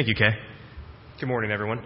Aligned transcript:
Thank 0.00 0.08
you, 0.08 0.14
Kay. 0.14 0.30
Good 1.20 1.28
morning, 1.28 1.50
everyone. 1.50 1.84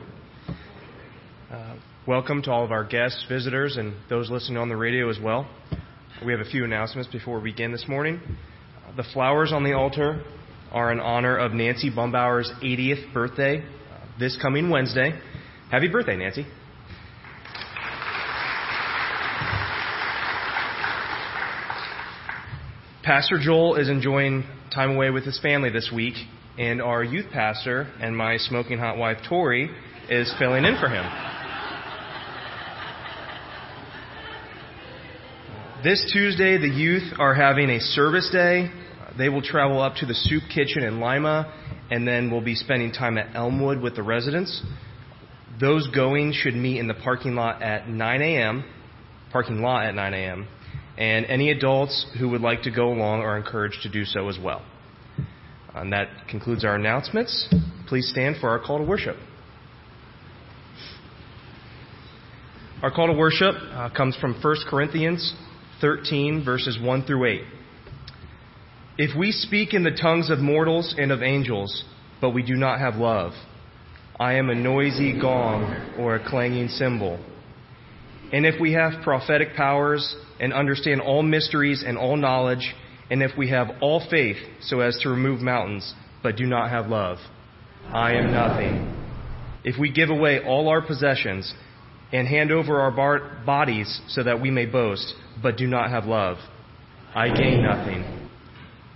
Uh, 1.50 1.74
welcome 2.06 2.42
to 2.42 2.50
all 2.52 2.64
of 2.64 2.70
our 2.70 2.84
guests, 2.84 3.26
visitors, 3.28 3.76
and 3.76 3.92
those 4.08 4.30
listening 4.30 4.56
on 4.56 4.68
the 4.68 4.76
radio 4.76 5.10
as 5.10 5.18
well. 5.20 5.50
We 6.24 6.30
have 6.30 6.40
a 6.40 6.48
few 6.48 6.62
announcements 6.62 7.10
before 7.10 7.40
we 7.40 7.50
begin 7.50 7.72
this 7.72 7.86
morning. 7.88 8.20
Uh, 8.22 8.94
the 8.94 9.02
flowers 9.12 9.52
on 9.52 9.64
the 9.64 9.72
altar 9.72 10.22
are 10.70 10.92
in 10.92 11.00
honor 11.00 11.36
of 11.36 11.54
Nancy 11.54 11.90
Bumbauer's 11.90 12.48
80th 12.62 13.12
birthday 13.12 13.58
uh, 13.58 14.06
this 14.16 14.38
coming 14.40 14.70
Wednesday. 14.70 15.18
Happy 15.72 15.88
birthday, 15.88 16.14
Nancy. 16.16 16.46
Pastor 23.02 23.40
Joel 23.40 23.74
is 23.74 23.88
enjoying 23.88 24.44
time 24.72 24.94
away 24.94 25.10
with 25.10 25.24
his 25.24 25.40
family 25.40 25.70
this 25.70 25.90
week, 25.92 26.14
and 26.58 26.80
our 26.80 27.02
youth 27.02 27.26
pastor 27.32 27.92
and 28.00 28.16
my 28.16 28.36
smoking 28.36 28.78
hot 28.78 28.96
wife, 28.96 29.18
Tori, 29.28 29.70
is 30.08 30.32
filling 30.38 30.64
in 30.64 30.76
for 30.78 30.88
him. 30.88 31.04
This 35.82 36.10
Tuesday, 36.12 36.56
the 36.56 36.68
youth 36.68 37.12
are 37.18 37.34
having 37.34 37.70
a 37.70 37.80
service 37.80 38.30
day. 38.32 38.70
They 39.18 39.28
will 39.28 39.42
travel 39.42 39.80
up 39.80 39.96
to 39.96 40.06
the 40.06 40.14
soup 40.14 40.44
kitchen 40.52 40.82
in 40.82 41.00
Lima, 41.00 41.52
and 41.90 42.08
then 42.08 42.30
we'll 42.30 42.44
be 42.44 42.54
spending 42.54 42.92
time 42.92 43.18
at 43.18 43.34
Elmwood 43.36 43.82
with 43.82 43.94
the 43.94 44.02
residents. 44.02 44.62
Those 45.60 45.88
going 45.88 46.32
should 46.32 46.54
meet 46.54 46.78
in 46.78 46.88
the 46.88 46.94
parking 46.94 47.34
lot 47.34 47.62
at 47.62 47.88
9 47.88 48.22
a.m. 48.22 48.64
Parking 49.30 49.60
lot 49.60 49.84
at 49.86 49.94
9 49.94 50.14
a.m 50.14 50.48
and 50.96 51.26
any 51.26 51.50
adults 51.50 52.06
who 52.18 52.28
would 52.28 52.40
like 52.40 52.62
to 52.62 52.70
go 52.70 52.92
along 52.92 53.20
are 53.20 53.36
encouraged 53.36 53.82
to 53.82 53.88
do 53.88 54.04
so 54.04 54.28
as 54.28 54.38
well. 54.38 54.62
And 55.74 55.92
that 55.92 56.08
concludes 56.28 56.64
our 56.64 56.76
announcements. 56.76 57.52
Please 57.88 58.08
stand 58.08 58.36
for 58.40 58.48
our 58.48 58.60
call 58.60 58.78
to 58.78 58.84
worship. 58.84 59.16
Our 62.82 62.90
call 62.90 63.06
to 63.06 63.12
worship 63.14 63.54
uh, 63.72 63.90
comes 63.90 64.16
from 64.16 64.40
1 64.40 64.56
Corinthians 64.68 65.34
13, 65.80 66.44
verses 66.44 66.78
1 66.80 67.06
through 67.06 67.24
8. 67.24 67.40
If 68.98 69.18
we 69.18 69.32
speak 69.32 69.74
in 69.74 69.82
the 69.82 69.90
tongues 69.90 70.30
of 70.30 70.38
mortals 70.38 70.94
and 70.96 71.10
of 71.10 71.22
angels, 71.22 71.84
but 72.20 72.30
we 72.30 72.44
do 72.44 72.54
not 72.54 72.78
have 72.78 72.94
love, 72.94 73.32
I 74.20 74.34
am 74.34 74.50
a 74.50 74.54
noisy 74.54 75.18
gong 75.20 75.96
or 75.98 76.14
a 76.14 76.28
clanging 76.28 76.68
cymbal. 76.68 77.18
And 78.32 78.46
if 78.46 78.60
we 78.60 78.74
have 78.74 79.02
prophetic 79.02 79.54
powers 79.56 80.14
and 80.38 80.52
understand 80.52 81.00
all 81.00 81.22
mysteries 81.22 81.82
and 81.84 81.98
all 81.98 82.16
knowledge, 82.16 82.74
and 83.10 83.22
if 83.22 83.32
we 83.36 83.50
have 83.50 83.68
all 83.80 84.06
faith 84.10 84.36
so 84.60 84.80
as 84.80 84.98
to 85.02 85.10
remove 85.10 85.40
mountains, 85.40 85.94
but 86.22 86.36
do 86.36 86.46
not 86.46 86.70
have 86.70 86.86
love, 86.86 87.18
I 87.86 88.14
am 88.14 88.32
nothing. 88.32 88.94
If 89.62 89.78
we 89.78 89.92
give 89.92 90.10
away 90.10 90.40
all 90.44 90.68
our 90.68 90.80
possessions 90.86 91.52
and 92.12 92.26
hand 92.26 92.50
over 92.50 92.80
our 92.80 93.44
bodies 93.44 94.00
so 94.08 94.22
that 94.22 94.40
we 94.40 94.50
may 94.50 94.66
boast, 94.66 95.14
but 95.42 95.56
do 95.56 95.66
not 95.66 95.90
have 95.90 96.04
love, 96.04 96.38
I 97.14 97.28
gain 97.28 97.62
nothing. 97.62 98.28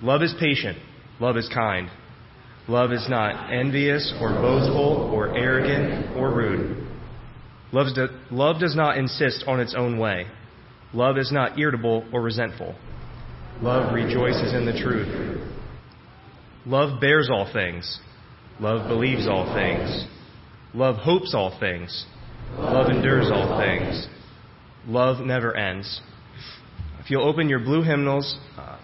Love 0.03 0.23
is 0.23 0.35
patient. 0.41 0.79
Love 1.21 1.37
is 1.37 1.49
kind. 1.53 1.91
Love 2.69 2.93
is 2.93 3.07
not 3.09 3.53
envious 3.53 4.13
or 4.21 4.29
boastful 4.31 5.11
or 5.13 5.37
arrogant 5.37 6.17
or 6.17 6.31
rude. 6.33 6.87
Love, 7.73 7.95
do, 7.95 8.09
love 8.31 8.61
does 8.61 8.77
not 8.77 8.97
insist 8.97 9.45
on 9.47 9.61
its 9.61 9.75
own 9.77 9.99
way. 9.99 10.27
Love 10.93 11.19
is 11.19 11.33
not 11.33 11.59
irritable 11.59 12.07
or 12.13 12.23
resentful. 12.23 12.75
Love 13.61 13.93
rejoices 13.93 14.55
in 14.55 14.65
the 14.65 14.73
truth. 14.73 15.41
Love 16.65 17.01
bears 17.01 17.29
all 17.33 17.51
things. 17.53 17.99
Love 18.61 18.87
believes 18.89 19.27
all 19.27 19.53
things. 19.53 20.07
Love 20.75 20.97
hopes 20.97 21.35
all 21.35 21.59
things. 21.59 22.07
Love 22.57 22.89
endures 22.89 23.31
all 23.33 23.59
things. 23.59 24.07
Love 24.87 25.25
never 25.27 25.57
ends. 25.57 26.01
If 27.01 27.11
you'll 27.11 27.29
open 27.29 27.49
your 27.49 27.59
blue 27.59 27.83
hymnals, 27.83 28.39
uh, 28.57 28.79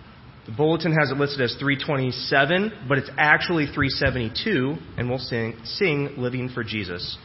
the 0.46 0.52
bulletin 0.52 0.92
has 0.92 1.10
it 1.10 1.18
listed 1.18 1.40
as 1.40 1.56
327, 1.60 2.86
but 2.88 2.98
it's 2.98 3.10
actually 3.16 3.66
372, 3.66 4.74
and 4.98 5.08
we'll 5.08 5.18
sing, 5.18 5.56
sing 5.64 6.14
Living 6.18 6.48
for 6.48 6.64
Jesus. 6.64 7.16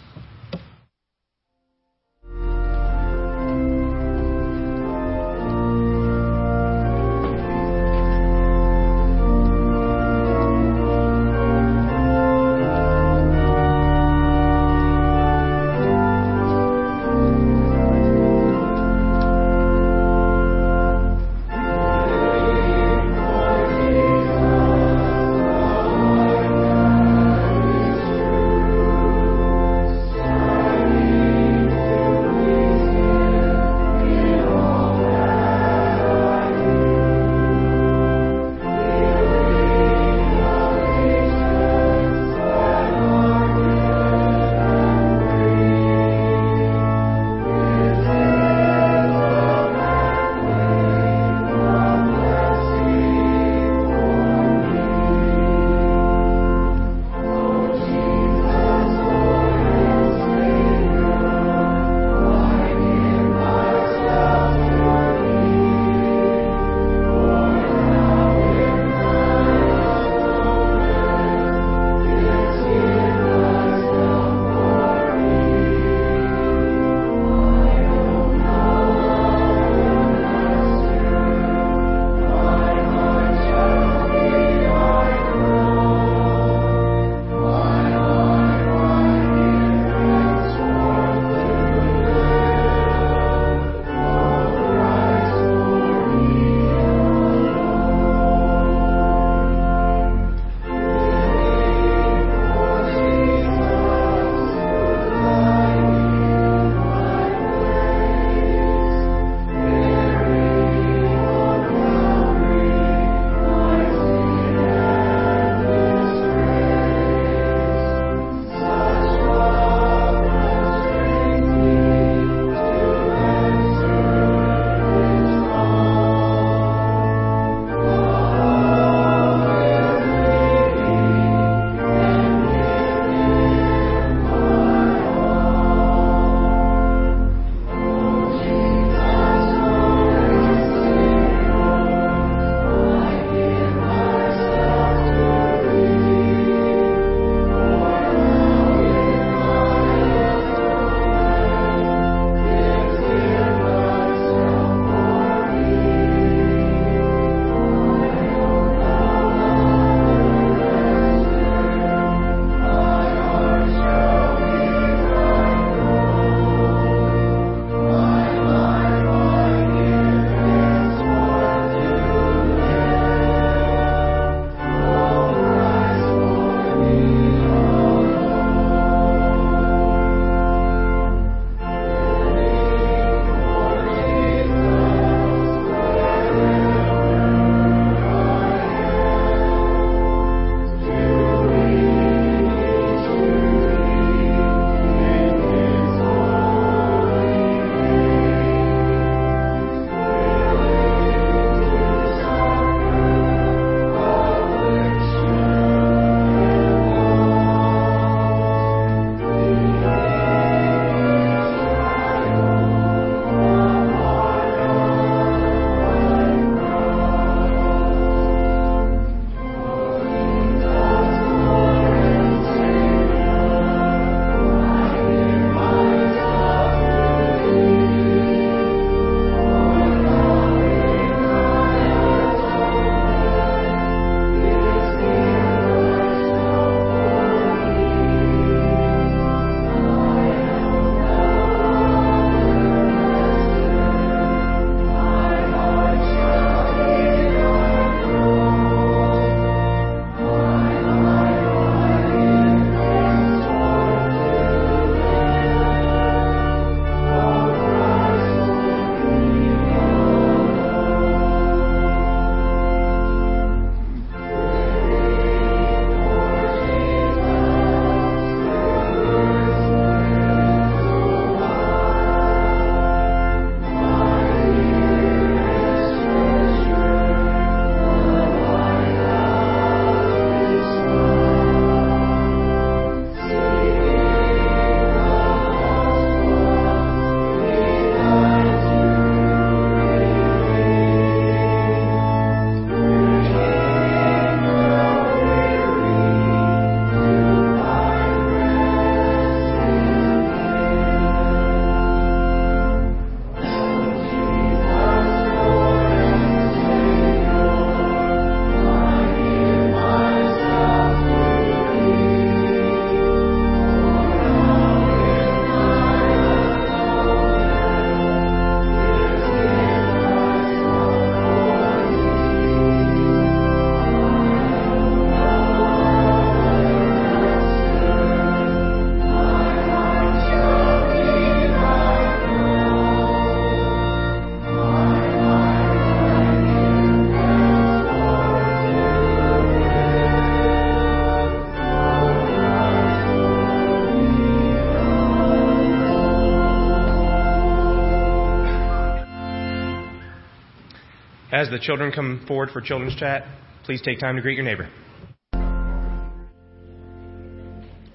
As 351.40 351.50
the 351.50 351.58
children 351.58 351.94
come 351.94 352.26
forward 352.28 352.50
for 352.52 352.60
children's 352.60 352.98
chat, 352.98 353.24
please 353.64 353.82
take 353.82 353.98
time 353.98 354.18
to 354.18 354.22
greet 354.22 354.36
your 354.36 354.44
neighbor. 354.44 354.68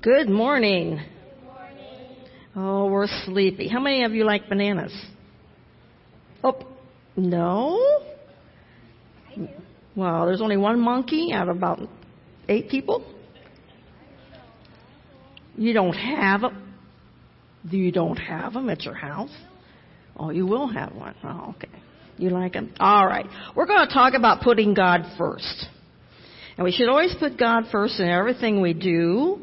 Good 0.01 0.31
morning. 0.31 0.99
Oh, 2.57 2.87
we're 2.87 3.07
sleepy. 3.27 3.69
How 3.69 3.81
many 3.81 4.05
of 4.05 4.13
you 4.15 4.25
like 4.25 4.49
bananas? 4.49 4.99
Oh, 6.43 6.59
no? 7.19 8.03
Well, 9.95 10.25
there's 10.25 10.41
only 10.41 10.57
one 10.57 10.81
monkey 10.81 11.31
out 11.35 11.51
of 11.51 11.57
about 11.59 11.87
eight 12.49 12.71
people. 12.71 13.05
You 15.59 15.75
don't 15.75 15.93
have 15.93 16.41
them? 16.41 16.75
You 17.69 17.93
don't 17.93 18.17
have 18.17 18.55
them 18.55 18.71
at 18.71 18.85
your 18.85 18.95
house? 18.95 19.37
Oh, 20.17 20.31
you 20.31 20.47
will 20.47 20.69
have 20.69 20.95
one. 20.95 21.15
Oh, 21.23 21.55
okay. 21.57 21.69
You 22.17 22.31
like 22.31 22.53
them? 22.53 22.73
All 22.79 23.07
right. 23.07 23.27
We're 23.57 23.67
going 23.67 23.87
to 23.87 23.93
talk 23.93 24.15
about 24.15 24.43
putting 24.43 24.75
God 24.75 25.05
first. 25.19 25.67
And 26.57 26.65
we 26.65 26.71
should 26.71 26.89
always 26.89 27.15
put 27.19 27.39
God 27.39 27.65
first 27.73 27.99
in 27.99 28.09
everything 28.09 28.61
we 28.61 28.75
do. 28.75 29.41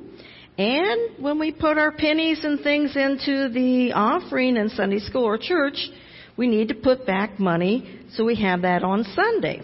And 0.57 1.21
when 1.21 1.39
we 1.39 1.51
put 1.51 1.77
our 1.77 1.91
pennies 1.91 2.43
and 2.43 2.61
things 2.61 2.95
into 2.95 3.49
the 3.49 3.91
offering 3.93 4.57
in 4.57 4.69
Sunday 4.69 4.99
school 4.99 5.23
or 5.23 5.37
church, 5.37 5.89
we 6.37 6.47
need 6.47 6.69
to 6.69 6.75
put 6.75 7.05
back 7.05 7.39
money 7.39 7.99
so 8.13 8.23
we 8.23 8.35
have 8.41 8.61
that 8.61 8.83
on 8.83 9.03
Sunday. 9.15 9.61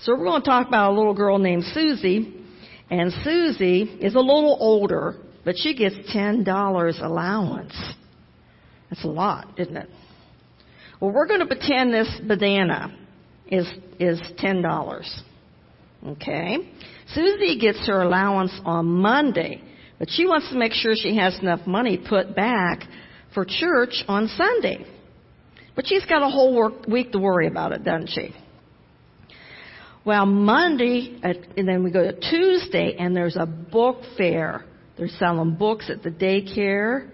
So 0.00 0.16
we're 0.16 0.24
going 0.24 0.42
to 0.42 0.46
talk 0.46 0.68
about 0.68 0.92
a 0.92 0.94
little 0.94 1.14
girl 1.14 1.38
named 1.38 1.64
Susie. 1.72 2.34
And 2.90 3.12
Susie 3.24 3.82
is 4.00 4.14
a 4.14 4.20
little 4.20 4.56
older, 4.60 5.16
but 5.44 5.56
she 5.58 5.74
gets 5.74 5.96
$10 6.14 7.02
allowance. 7.02 7.74
That's 8.88 9.04
a 9.04 9.08
lot, 9.08 9.58
isn't 9.58 9.76
it? 9.76 9.88
Well, 11.00 11.10
we're 11.10 11.26
going 11.26 11.40
to 11.40 11.46
pretend 11.46 11.92
this 11.92 12.08
banana 12.26 12.96
is, 13.48 13.66
is 14.00 14.20
$10. 14.42 15.22
Okay? 16.06 16.58
Susie 17.12 17.58
gets 17.58 17.86
her 17.86 18.02
allowance 18.02 18.52
on 18.64 18.86
Monday, 18.86 19.62
but 19.98 20.08
she 20.10 20.26
wants 20.26 20.48
to 20.50 20.56
make 20.56 20.72
sure 20.72 20.94
she 20.94 21.16
has 21.16 21.38
enough 21.40 21.66
money 21.66 21.98
put 21.98 22.34
back 22.34 22.84
for 23.34 23.44
church 23.44 24.04
on 24.08 24.28
Sunday. 24.28 24.86
But 25.74 25.86
she's 25.86 26.04
got 26.06 26.22
a 26.22 26.30
whole 26.30 26.54
work, 26.54 26.86
week 26.86 27.12
to 27.12 27.18
worry 27.18 27.46
about 27.46 27.72
it, 27.72 27.84
doesn't 27.84 28.08
she? 28.08 28.34
Well, 30.06 30.24
Monday, 30.24 31.18
and 31.22 31.68
then 31.68 31.82
we 31.84 31.90
go 31.90 32.10
to 32.10 32.18
Tuesday, 32.30 32.96
and 32.98 33.14
there's 33.14 33.36
a 33.36 33.44
book 33.44 33.98
fair. 34.16 34.64
They're 34.96 35.08
selling 35.08 35.56
books 35.56 35.90
at 35.90 36.02
the 36.02 36.10
daycare 36.10 37.10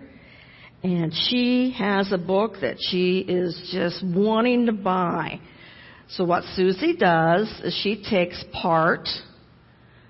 and 0.83 1.13
she 1.15 1.75
has 1.79 2.11
a 2.13 2.19
book 2.19 2.55
that 2.61 2.77
she 2.81 3.19
is 3.19 3.71
just 3.73 4.05
wanting 4.05 4.67
to 4.67 4.73
buy. 4.73 5.41
So 6.09 6.25
what 6.25 6.43
Susie 6.55 6.97
does 6.97 7.49
is 7.63 7.79
she 7.83 8.03
takes 8.03 8.45
part 8.53 9.09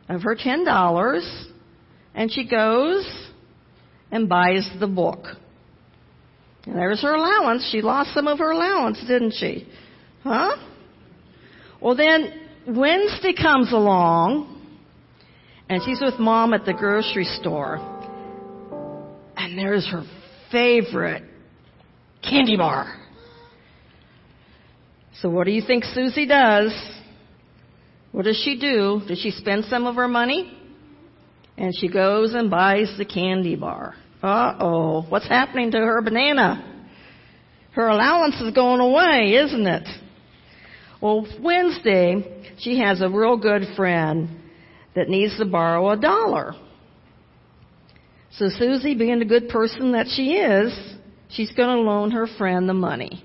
of 0.09 0.23
her 0.23 0.35
ten 0.35 0.65
dollars 0.65 1.25
and 2.15 2.33
she 2.33 2.49
goes 2.49 3.07
and 4.11 4.29
buys 4.29 4.69
the 4.81 4.87
book. 4.87 5.25
And 6.65 6.77
there's 6.77 7.03
her 7.03 7.15
allowance. 7.15 7.69
She 7.71 7.83
lost 7.83 8.15
some 8.15 8.27
of 8.27 8.39
her 8.39 8.51
allowance, 8.51 8.99
didn't 9.07 9.35
she? 9.35 9.69
Huh? 10.23 10.57
Well 11.81 11.97
then 11.97 12.41
Wednesday 12.67 13.35
comes 13.35 13.73
along 13.73 14.49
and 15.69 15.83
she's 15.85 16.01
with 16.01 16.19
mom 16.19 16.55
at 16.55 16.65
the 16.65 16.73
grocery 16.73 17.25
store. 17.25 17.77
And 19.37 19.59
there's 19.59 19.87
her 19.89 20.05
favorite 20.53 21.25
candy 22.23 22.57
bar. 22.57 22.95
So 25.21 25.29
what 25.29 25.45
do 25.45 25.53
you 25.53 25.63
think 25.67 25.85
Susie 25.85 26.27
does? 26.27 26.73
What 28.13 28.27
does 28.27 28.41
she 28.45 28.59
do? 28.59 29.01
Does 29.09 29.19
she 29.19 29.31
spend 29.31 29.65
some 29.65 29.87
of 29.87 29.97
her 29.97 30.09
money? 30.09 30.57
And 31.57 31.75
she 31.77 31.89
goes 31.89 32.35
and 32.35 32.51
buys 32.51 32.95
the 32.99 33.05
candy 33.05 33.57
bar. 33.57 33.95
Uh 34.23 34.55
oh, 34.61 35.03
what's 35.09 35.29
happening 35.29 35.71
to 35.73 35.79
her 35.79 36.01
banana? 36.03 36.69
Her 37.73 37.89
allowance 37.89 38.41
is 38.41 38.53
going 38.53 38.81
away, 38.81 39.35
isn't 39.35 39.67
it? 39.67 39.89
Well, 41.01 41.27
Wednesday, 41.41 42.55
she 42.59 42.79
has 42.79 43.01
a 43.01 43.09
real 43.09 43.37
good 43.37 43.63
friend 43.75 44.29
that 44.95 45.09
needs 45.09 45.37
to 45.39 45.47
borrow 45.47 45.91
a 45.91 45.97
dollar. 45.97 46.55
So 48.39 48.49
Susie, 48.49 48.95
being 48.95 49.19
the 49.19 49.25
good 49.25 49.49
person 49.49 49.93
that 49.93 50.07
she 50.09 50.33
is, 50.33 50.73
she's 51.29 51.53
going 51.53 51.77
to 51.77 51.83
loan 51.83 52.13
her 52.13 52.27
friend 52.27 52.69
the 52.69 52.75
money. 52.75 53.25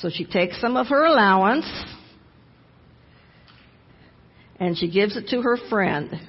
So 0.00 0.08
she 0.08 0.24
takes 0.24 0.60
some 0.60 0.76
of 0.76 0.86
her 0.86 1.04
allowance 1.04 1.66
and 4.58 4.78
she 4.78 4.90
gives 4.90 5.16
it 5.16 5.28
to 5.28 5.42
her 5.42 5.56
friend. 5.68 6.20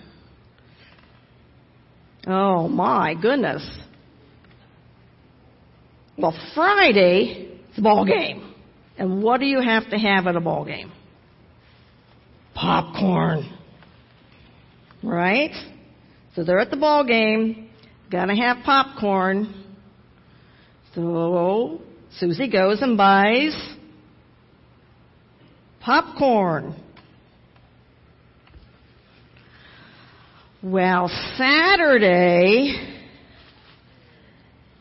Oh 2.28 2.68
my 2.68 3.16
goodness. 3.20 3.66
Well, 6.18 6.38
Friday, 6.54 7.60
it's 7.70 7.78
a 7.78 7.82
ball 7.82 8.06
game. 8.06 8.54
And 8.98 9.24
what 9.24 9.40
do 9.40 9.46
you 9.46 9.62
have 9.62 9.90
to 9.90 9.98
have 9.98 10.28
at 10.28 10.36
a 10.36 10.42
ball 10.42 10.66
game? 10.66 10.92
Popcorn. 12.54 13.58
Right? 15.02 15.52
So 16.36 16.44
they're 16.44 16.60
at 16.60 16.70
the 16.70 16.78
ball 16.78 17.06
game. 17.06 17.71
Gotta 18.12 18.36
have 18.36 18.58
popcorn. 18.66 19.54
So 20.94 21.82
Susie 22.18 22.50
goes 22.52 22.82
and 22.82 22.98
buys 22.98 23.56
popcorn. 25.80 26.76
Well, 30.62 31.08
Saturday, 31.38 32.98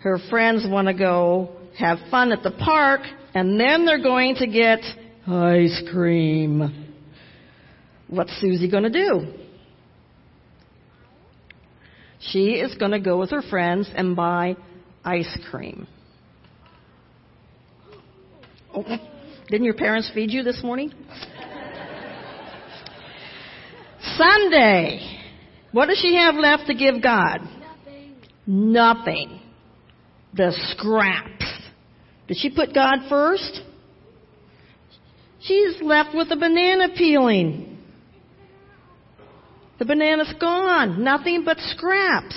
her 0.01 0.19
friends 0.29 0.67
want 0.69 0.89
to 0.89 0.95
go 0.95 1.53
have 1.79 1.99
fun 2.11 2.33
at 2.33 2.43
the 2.43 2.51
park, 2.51 3.03
and 3.33 3.61
then 3.61 3.87
they're 3.87 4.03
going 4.03 4.35
to 4.37 4.49
get 4.49 4.81
ice 5.29 5.83
cream. 5.93 6.97
What's 8.09 8.37
Susie 8.41 8.69
going 8.69 8.83
to 8.83 8.91
do? 8.91 9.40
She 12.21 12.53
is 12.53 12.75
going 12.77 12.93
to 12.93 13.01
go 13.01 13.19
with 13.19 13.31
her 13.31 13.43
friends 13.43 13.91
and 13.95 14.15
buy 14.15 14.57
ice 15.05 15.39
cream. 15.51 15.87
Oh, 18.75 18.85
didn't 19.49 19.65
your 19.65 19.75
parents 19.75 20.11
feed 20.15 20.31
you 20.31 20.43
this 20.43 20.63
morning? 20.63 20.93
Sunday. 24.17 25.19
What 25.73 25.87
does 25.87 25.99
she 25.99 26.15
have 26.17 26.35
left 26.35 26.67
to 26.67 26.75
give 26.75 27.03
God? 27.03 27.41
Nothing. 27.41 28.17
Nothing. 28.47 29.41
The 30.35 30.53
scraps. 30.73 31.47
Did 32.29 32.37
she 32.37 32.51
put 32.51 32.75
God 32.75 32.99
first? 33.09 33.63
She's 35.41 35.81
left 35.83 36.15
with 36.15 36.31
a 36.31 36.37
banana 36.37 36.89
peeling. 36.97 37.70
The 39.81 39.87
banana's 39.87 40.35
gone. 40.39 41.03
Nothing 41.03 41.43
but 41.45 41.59
scraps. 41.59 42.37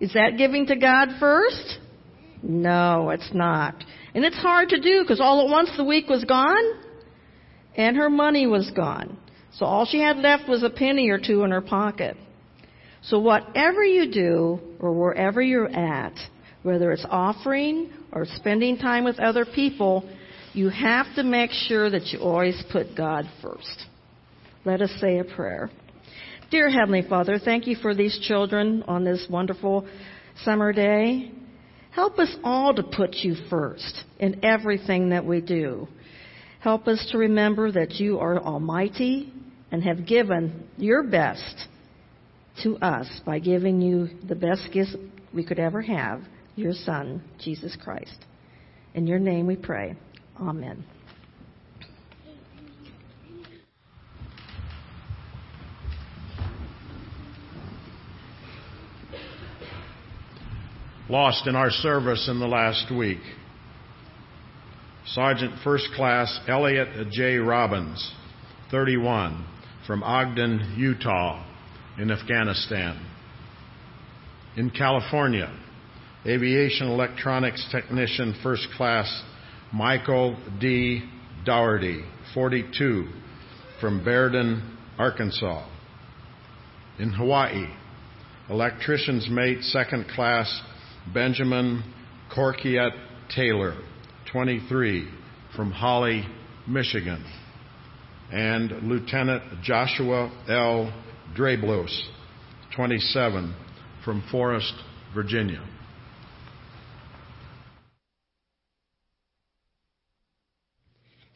Is 0.00 0.12
that 0.12 0.36
giving 0.36 0.66
to 0.66 0.76
God 0.76 1.08
first? 1.18 1.78
No, 2.42 3.08
it's 3.08 3.30
not. 3.32 3.82
And 4.14 4.22
it's 4.22 4.36
hard 4.36 4.68
to 4.68 4.80
do 4.80 5.00
because 5.02 5.18
all 5.18 5.40
at 5.40 5.50
once 5.50 5.70
the 5.78 5.84
week 5.84 6.08
was 6.10 6.22
gone 6.24 6.62
and 7.74 7.96
her 7.96 8.10
money 8.10 8.46
was 8.46 8.70
gone. 8.76 9.16
So 9.54 9.64
all 9.64 9.86
she 9.86 9.98
had 9.98 10.18
left 10.18 10.46
was 10.46 10.62
a 10.62 10.68
penny 10.68 11.08
or 11.08 11.18
two 11.18 11.42
in 11.42 11.50
her 11.52 11.62
pocket. 11.62 12.18
So 13.02 13.18
whatever 13.18 13.82
you 13.82 14.12
do 14.12 14.60
or 14.80 14.92
wherever 14.92 15.40
you're 15.40 15.74
at, 15.74 16.12
whether 16.62 16.92
it's 16.92 17.06
offering 17.08 17.90
or 18.12 18.26
spending 18.26 18.76
time 18.76 19.04
with 19.04 19.18
other 19.18 19.46
people, 19.46 20.06
you 20.52 20.68
have 20.68 21.06
to 21.14 21.22
make 21.22 21.50
sure 21.50 21.88
that 21.88 22.08
you 22.08 22.18
always 22.18 22.62
put 22.70 22.94
God 22.94 23.24
first. 23.40 23.86
Let 24.66 24.82
us 24.82 24.90
say 25.00 25.18
a 25.18 25.24
prayer. 25.24 25.70
Dear 26.50 26.68
Heavenly 26.68 27.02
Father, 27.08 27.38
thank 27.38 27.66
you 27.66 27.74
for 27.76 27.94
these 27.94 28.18
children 28.20 28.84
on 28.86 29.02
this 29.02 29.26
wonderful 29.30 29.86
summer 30.42 30.72
day. 30.72 31.32
Help 31.90 32.18
us 32.18 32.34
all 32.44 32.74
to 32.74 32.82
put 32.82 33.14
you 33.16 33.34
first 33.48 34.04
in 34.18 34.44
everything 34.44 35.08
that 35.10 35.24
we 35.24 35.40
do. 35.40 35.88
Help 36.60 36.86
us 36.86 37.08
to 37.10 37.18
remember 37.18 37.72
that 37.72 37.92
you 37.92 38.18
are 38.18 38.38
almighty 38.38 39.32
and 39.72 39.82
have 39.82 40.06
given 40.06 40.68
your 40.76 41.02
best 41.02 41.66
to 42.62 42.76
us 42.76 43.08
by 43.24 43.38
giving 43.38 43.80
you 43.80 44.08
the 44.28 44.34
best 44.34 44.68
gift 44.72 44.96
we 45.32 45.44
could 45.44 45.58
ever 45.58 45.82
have, 45.82 46.20
your 46.56 46.72
Son, 46.72 47.22
Jesus 47.40 47.76
Christ. 47.82 48.24
In 48.94 49.06
your 49.06 49.18
name 49.18 49.46
we 49.46 49.56
pray. 49.56 49.96
Amen. 50.38 50.84
Lost 61.08 61.46
in 61.46 61.54
our 61.54 61.70
service 61.70 62.28
in 62.28 62.40
the 62.40 62.46
last 62.46 62.90
week. 62.94 63.20
Sergeant 65.06 65.52
First 65.62 65.88
Class 65.94 66.40
Elliot 66.48 67.10
J. 67.10 67.36
Robbins, 67.36 68.12
31, 68.70 69.46
from 69.86 70.02
Ogden, 70.02 70.74
Utah, 70.78 71.44
in 71.98 72.10
Afghanistan. 72.10 73.06
In 74.56 74.70
California, 74.70 75.54
Aviation 76.26 76.88
Electronics 76.88 77.66
Technician 77.70 78.34
First 78.42 78.66
Class 78.76 79.22
Michael 79.72 80.38
D. 80.58 81.02
Dougherty, 81.44 82.02
42, 82.32 83.08
from 83.78 84.02
Berdan, 84.02 84.76
Arkansas. 84.98 85.68
In 86.98 87.12
Hawaii, 87.12 87.66
Electrician's 88.48 89.28
Mate 89.28 89.62
Second 89.62 90.06
Class 90.14 90.62
Benjamin 91.12 91.82
Corkiet 92.34 92.92
Taylor, 93.34 93.76
23, 94.32 95.08
from 95.56 95.70
Holly, 95.70 96.24
Michigan. 96.66 97.24
And 98.32 98.88
Lieutenant 98.88 99.62
Joshua 99.62 100.30
L. 100.48 100.92
Drablos, 101.36 102.02
27, 102.74 103.54
from 104.04 104.24
Forest, 104.30 104.72
Virginia. 105.14 105.62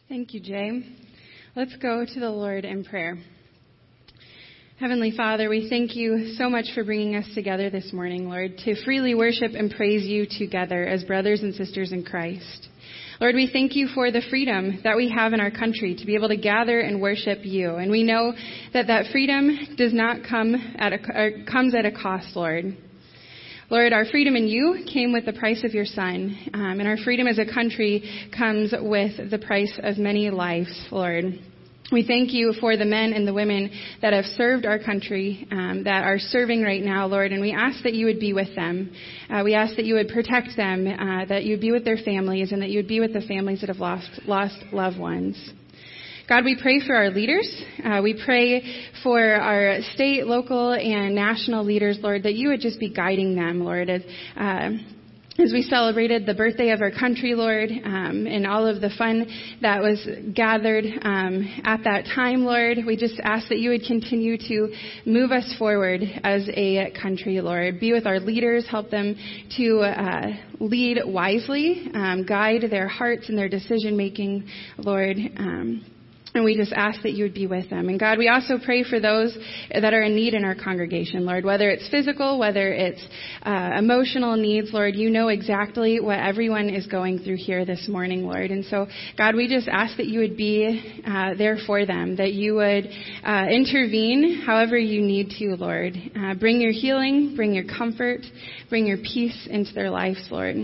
Thank 0.08 0.32
you, 0.32 0.40
Jay. 0.40 0.82
Let's 1.54 1.76
go 1.76 2.04
to 2.06 2.20
the 2.20 2.30
Lord 2.30 2.64
in 2.64 2.84
prayer. 2.84 3.18
Heavenly 4.80 5.10
Father, 5.10 5.48
we 5.48 5.68
thank 5.68 5.96
you 5.96 6.34
so 6.36 6.48
much 6.48 6.66
for 6.72 6.84
bringing 6.84 7.16
us 7.16 7.26
together 7.34 7.68
this 7.68 7.92
morning, 7.92 8.28
Lord, 8.28 8.58
to 8.58 8.80
freely 8.84 9.12
worship 9.12 9.50
and 9.54 9.72
praise 9.72 10.04
you 10.04 10.24
together 10.24 10.86
as 10.86 11.02
brothers 11.02 11.42
and 11.42 11.52
sisters 11.52 11.90
in 11.90 12.04
Christ. 12.04 12.68
Lord, 13.20 13.34
we 13.34 13.50
thank 13.52 13.74
you 13.74 13.88
for 13.88 14.12
the 14.12 14.22
freedom 14.30 14.78
that 14.84 14.96
we 14.96 15.10
have 15.10 15.32
in 15.32 15.40
our 15.40 15.50
country 15.50 15.96
to 15.96 16.06
be 16.06 16.14
able 16.14 16.28
to 16.28 16.36
gather 16.36 16.78
and 16.78 17.02
worship 17.02 17.40
you. 17.42 17.74
And 17.74 17.90
we 17.90 18.04
know 18.04 18.34
that 18.72 18.86
that 18.86 19.06
freedom 19.10 19.58
does 19.76 19.92
not 19.92 20.18
come 20.22 20.54
at 20.78 20.92
a, 20.92 21.44
comes 21.50 21.74
at 21.74 21.84
a 21.84 21.90
cost, 21.90 22.36
Lord. 22.36 22.76
Lord, 23.70 23.92
our 23.92 24.04
freedom 24.04 24.36
in 24.36 24.46
you 24.46 24.84
came 24.86 25.12
with 25.12 25.26
the 25.26 25.32
price 25.32 25.64
of 25.64 25.74
your 25.74 25.86
Son, 25.86 26.38
um, 26.54 26.78
and 26.78 26.86
our 26.86 26.98
freedom 26.98 27.26
as 27.26 27.40
a 27.40 27.52
country 27.52 28.30
comes 28.30 28.72
with 28.80 29.28
the 29.28 29.38
price 29.40 29.76
of 29.82 29.98
many 29.98 30.30
lives, 30.30 30.86
Lord. 30.92 31.24
We 31.90 32.06
thank 32.06 32.34
you 32.34 32.52
for 32.60 32.76
the 32.76 32.84
men 32.84 33.14
and 33.14 33.26
the 33.26 33.32
women 33.32 33.70
that 34.02 34.12
have 34.12 34.26
served 34.26 34.66
our 34.66 34.78
country, 34.78 35.48
um, 35.50 35.84
that 35.84 36.04
are 36.04 36.18
serving 36.18 36.60
right 36.62 36.82
now, 36.82 37.06
Lord, 37.06 37.32
and 37.32 37.40
we 37.40 37.52
ask 37.52 37.82
that 37.82 37.94
you 37.94 38.04
would 38.04 38.20
be 38.20 38.34
with 38.34 38.54
them. 38.54 38.92
Uh, 39.30 39.40
we 39.42 39.54
ask 39.54 39.74
that 39.76 39.86
you 39.86 39.94
would 39.94 40.08
protect 40.08 40.54
them, 40.54 40.86
uh, 40.86 41.24
that 41.24 41.44
you 41.44 41.52
would 41.52 41.62
be 41.62 41.72
with 41.72 41.86
their 41.86 41.96
families, 41.96 42.52
and 42.52 42.60
that 42.60 42.68
you 42.68 42.78
would 42.78 42.88
be 42.88 43.00
with 43.00 43.14
the 43.14 43.22
families 43.22 43.60
that 43.60 43.68
have 43.68 43.78
lost, 43.78 44.10
lost 44.26 44.62
loved 44.70 44.98
ones. 44.98 45.50
God, 46.28 46.44
we 46.44 46.58
pray 46.60 46.78
for 46.86 46.94
our 46.94 47.08
leaders. 47.08 47.50
Uh, 47.82 48.00
we 48.02 48.20
pray 48.22 48.84
for 49.02 49.18
our 49.18 49.78
state, 49.94 50.26
local, 50.26 50.74
and 50.74 51.14
national 51.14 51.64
leaders, 51.64 51.98
Lord, 52.02 52.24
that 52.24 52.34
you 52.34 52.50
would 52.50 52.60
just 52.60 52.78
be 52.78 52.90
guiding 52.90 53.34
them, 53.34 53.64
Lord. 53.64 53.88
As, 53.88 54.02
uh, 54.36 54.72
as 55.38 55.52
we 55.52 55.62
celebrated 55.62 56.26
the 56.26 56.34
birthday 56.34 56.70
of 56.70 56.80
our 56.80 56.90
country, 56.90 57.32
Lord, 57.34 57.70
um, 57.70 58.26
and 58.26 58.44
all 58.44 58.66
of 58.66 58.80
the 58.80 58.90
fun 58.98 59.24
that 59.62 59.80
was 59.80 60.04
gathered 60.34 60.84
um, 61.02 61.62
at 61.62 61.84
that 61.84 62.06
time, 62.12 62.44
Lord, 62.44 62.78
we 62.84 62.96
just 62.96 63.20
ask 63.22 63.48
that 63.48 63.58
you 63.58 63.70
would 63.70 63.84
continue 63.86 64.36
to 64.36 64.74
move 65.06 65.30
us 65.30 65.54
forward 65.56 66.02
as 66.24 66.48
a 66.54 66.92
country, 67.00 67.40
Lord. 67.40 67.78
Be 67.78 67.92
with 67.92 68.04
our 68.04 68.18
leaders, 68.18 68.66
help 68.68 68.90
them 68.90 69.14
to 69.56 69.78
uh, 69.78 70.26
lead 70.58 70.98
wisely, 71.06 71.88
um, 71.94 72.26
guide 72.26 72.64
their 72.68 72.88
hearts 72.88 73.28
and 73.28 73.38
their 73.38 73.48
decision 73.48 73.96
making, 73.96 74.44
Lord. 74.78 75.16
And 76.34 76.44
we 76.44 76.56
just 76.56 76.72
ask 76.72 77.02
that 77.02 77.12
you 77.12 77.24
would 77.24 77.34
be 77.34 77.46
with 77.46 77.70
them. 77.70 77.88
And 77.88 77.98
God, 77.98 78.18
we 78.18 78.28
also 78.28 78.58
pray 78.62 78.84
for 78.84 79.00
those 79.00 79.36
that 79.72 79.94
are 79.94 80.02
in 80.02 80.14
need 80.14 80.34
in 80.34 80.44
our 80.44 80.54
congregation, 80.54 81.24
Lord, 81.24 81.44
whether 81.44 81.70
it's 81.70 81.88
physical, 81.88 82.38
whether 82.38 82.72
it's 82.72 83.04
uh, 83.42 83.70
emotional 83.78 84.36
needs, 84.36 84.72
Lord, 84.72 84.94
you 84.94 85.10
know 85.10 85.28
exactly 85.28 86.00
what 86.00 86.18
everyone 86.18 86.68
is 86.68 86.86
going 86.86 87.20
through 87.20 87.38
here 87.38 87.64
this 87.64 87.88
morning, 87.88 88.24
Lord. 88.24 88.50
And 88.50 88.64
so, 88.66 88.86
God, 89.16 89.34
we 89.34 89.48
just 89.48 89.68
ask 89.68 89.96
that 89.96 90.06
you 90.06 90.20
would 90.20 90.36
be 90.36 91.02
uh, 91.06 91.34
there 91.34 91.58
for 91.66 91.86
them, 91.86 92.16
that 92.16 92.32
you 92.32 92.54
would 92.56 92.88
uh, 93.24 93.46
intervene 93.50 94.42
however 94.44 94.76
you 94.76 95.00
need 95.00 95.30
to, 95.38 95.56
Lord. 95.56 95.94
Uh, 96.16 96.34
bring 96.34 96.60
your 96.60 96.72
healing, 96.72 97.34
bring 97.36 97.54
your 97.54 97.64
comfort, 97.64 98.20
bring 98.68 98.86
your 98.86 98.98
peace 98.98 99.48
into 99.50 99.72
their 99.72 99.90
lives, 99.90 100.20
Lord. 100.30 100.56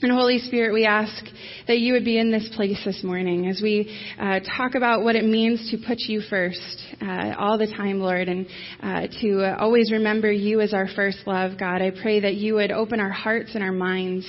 And 0.00 0.12
Holy 0.12 0.38
Spirit, 0.38 0.72
we 0.72 0.86
ask 0.86 1.24
that 1.66 1.80
you 1.80 1.92
would 1.94 2.04
be 2.04 2.18
in 2.18 2.30
this 2.30 2.48
place 2.54 2.80
this 2.84 3.02
morning 3.02 3.48
as 3.48 3.60
we 3.60 3.92
uh, 4.16 4.38
talk 4.56 4.76
about 4.76 5.02
what 5.02 5.16
it 5.16 5.24
means 5.24 5.72
to 5.72 5.76
put 5.76 5.98
you 5.98 6.20
first 6.30 6.78
uh, 7.02 7.34
all 7.36 7.58
the 7.58 7.66
time, 7.66 7.98
Lord, 7.98 8.28
and 8.28 8.46
uh, 8.80 9.08
to 9.20 9.56
always 9.58 9.90
remember 9.90 10.30
you 10.30 10.60
as 10.60 10.72
our 10.72 10.86
first 10.94 11.26
love, 11.26 11.58
God. 11.58 11.82
I 11.82 11.90
pray 11.90 12.20
that 12.20 12.36
you 12.36 12.54
would 12.54 12.70
open 12.70 13.00
our 13.00 13.10
hearts 13.10 13.56
and 13.56 13.64
our 13.64 13.72
minds 13.72 14.24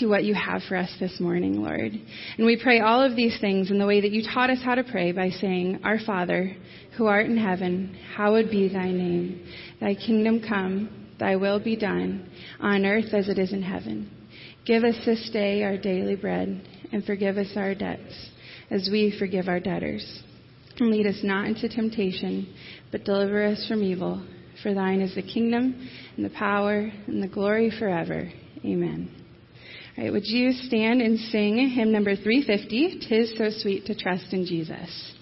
to 0.00 0.08
what 0.08 0.24
you 0.24 0.34
have 0.34 0.62
for 0.68 0.76
us 0.76 0.92
this 0.98 1.20
morning, 1.20 1.62
Lord. 1.62 1.92
And 2.36 2.44
we 2.44 2.60
pray 2.60 2.80
all 2.80 3.00
of 3.00 3.14
these 3.14 3.38
things 3.40 3.70
in 3.70 3.78
the 3.78 3.86
way 3.86 4.00
that 4.00 4.10
you 4.10 4.24
taught 4.24 4.50
us 4.50 4.58
how 4.64 4.74
to 4.74 4.82
pray 4.82 5.12
by 5.12 5.30
saying, 5.30 5.82
Our 5.84 6.00
Father, 6.04 6.56
who 6.98 7.06
art 7.06 7.26
in 7.26 7.38
heaven, 7.38 7.96
hallowed 8.16 8.50
be 8.50 8.68
thy 8.68 8.90
name. 8.90 9.46
Thy 9.80 9.94
kingdom 9.94 10.42
come, 10.42 11.08
thy 11.20 11.36
will 11.36 11.60
be 11.60 11.76
done, 11.76 12.28
on 12.58 12.84
earth 12.84 13.14
as 13.14 13.28
it 13.28 13.38
is 13.38 13.52
in 13.52 13.62
heaven. 13.62 14.10
Give 14.64 14.82
us 14.82 14.96
this 15.04 15.28
day 15.30 15.62
our 15.62 15.76
daily 15.76 16.16
bread, 16.16 16.62
and 16.90 17.04
forgive 17.04 17.36
us 17.36 17.52
our 17.54 17.74
debts, 17.74 18.30
as 18.70 18.88
we 18.90 19.14
forgive 19.18 19.46
our 19.46 19.60
debtors. 19.60 20.22
And 20.78 20.90
lead 20.90 21.06
us 21.06 21.20
not 21.22 21.46
into 21.46 21.68
temptation, 21.68 22.54
but 22.90 23.04
deliver 23.04 23.44
us 23.44 23.66
from 23.68 23.82
evil. 23.82 24.26
For 24.62 24.72
thine 24.72 25.02
is 25.02 25.14
the 25.14 25.22
kingdom, 25.22 25.88
and 26.16 26.24
the 26.24 26.30
power, 26.30 26.90
and 27.06 27.22
the 27.22 27.28
glory 27.28 27.70
forever. 27.78 28.32
Amen. 28.64 29.10
All 29.98 30.04
right, 30.04 30.12
would 30.12 30.26
you 30.26 30.52
stand 30.52 31.02
and 31.02 31.18
sing 31.18 31.68
hymn 31.68 31.92
number 31.92 32.16
350, 32.16 33.06
Tis 33.06 33.34
So 33.36 33.50
Sweet 33.50 33.84
to 33.86 33.94
Trust 33.94 34.32
in 34.32 34.46
Jesus? 34.46 35.13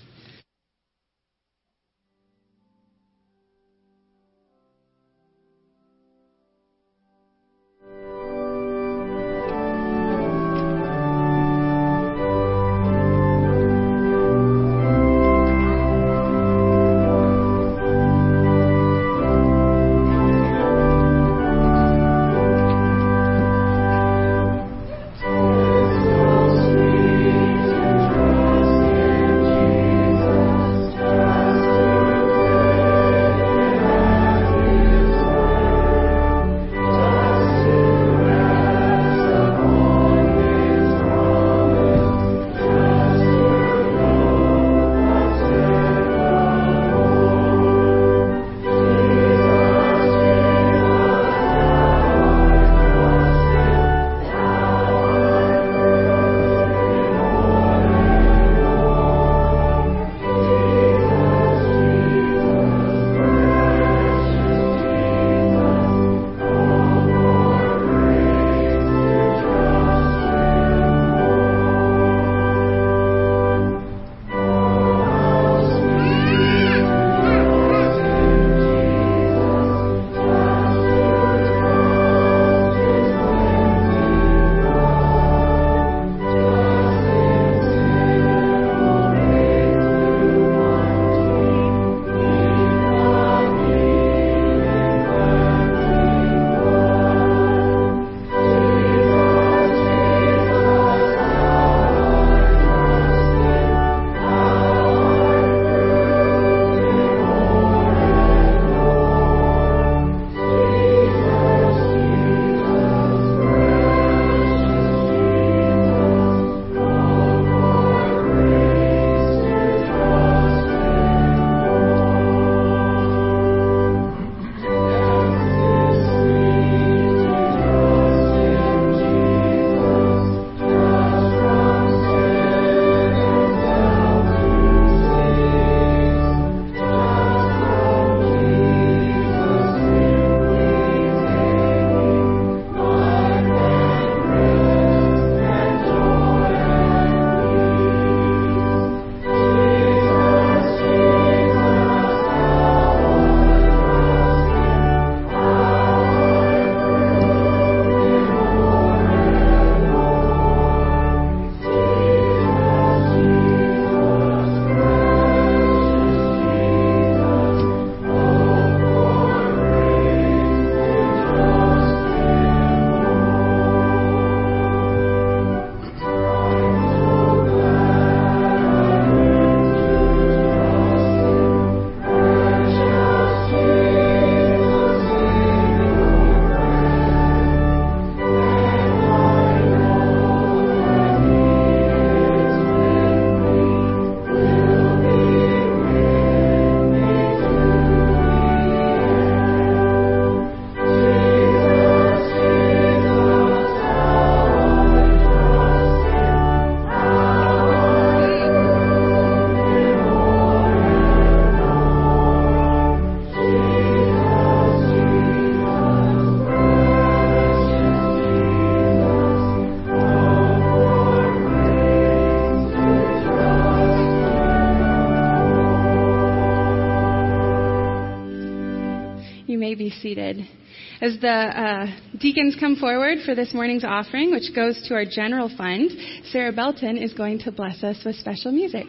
deacons 232.42 232.60
come 232.60 232.74
forward 232.76 233.18
for 233.24 233.36
this 233.36 233.54
morning's 233.54 233.84
offering, 233.84 234.32
which 234.32 234.52
goes 234.54 234.82
to 234.88 234.94
our 234.94 235.04
general 235.04 235.48
fund, 235.56 235.90
Sarah 236.30 236.52
Belton 236.52 236.96
is 236.96 237.12
going 237.12 237.38
to 237.40 237.52
bless 237.52 237.84
us 237.84 238.02
with 238.04 238.16
special 238.16 238.50
music. 238.50 238.86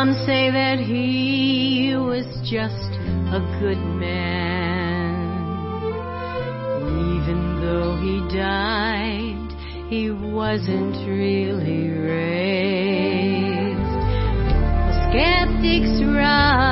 Some 0.00 0.14
say 0.24 0.50
that 0.50 0.78
he 0.78 1.94
was 1.94 2.24
just 2.48 2.92
a 3.36 3.40
good 3.60 3.76
man. 4.00 5.12
Even 7.12 7.60
though 7.60 7.96
he 8.00 8.20
died, 8.34 9.52
he 9.90 10.10
wasn't 10.10 10.96
really 11.06 11.90
raised. 11.90 12.96
Skeptics 15.10 16.02
rise. 16.02 16.69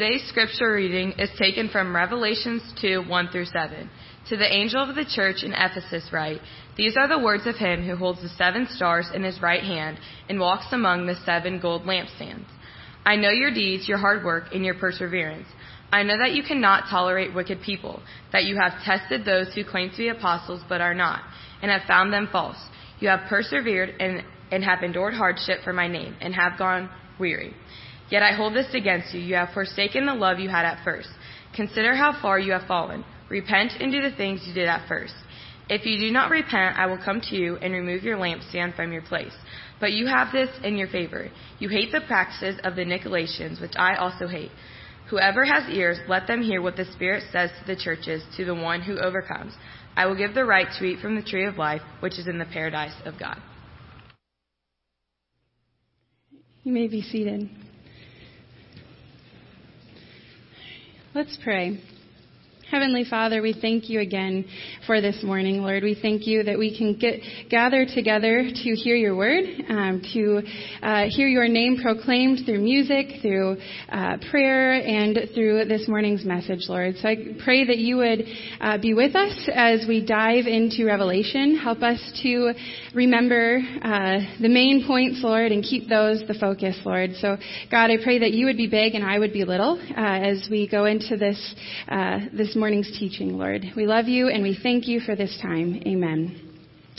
Today's 0.00 0.26
scripture 0.30 0.72
reading 0.72 1.12
is 1.18 1.28
taken 1.38 1.68
from 1.68 1.94
Revelations 1.94 2.62
2 2.80 3.02
1 3.06 3.28
through 3.28 3.44
7. 3.44 3.90
To 4.30 4.36
the 4.38 4.50
angel 4.50 4.82
of 4.82 4.96
the 4.96 5.04
church 5.04 5.42
in 5.42 5.52
Ephesus 5.52 6.10
write, 6.10 6.40
These 6.74 6.96
are 6.96 7.06
the 7.06 7.22
words 7.22 7.46
of 7.46 7.56
him 7.56 7.82
who 7.82 7.96
holds 7.96 8.22
the 8.22 8.30
seven 8.30 8.66
stars 8.70 9.10
in 9.14 9.22
his 9.22 9.42
right 9.42 9.62
hand 9.62 9.98
and 10.30 10.40
walks 10.40 10.72
among 10.72 11.04
the 11.04 11.16
seven 11.26 11.60
gold 11.60 11.82
lampstands. 11.82 12.46
I 13.04 13.16
know 13.16 13.28
your 13.28 13.52
deeds, 13.52 13.90
your 13.90 13.98
hard 13.98 14.24
work, 14.24 14.54
and 14.54 14.64
your 14.64 14.72
perseverance. 14.72 15.48
I 15.92 16.02
know 16.02 16.16
that 16.16 16.32
you 16.32 16.44
cannot 16.44 16.88
tolerate 16.88 17.34
wicked 17.34 17.60
people, 17.60 18.02
that 18.32 18.44
you 18.44 18.56
have 18.56 18.82
tested 18.82 19.26
those 19.26 19.52
who 19.54 19.64
claim 19.66 19.90
to 19.90 19.98
be 19.98 20.08
apostles 20.08 20.62
but 20.66 20.80
are 20.80 20.94
not, 20.94 21.20
and 21.60 21.70
have 21.70 21.86
found 21.86 22.10
them 22.10 22.26
false. 22.32 22.56
You 23.00 23.08
have 23.08 23.28
persevered 23.28 23.96
and, 24.00 24.24
and 24.50 24.64
have 24.64 24.82
endured 24.82 25.12
hardship 25.12 25.58
for 25.62 25.74
my 25.74 25.88
name, 25.88 26.16
and 26.22 26.34
have 26.34 26.58
gone 26.58 26.88
weary. 27.18 27.54
Yet 28.10 28.22
I 28.22 28.32
hold 28.32 28.54
this 28.54 28.74
against 28.74 29.14
you. 29.14 29.20
You 29.20 29.36
have 29.36 29.50
forsaken 29.54 30.06
the 30.06 30.14
love 30.14 30.38
you 30.38 30.48
had 30.48 30.64
at 30.64 30.84
first. 30.84 31.08
Consider 31.54 31.94
how 31.94 32.20
far 32.20 32.38
you 32.38 32.52
have 32.52 32.66
fallen. 32.66 33.04
Repent 33.28 33.72
and 33.80 33.92
do 33.92 34.02
the 34.02 34.16
things 34.16 34.42
you 34.46 34.52
did 34.52 34.68
at 34.68 34.88
first. 34.88 35.14
If 35.68 35.86
you 35.86 35.98
do 35.98 36.12
not 36.12 36.30
repent, 36.30 36.76
I 36.76 36.86
will 36.86 36.98
come 36.98 37.20
to 37.20 37.36
you 37.36 37.56
and 37.56 37.72
remove 37.72 38.02
your 38.02 38.18
lampstand 38.18 38.74
from 38.74 38.92
your 38.92 39.02
place. 39.02 39.32
But 39.78 39.92
you 39.92 40.06
have 40.08 40.32
this 40.32 40.50
in 40.64 40.76
your 40.76 40.88
favor. 40.88 41.30
You 41.60 41.68
hate 41.68 41.92
the 41.92 42.00
practices 42.06 42.58
of 42.64 42.74
the 42.74 42.84
Nicolaitans, 42.84 43.60
which 43.60 43.74
I 43.76 43.94
also 43.94 44.26
hate. 44.26 44.50
Whoever 45.08 45.44
has 45.44 45.68
ears, 45.70 45.98
let 46.08 46.26
them 46.26 46.42
hear 46.42 46.60
what 46.60 46.76
the 46.76 46.84
Spirit 46.84 47.24
says 47.32 47.50
to 47.60 47.66
the 47.66 47.80
churches, 47.80 48.22
to 48.36 48.44
the 48.44 48.54
one 48.54 48.80
who 48.80 48.98
overcomes. 48.98 49.54
I 49.96 50.06
will 50.06 50.16
give 50.16 50.34
the 50.34 50.44
right 50.44 50.66
to 50.78 50.84
eat 50.84 51.00
from 51.00 51.14
the 51.14 51.22
tree 51.22 51.46
of 51.46 51.56
life, 51.56 51.82
which 52.00 52.18
is 52.18 52.26
in 52.26 52.38
the 52.38 52.44
paradise 52.44 52.94
of 53.04 53.18
God. 53.18 53.40
You 56.64 56.72
may 56.72 56.88
be 56.88 57.00
seated. 57.00 57.48
Let's 61.12 61.36
pray. 61.42 61.82
Heavenly 62.70 63.02
Father, 63.02 63.42
we 63.42 63.52
thank 63.52 63.88
you 63.88 63.98
again 63.98 64.44
for 64.86 65.00
this 65.00 65.24
morning, 65.24 65.60
Lord. 65.60 65.82
We 65.82 65.98
thank 66.00 66.24
you 66.28 66.44
that 66.44 66.56
we 66.56 66.78
can 66.78 66.94
get 66.94 67.20
gather 67.50 67.84
together 67.84 68.44
to 68.44 68.70
hear 68.76 68.94
your 68.94 69.16
word, 69.16 69.42
um, 69.68 70.00
to 70.14 70.42
uh, 70.80 71.06
hear 71.08 71.26
your 71.26 71.48
name 71.48 71.78
proclaimed 71.82 72.46
through 72.46 72.60
music, 72.60 73.22
through 73.22 73.56
uh, 73.88 74.18
prayer, 74.30 74.74
and 74.74 75.18
through 75.34 75.64
this 75.64 75.88
morning's 75.88 76.24
message, 76.24 76.66
Lord. 76.68 76.94
So 76.98 77.08
I 77.08 77.16
pray 77.42 77.66
that 77.66 77.78
you 77.78 77.96
would 77.96 78.22
uh, 78.60 78.78
be 78.78 78.94
with 78.94 79.16
us 79.16 79.50
as 79.52 79.84
we 79.88 80.06
dive 80.06 80.46
into 80.46 80.84
Revelation. 80.84 81.56
Help 81.56 81.82
us 81.82 81.98
to 82.22 82.52
remember 82.94 83.62
uh, 83.82 84.20
the 84.40 84.48
main 84.48 84.84
points, 84.86 85.22
Lord, 85.24 85.50
and 85.50 85.64
keep 85.64 85.88
those 85.88 86.22
the 86.28 86.34
focus, 86.34 86.78
Lord. 86.84 87.14
So, 87.16 87.36
God, 87.68 87.90
I 87.90 87.96
pray 88.00 88.20
that 88.20 88.30
you 88.30 88.46
would 88.46 88.56
be 88.56 88.68
big 88.68 88.94
and 88.94 89.02
I 89.04 89.18
would 89.18 89.32
be 89.32 89.44
little 89.44 89.76
uh, 89.80 90.00
as 90.00 90.46
we 90.48 90.68
go 90.68 90.84
into 90.84 91.16
this 91.16 91.54
uh, 91.88 92.20
this 92.32 92.54
morning's 92.60 92.96
teaching, 92.98 93.38
Lord. 93.38 93.64
We 93.74 93.86
love 93.86 94.06
you 94.06 94.28
and 94.28 94.42
we 94.42 94.56
thank 94.62 94.86
you 94.86 95.00
for 95.00 95.16
this 95.16 95.36
time. 95.40 95.82
Amen. 95.86 96.49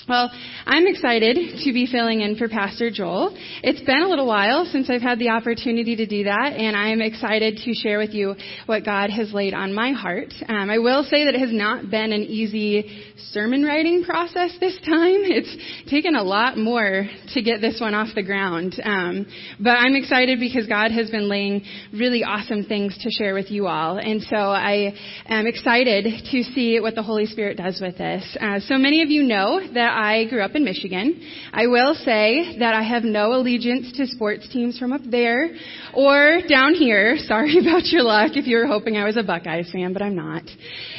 Well, 0.10 0.32
I'm 0.66 0.88
excited 0.88 1.38
to 1.64 1.74
be 1.74 1.86
filling 1.86 2.22
in 2.22 2.36
for 2.36 2.50
Pastor 2.50 2.90
Joel. 2.90 3.38
It's 3.62 3.82
been 3.82 4.02
a 4.02 4.08
little 4.08 4.26
while 4.26 4.66
since 4.66 4.90
I've 4.90 5.02
had 5.02 5.20
the 5.20 5.30
opportunity 5.30 5.96
to 5.98 6.08
do 6.08 6.24
that, 6.24 6.54
and 6.58 6.76
I'm 6.76 7.02
excited 7.02 7.58
to 7.64 7.74
share 7.76 8.00
with 8.00 8.10
you 8.10 8.34
what 8.66 8.84
God 8.84 9.12
has 9.12 9.32
laid 9.32 9.54
on 9.54 9.76
my 9.76 9.92
heart. 9.92 10.34
Um, 10.48 10.72
I 10.72 10.80
will 10.80 11.04
say 11.04 11.26
that 11.26 11.36
it 11.36 11.40
has 11.40 11.54
not 11.54 11.92
been 11.92 12.14
an 12.14 12.22
easy 12.22 13.14
sermon 13.30 13.64
writing 13.64 14.04
process 14.04 14.52
this 14.60 14.76
time. 14.86 15.22
It's 15.32 15.90
taken 15.90 16.16
a 16.16 16.24
lot 16.24 16.58
more 16.58 17.08
to 17.34 17.42
get 17.42 17.62
this 17.62 17.80
one 17.80 17.94
off 17.94 18.10
the 18.14 18.22
ground. 18.22 18.76
Um, 18.84 19.26
but 19.60 19.72
I'm 19.72 19.96
excited 19.96 20.40
because 20.40 20.68
God 20.68 20.92
has 20.92 21.10
been 21.10 21.30
laying 21.30 21.64
really 21.94 22.24
awesome 22.24 22.66
things 22.66 22.98
to 22.98 23.10
share 23.12 23.34
with 23.34 23.50
you 23.50 23.68
all, 23.68 23.98
and 23.98 24.22
so 24.24 24.36
I 24.36 24.94
am 25.28 25.48
excited 25.48 26.06
to 26.32 26.44
see 26.44 26.80
what 26.82 26.96
the 26.96 27.04
Holy 27.04 27.28
Spirit 27.28 27.58
does 27.58 27.80
with 27.80 27.98
this. 27.98 28.38
Uh, 28.42 28.60
so 28.60 28.78
many 28.78 29.04
of 29.04 29.10
you 29.10 29.24
know 29.24 29.62
that 29.74 29.91
I 29.92 30.26
grew 30.30 30.42
up 30.42 30.56
in 30.56 30.64
Michigan. 30.64 31.22
I 31.54 31.68
will 31.68 31.94
say 31.94 32.58
that 32.60 32.74
I 32.74 32.84
have 32.84 33.04
no 33.04 33.34
allegiance 33.34 33.92
to 33.98 34.08
sports 34.08 34.48
teams 34.50 34.80
from 34.80 34.94
up 34.94 35.02
there 35.10 35.50
or 35.94 36.42
down 36.48 36.74
here. 36.74 37.18
Sorry 37.26 37.60
about 37.60 37.86
your 37.88 38.04
luck 38.04 38.32
if 38.36 38.48
you 38.48 38.58
were 38.58 38.68
hoping 38.68 38.98
I 38.98 39.06
was 39.06 39.18
a 39.18 39.24
Buckeyes 39.24 39.72
fan, 39.72 39.94
but 39.94 40.02
I'm 40.02 40.16
not. 40.16 40.44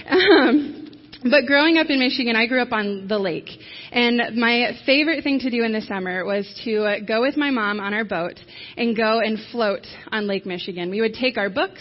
Um, 0.09 0.83
but 1.25 1.47
growing 1.47 1.79
up 1.79 1.89
in 1.89 2.01
Michigan, 2.01 2.35
I 2.35 2.47
grew 2.47 2.61
up 2.61 2.73
on 2.73 3.07
the 3.07 3.19
lake. 3.19 3.49
And 3.93 4.37
my 4.37 4.73
favorite 4.85 5.23
thing 5.23 5.39
to 5.41 5.51
do 5.51 5.63
in 5.63 5.73
the 5.73 5.81
summer 5.83 6.25
was 6.25 6.49
to 6.65 6.85
uh, 6.85 6.95
go 7.07 7.21
with 7.21 7.37
my 7.37 7.51
mom 7.51 7.79
on 7.79 7.95
our 7.95 8.05
boat 8.05 8.41
and 8.77 8.97
go 8.97 9.21
and 9.21 9.39
float 9.53 9.87
on 10.11 10.27
Lake 10.27 10.47
Michigan. 10.47 10.91
We 10.91 11.01
would 11.01 11.15
take 11.15 11.37
our 11.37 11.49
books 11.49 11.81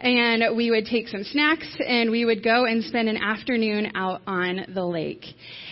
and 0.00 0.56
we 0.56 0.70
would 0.70 0.86
take 0.86 1.08
some 1.08 1.24
snacks 1.24 1.68
and 1.86 2.10
we 2.10 2.24
would 2.24 2.42
go 2.42 2.64
and 2.64 2.82
spend 2.84 3.08
an 3.08 3.18
afternoon 3.18 3.92
out 3.94 4.22
on 4.26 4.66
the 4.74 4.84
lake. 4.84 5.24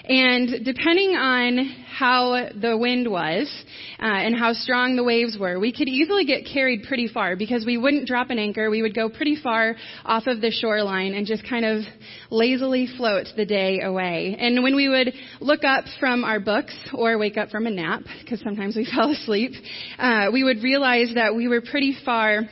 And 0.09 0.65
depending 0.65 1.17
on 1.17 1.67
how 1.99 2.49
the 2.55 2.79
wind 2.79 3.11
was 3.11 3.53
uh, 3.99 4.05
and 4.05 4.37
how 4.39 4.53
strong 4.53 4.95
the 4.95 5.03
waves 5.03 5.37
were, 5.39 5.59
we 5.59 5.73
could 5.73 5.89
easily 5.89 6.25
get 6.25 6.47
carried 6.53 6.85
pretty 6.85 7.09
far 7.09 7.35
because 7.35 7.67
we 7.67 7.77
wouldn't 7.77 8.07
drop 8.07 8.31
an 8.31 8.39
anchor. 8.39 8.71
We 8.71 8.83
would 8.83 8.95
go 8.95 9.09
pretty 9.09 9.35
far 9.35 9.75
off 10.05 10.29
of 10.29 10.41
the 10.41 10.53
shoreline 10.53 11.15
and 11.15 11.27
just 11.27 11.49
kind 11.49 11.65
of 11.65 11.83
lazily 12.31 12.87
float 12.97 13.27
the 13.37 13.45
day 13.45 13.81
away. 13.81 14.37
And 14.39 14.63
when 14.63 14.77
we 14.77 14.89
would 14.89 15.13
look 15.41 15.65
up 15.65 15.87
from 15.99 16.23
our 16.23 16.39
books 16.39 16.77
or 16.95 17.19
wake 17.19 17.37
up 17.37 17.51
from 17.51 17.67
a 17.67 17.71
nap, 17.71 18.03
because 18.21 18.41
sometimes 18.43 18.77
we 18.77 18.85
fell 18.95 19.11
asleep, 19.11 19.53
uh, 19.99 20.29
we 20.33 20.45
would 20.45 20.63
realize 20.63 21.13
that 21.17 21.35
we 21.35 21.49
were 21.49 21.63
pretty 21.63 21.97
far 22.05 22.43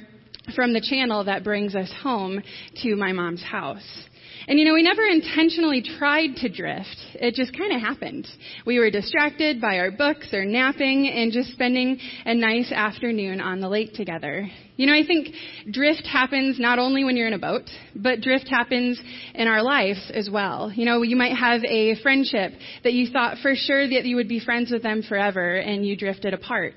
from 0.57 0.73
the 0.73 0.81
channel 0.81 1.25
that 1.25 1.45
brings 1.45 1.77
us 1.77 1.93
home 2.03 2.43
to 2.83 2.97
my 2.97 3.13
mom's 3.13 3.43
house. 3.43 4.09
And 4.47 4.59
you 4.59 4.65
know, 4.65 4.75
we 4.75 4.83
never 4.83 5.03
intentionally 5.07 5.83
tried 5.99 6.37
to 6.37 6.49
drift. 6.49 6.97
It 7.15 7.35
just 7.35 7.57
kind 7.57 7.73
of 7.73 7.81
happened. 7.81 8.27
We 8.67 8.79
were 8.79 8.91
distracted 8.91 9.61
by 9.61 9.79
our 9.79 9.91
books 9.91 10.35
or 10.35 10.45
napping 10.45 11.09
and 11.09 11.33
just 11.33 11.53
spending 11.53 11.99
a 12.27 12.35
nice 12.35 12.71
afternoon 12.71 13.41
on 13.41 13.61
the 13.61 13.69
lake 13.69 13.95
together. 13.95 14.47
You 14.77 14.87
know, 14.87 14.95
I 14.95 15.07
think 15.07 15.29
drift 15.71 16.07
happens 16.07 16.59
not 16.59 16.79
only 16.79 17.05
when 17.05 17.17
you're 17.17 17.29
in 17.29 17.33
a 17.33 17.39
boat, 17.39 17.71
but 17.95 18.21
drift 18.21 18.49
happens 18.49 19.01
in 19.35 19.47
our 19.47 19.63
lives 19.63 20.11
as 20.13 20.29
well. 20.29 20.71
You 20.73 20.85
know, 20.85 21.03
you 21.03 21.17
might 21.17 21.37
have 21.37 21.63
a 21.65 21.95
friendship 22.03 22.53
that 22.83 22.93
you 22.93 23.11
thought 23.11 23.39
for 23.39 23.55
sure 23.55 23.89
that 23.89 24.05
you 24.05 24.17
would 24.17 24.29
be 24.29 24.41
friends 24.41 24.71
with 24.71 24.83
them 24.83 25.03
forever 25.03 25.57
and 25.57 25.87
you 25.87 25.97
drifted 25.97 26.35
apart. 26.35 26.75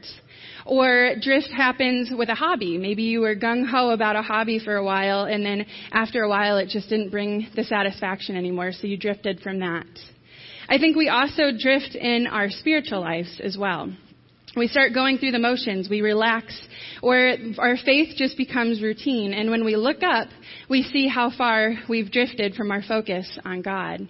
Or 0.68 1.16
drift 1.22 1.50
happens 1.50 2.12
with 2.12 2.28
a 2.28 2.36
hobby. 2.36 2.78
Maybe 2.78 3.04
you 3.04 3.22
were 3.22 3.36
gung 3.36 3.66
ho 3.66 3.92
about 3.92 4.18
a 4.18 4.22
hobby 4.22 4.60
for 4.60 4.76
a 4.76 4.84
while, 4.84 5.24
and 5.24 5.46
then 5.46 5.66
after 5.92 6.24
a 6.24 6.30
while 6.30 6.58
it 6.58 6.68
just 6.68 6.90
didn't 6.90 7.10
bring 7.10 7.48
the 7.56 7.64
satisfaction 7.64 8.36
anymore, 8.36 8.74
so 8.74 8.86
you 8.86 8.98
drifted 8.98 9.40
from 9.40 9.60
that. 9.60 9.88
I 10.68 10.78
think 10.78 10.98
we 10.98 11.08
also 11.08 11.52
drift 11.58 11.96
in 11.96 12.28
our 12.28 12.50
spiritual 12.50 13.00
lives 13.00 13.40
as 13.42 13.58
well. 13.58 13.94
We 14.58 14.68
start 14.68 14.94
going 14.94 15.20
through 15.20 15.32
the 15.32 15.40
motions, 15.40 15.88
we 15.90 16.02
relax, 16.02 16.60
or 17.02 17.36
our 17.60 17.78
faith 17.78 18.16
just 18.18 18.36
becomes 18.36 18.82
routine, 18.82 19.34
and 19.34 19.50
when 19.50 19.64
we 19.64 19.78
look 19.78 20.04
up, 20.04 20.28
we 20.70 20.84
see 20.84 21.08
how 21.08 21.32
far 21.38 21.76
we've 21.88 22.12
drifted 22.12 22.56
from 22.56 22.72
our 22.72 22.82
focus 22.82 23.40
on 23.46 23.62
God. 23.62 24.10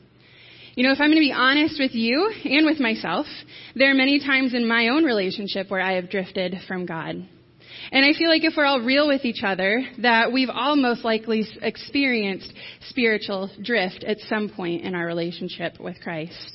You 0.77 0.83
know, 0.83 0.91
if 0.91 0.99
I'm 1.01 1.07
going 1.09 1.17
to 1.17 1.21
be 1.21 1.33
honest 1.33 1.79
with 1.79 1.95
you 1.95 2.31
and 2.45 2.63
with 2.63 2.79
myself, 2.79 3.25
there 3.73 3.89
are 3.89 3.95
many 3.95 4.19
times 4.19 4.53
in 4.53 4.67
my 4.67 4.89
own 4.89 5.05
relationship 5.05 5.71
where 5.71 5.81
I 5.81 5.93
have 5.93 6.07
drifted 6.07 6.53
from 6.67 6.85
God. 6.85 7.15
And 7.91 8.05
I 8.05 8.15
feel 8.15 8.29
like 8.29 8.43
if 8.43 8.53
we're 8.55 8.67
all 8.67 8.81
real 8.81 9.07
with 9.07 9.25
each 9.25 9.41
other, 9.43 9.83
that 10.03 10.31
we've 10.31 10.51
all 10.51 10.75
most 10.75 11.03
likely 11.03 11.47
experienced 11.63 12.53
spiritual 12.89 13.49
drift 13.63 14.03
at 14.03 14.19
some 14.29 14.49
point 14.49 14.83
in 14.83 14.93
our 14.93 15.07
relationship 15.07 15.79
with 15.79 15.99
Christ. 15.99 16.53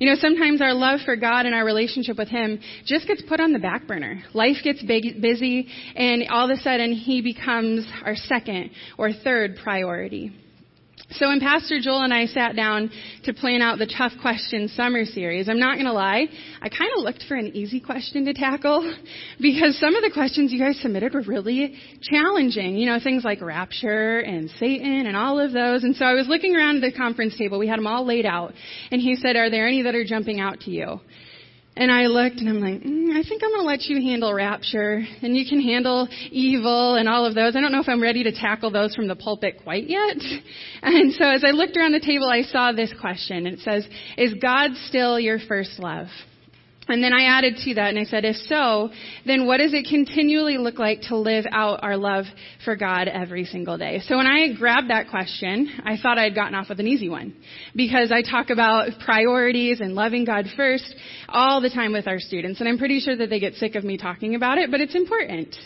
You 0.00 0.10
know, 0.10 0.16
sometimes 0.16 0.60
our 0.60 0.74
love 0.74 1.02
for 1.04 1.14
God 1.14 1.46
and 1.46 1.54
our 1.54 1.64
relationship 1.64 2.18
with 2.18 2.28
Him 2.28 2.58
just 2.86 3.06
gets 3.06 3.22
put 3.22 3.38
on 3.38 3.52
the 3.52 3.60
back 3.60 3.86
burner. 3.86 4.24
Life 4.32 4.56
gets 4.64 4.82
big, 4.82 5.22
busy, 5.22 5.68
and 5.94 6.24
all 6.28 6.50
of 6.50 6.58
a 6.58 6.60
sudden 6.60 6.92
He 6.92 7.22
becomes 7.22 7.86
our 8.04 8.16
second 8.16 8.72
or 8.98 9.12
third 9.12 9.58
priority. 9.62 10.32
So 11.10 11.28
when 11.28 11.38
Pastor 11.38 11.80
Joel 11.80 12.02
and 12.02 12.14
I 12.14 12.26
sat 12.26 12.56
down 12.56 12.90
to 13.24 13.34
plan 13.34 13.60
out 13.60 13.78
the 13.78 13.86
tough 13.86 14.12
questions 14.22 14.72
summer 14.74 15.04
series, 15.04 15.48
I'm 15.48 15.60
not 15.60 15.74
going 15.74 15.86
to 15.86 15.92
lie, 15.92 16.26
I 16.62 16.68
kind 16.68 16.90
of 16.96 17.04
looked 17.04 17.24
for 17.28 17.36
an 17.36 17.54
easy 17.54 17.78
question 17.78 18.24
to 18.24 18.32
tackle 18.32 18.94
because 19.40 19.78
some 19.78 19.94
of 19.94 20.02
the 20.02 20.10
questions 20.12 20.50
you 20.50 20.58
guys 20.58 20.80
submitted 20.80 21.12
were 21.12 21.22
really 21.22 21.74
challenging. 22.02 22.76
You 22.76 22.86
know, 22.86 22.98
things 23.02 23.22
like 23.22 23.42
rapture 23.42 24.20
and 24.20 24.50
Satan 24.58 25.06
and 25.06 25.16
all 25.16 25.38
of 25.38 25.52
those. 25.52 25.84
And 25.84 25.94
so 25.94 26.04
I 26.06 26.14
was 26.14 26.26
looking 26.26 26.56
around 26.56 26.80
the 26.80 26.90
conference 26.90 27.36
table. 27.36 27.58
We 27.58 27.68
had 27.68 27.78
them 27.78 27.86
all 27.86 28.06
laid 28.06 28.24
out. 28.24 28.54
And 28.90 29.00
he 29.00 29.16
said, 29.16 29.36
are 29.36 29.50
there 29.50 29.68
any 29.68 29.82
that 29.82 29.94
are 29.94 30.04
jumping 30.04 30.40
out 30.40 30.60
to 30.60 30.70
you? 30.70 31.00
And 31.76 31.90
I 31.90 32.06
looked 32.06 32.36
and 32.36 32.48
I'm 32.48 32.60
like, 32.60 32.82
mm, 32.82 33.10
I 33.10 33.28
think 33.28 33.42
I'm 33.42 33.50
going 33.50 33.62
to 33.62 33.66
let 33.66 33.82
you 33.82 34.00
handle 34.00 34.32
rapture 34.32 35.04
and 35.22 35.36
you 35.36 35.44
can 35.48 35.60
handle 35.60 36.08
evil 36.30 36.94
and 36.94 37.08
all 37.08 37.26
of 37.26 37.34
those. 37.34 37.56
I 37.56 37.60
don't 37.60 37.72
know 37.72 37.80
if 37.80 37.88
I'm 37.88 38.02
ready 38.02 38.22
to 38.22 38.32
tackle 38.32 38.70
those 38.70 38.94
from 38.94 39.08
the 39.08 39.16
pulpit 39.16 39.60
quite 39.62 39.88
yet. 39.88 40.16
And 40.82 41.14
so 41.14 41.24
as 41.24 41.42
I 41.42 41.50
looked 41.50 41.78
around 41.78 41.92
the 41.92 42.00
table, 42.00 42.28
I 42.28 42.42
saw 42.42 42.70
this 42.72 42.92
question. 43.00 43.46
It 43.46 43.60
says, 43.60 43.88
is 44.18 44.34
God 44.34 44.72
still 44.86 45.18
your 45.18 45.38
first 45.38 45.78
love? 45.78 46.08
And 46.88 47.02
then 47.02 47.12
I 47.12 47.24
added 47.24 47.56
to 47.64 47.74
that 47.74 47.88
and 47.88 47.98
I 47.98 48.04
said, 48.04 48.24
if 48.24 48.36
so, 48.36 48.90
then 49.24 49.46
what 49.46 49.58
does 49.58 49.72
it 49.72 49.86
continually 49.88 50.58
look 50.58 50.78
like 50.78 51.00
to 51.08 51.16
live 51.16 51.46
out 51.50 51.82
our 51.82 51.96
love 51.96 52.26
for 52.64 52.76
God 52.76 53.08
every 53.08 53.44
single 53.44 53.78
day? 53.78 54.00
So 54.06 54.16
when 54.16 54.26
I 54.26 54.52
grabbed 54.52 54.90
that 54.90 55.08
question, 55.08 55.80
I 55.84 55.96
thought 55.96 56.18
I 56.18 56.24
had 56.24 56.34
gotten 56.34 56.54
off 56.54 56.68
with 56.68 56.80
an 56.80 56.86
easy 56.86 57.08
one. 57.08 57.34
Because 57.74 58.12
I 58.12 58.22
talk 58.22 58.50
about 58.50 58.90
priorities 59.04 59.80
and 59.80 59.94
loving 59.94 60.24
God 60.24 60.46
first 60.56 60.94
all 61.28 61.60
the 61.60 61.70
time 61.70 61.92
with 61.92 62.06
our 62.06 62.18
students. 62.18 62.60
And 62.60 62.68
I'm 62.68 62.78
pretty 62.78 63.00
sure 63.00 63.16
that 63.16 63.30
they 63.30 63.40
get 63.40 63.54
sick 63.54 63.74
of 63.76 63.84
me 63.84 63.96
talking 63.96 64.34
about 64.34 64.58
it, 64.58 64.70
but 64.70 64.80
it's 64.80 64.94
important. 64.94 65.56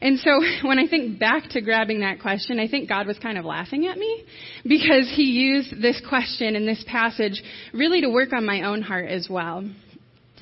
And 0.00 0.18
so 0.18 0.40
when 0.66 0.78
I 0.78 0.86
think 0.86 1.18
back 1.18 1.50
to 1.50 1.60
grabbing 1.60 2.00
that 2.00 2.20
question, 2.20 2.58
I 2.58 2.68
think 2.68 2.88
God 2.88 3.06
was 3.06 3.18
kind 3.18 3.36
of 3.36 3.44
laughing 3.44 3.86
at 3.86 3.98
me 3.98 4.24
because 4.64 5.10
he 5.14 5.24
used 5.24 5.82
this 5.82 6.00
question 6.08 6.56
and 6.56 6.66
this 6.66 6.84
passage 6.86 7.42
really 7.72 8.00
to 8.00 8.08
work 8.10 8.32
on 8.32 8.46
my 8.46 8.62
own 8.62 8.82
heart 8.82 9.08
as 9.08 9.28
well. 9.28 9.64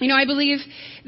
You 0.00 0.08
know, 0.08 0.16
I 0.16 0.24
believe 0.24 0.60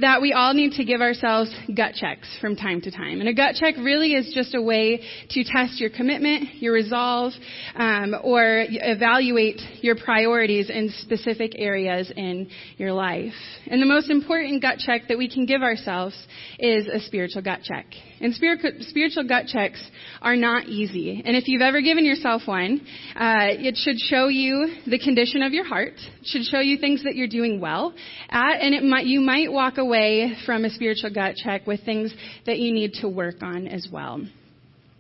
that 0.02 0.20
we 0.20 0.34
all 0.34 0.52
need 0.52 0.72
to 0.72 0.84
give 0.84 1.00
ourselves 1.00 1.50
gut 1.74 1.94
checks 1.94 2.28
from 2.42 2.56
time 2.56 2.82
to 2.82 2.90
time. 2.90 3.20
And 3.20 3.28
a 3.28 3.32
gut 3.32 3.54
check 3.54 3.76
really 3.78 4.12
is 4.12 4.30
just 4.34 4.54
a 4.54 4.60
way 4.60 5.00
to 5.30 5.44
test 5.44 5.80
your 5.80 5.88
commitment, 5.88 6.56
your 6.56 6.74
resolve, 6.74 7.32
um, 7.74 8.14
or 8.22 8.66
evaluate 8.68 9.62
your 9.80 9.96
priorities 9.96 10.68
in 10.68 10.90
specific 11.00 11.52
areas 11.56 12.12
in 12.14 12.50
your 12.76 12.92
life. 12.92 13.32
And 13.66 13.80
the 13.80 13.86
most 13.86 14.10
important 14.10 14.60
gut 14.60 14.76
check 14.78 15.08
that 15.08 15.16
we 15.16 15.26
can 15.26 15.46
give 15.46 15.62
ourselves 15.62 16.14
is 16.58 16.86
a 16.86 17.00
spiritual 17.00 17.40
gut 17.40 17.60
check. 17.62 17.86
And 18.20 18.34
spiritual 18.34 19.26
gut 19.26 19.46
checks 19.46 19.82
are 20.20 20.36
not 20.36 20.68
easy. 20.68 21.22
And 21.24 21.34
if 21.34 21.48
you've 21.48 21.62
ever 21.62 21.80
given 21.80 22.04
yourself 22.04 22.42
one, 22.44 22.82
uh, 23.16 23.56
it 23.56 23.76
should 23.76 23.98
show 23.98 24.28
you 24.28 24.74
the 24.86 24.98
condition 24.98 25.42
of 25.42 25.52
your 25.52 25.64
heart. 25.64 25.94
Should 26.24 26.44
show 26.44 26.60
you 26.60 26.76
things 26.76 27.02
that 27.04 27.16
you're 27.16 27.26
doing 27.26 27.58
well 27.58 27.94
at, 28.28 28.60
and 28.60 28.74
it 28.74 28.81
might, 28.84 29.06
you 29.06 29.20
might 29.20 29.50
walk 29.52 29.78
away 29.78 30.34
from 30.46 30.64
a 30.64 30.70
spiritual 30.70 31.12
gut 31.12 31.36
check 31.36 31.66
with 31.66 31.84
things 31.84 32.12
that 32.46 32.58
you 32.58 32.72
need 32.72 32.94
to 32.94 33.08
work 33.08 33.42
on 33.42 33.66
as 33.66 33.88
well. 33.90 34.20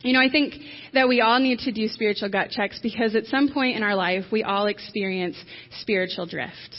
You 0.00 0.12
know, 0.12 0.20
I 0.20 0.28
think 0.28 0.54
that 0.94 1.08
we 1.08 1.20
all 1.20 1.38
need 1.38 1.60
to 1.60 1.72
do 1.72 1.86
spiritual 1.88 2.28
gut 2.28 2.50
checks 2.50 2.80
because 2.82 3.14
at 3.14 3.26
some 3.26 3.52
point 3.52 3.76
in 3.76 3.82
our 3.82 3.94
life, 3.94 4.24
we 4.32 4.42
all 4.42 4.66
experience 4.66 5.36
spiritual 5.80 6.26
drift. 6.26 6.74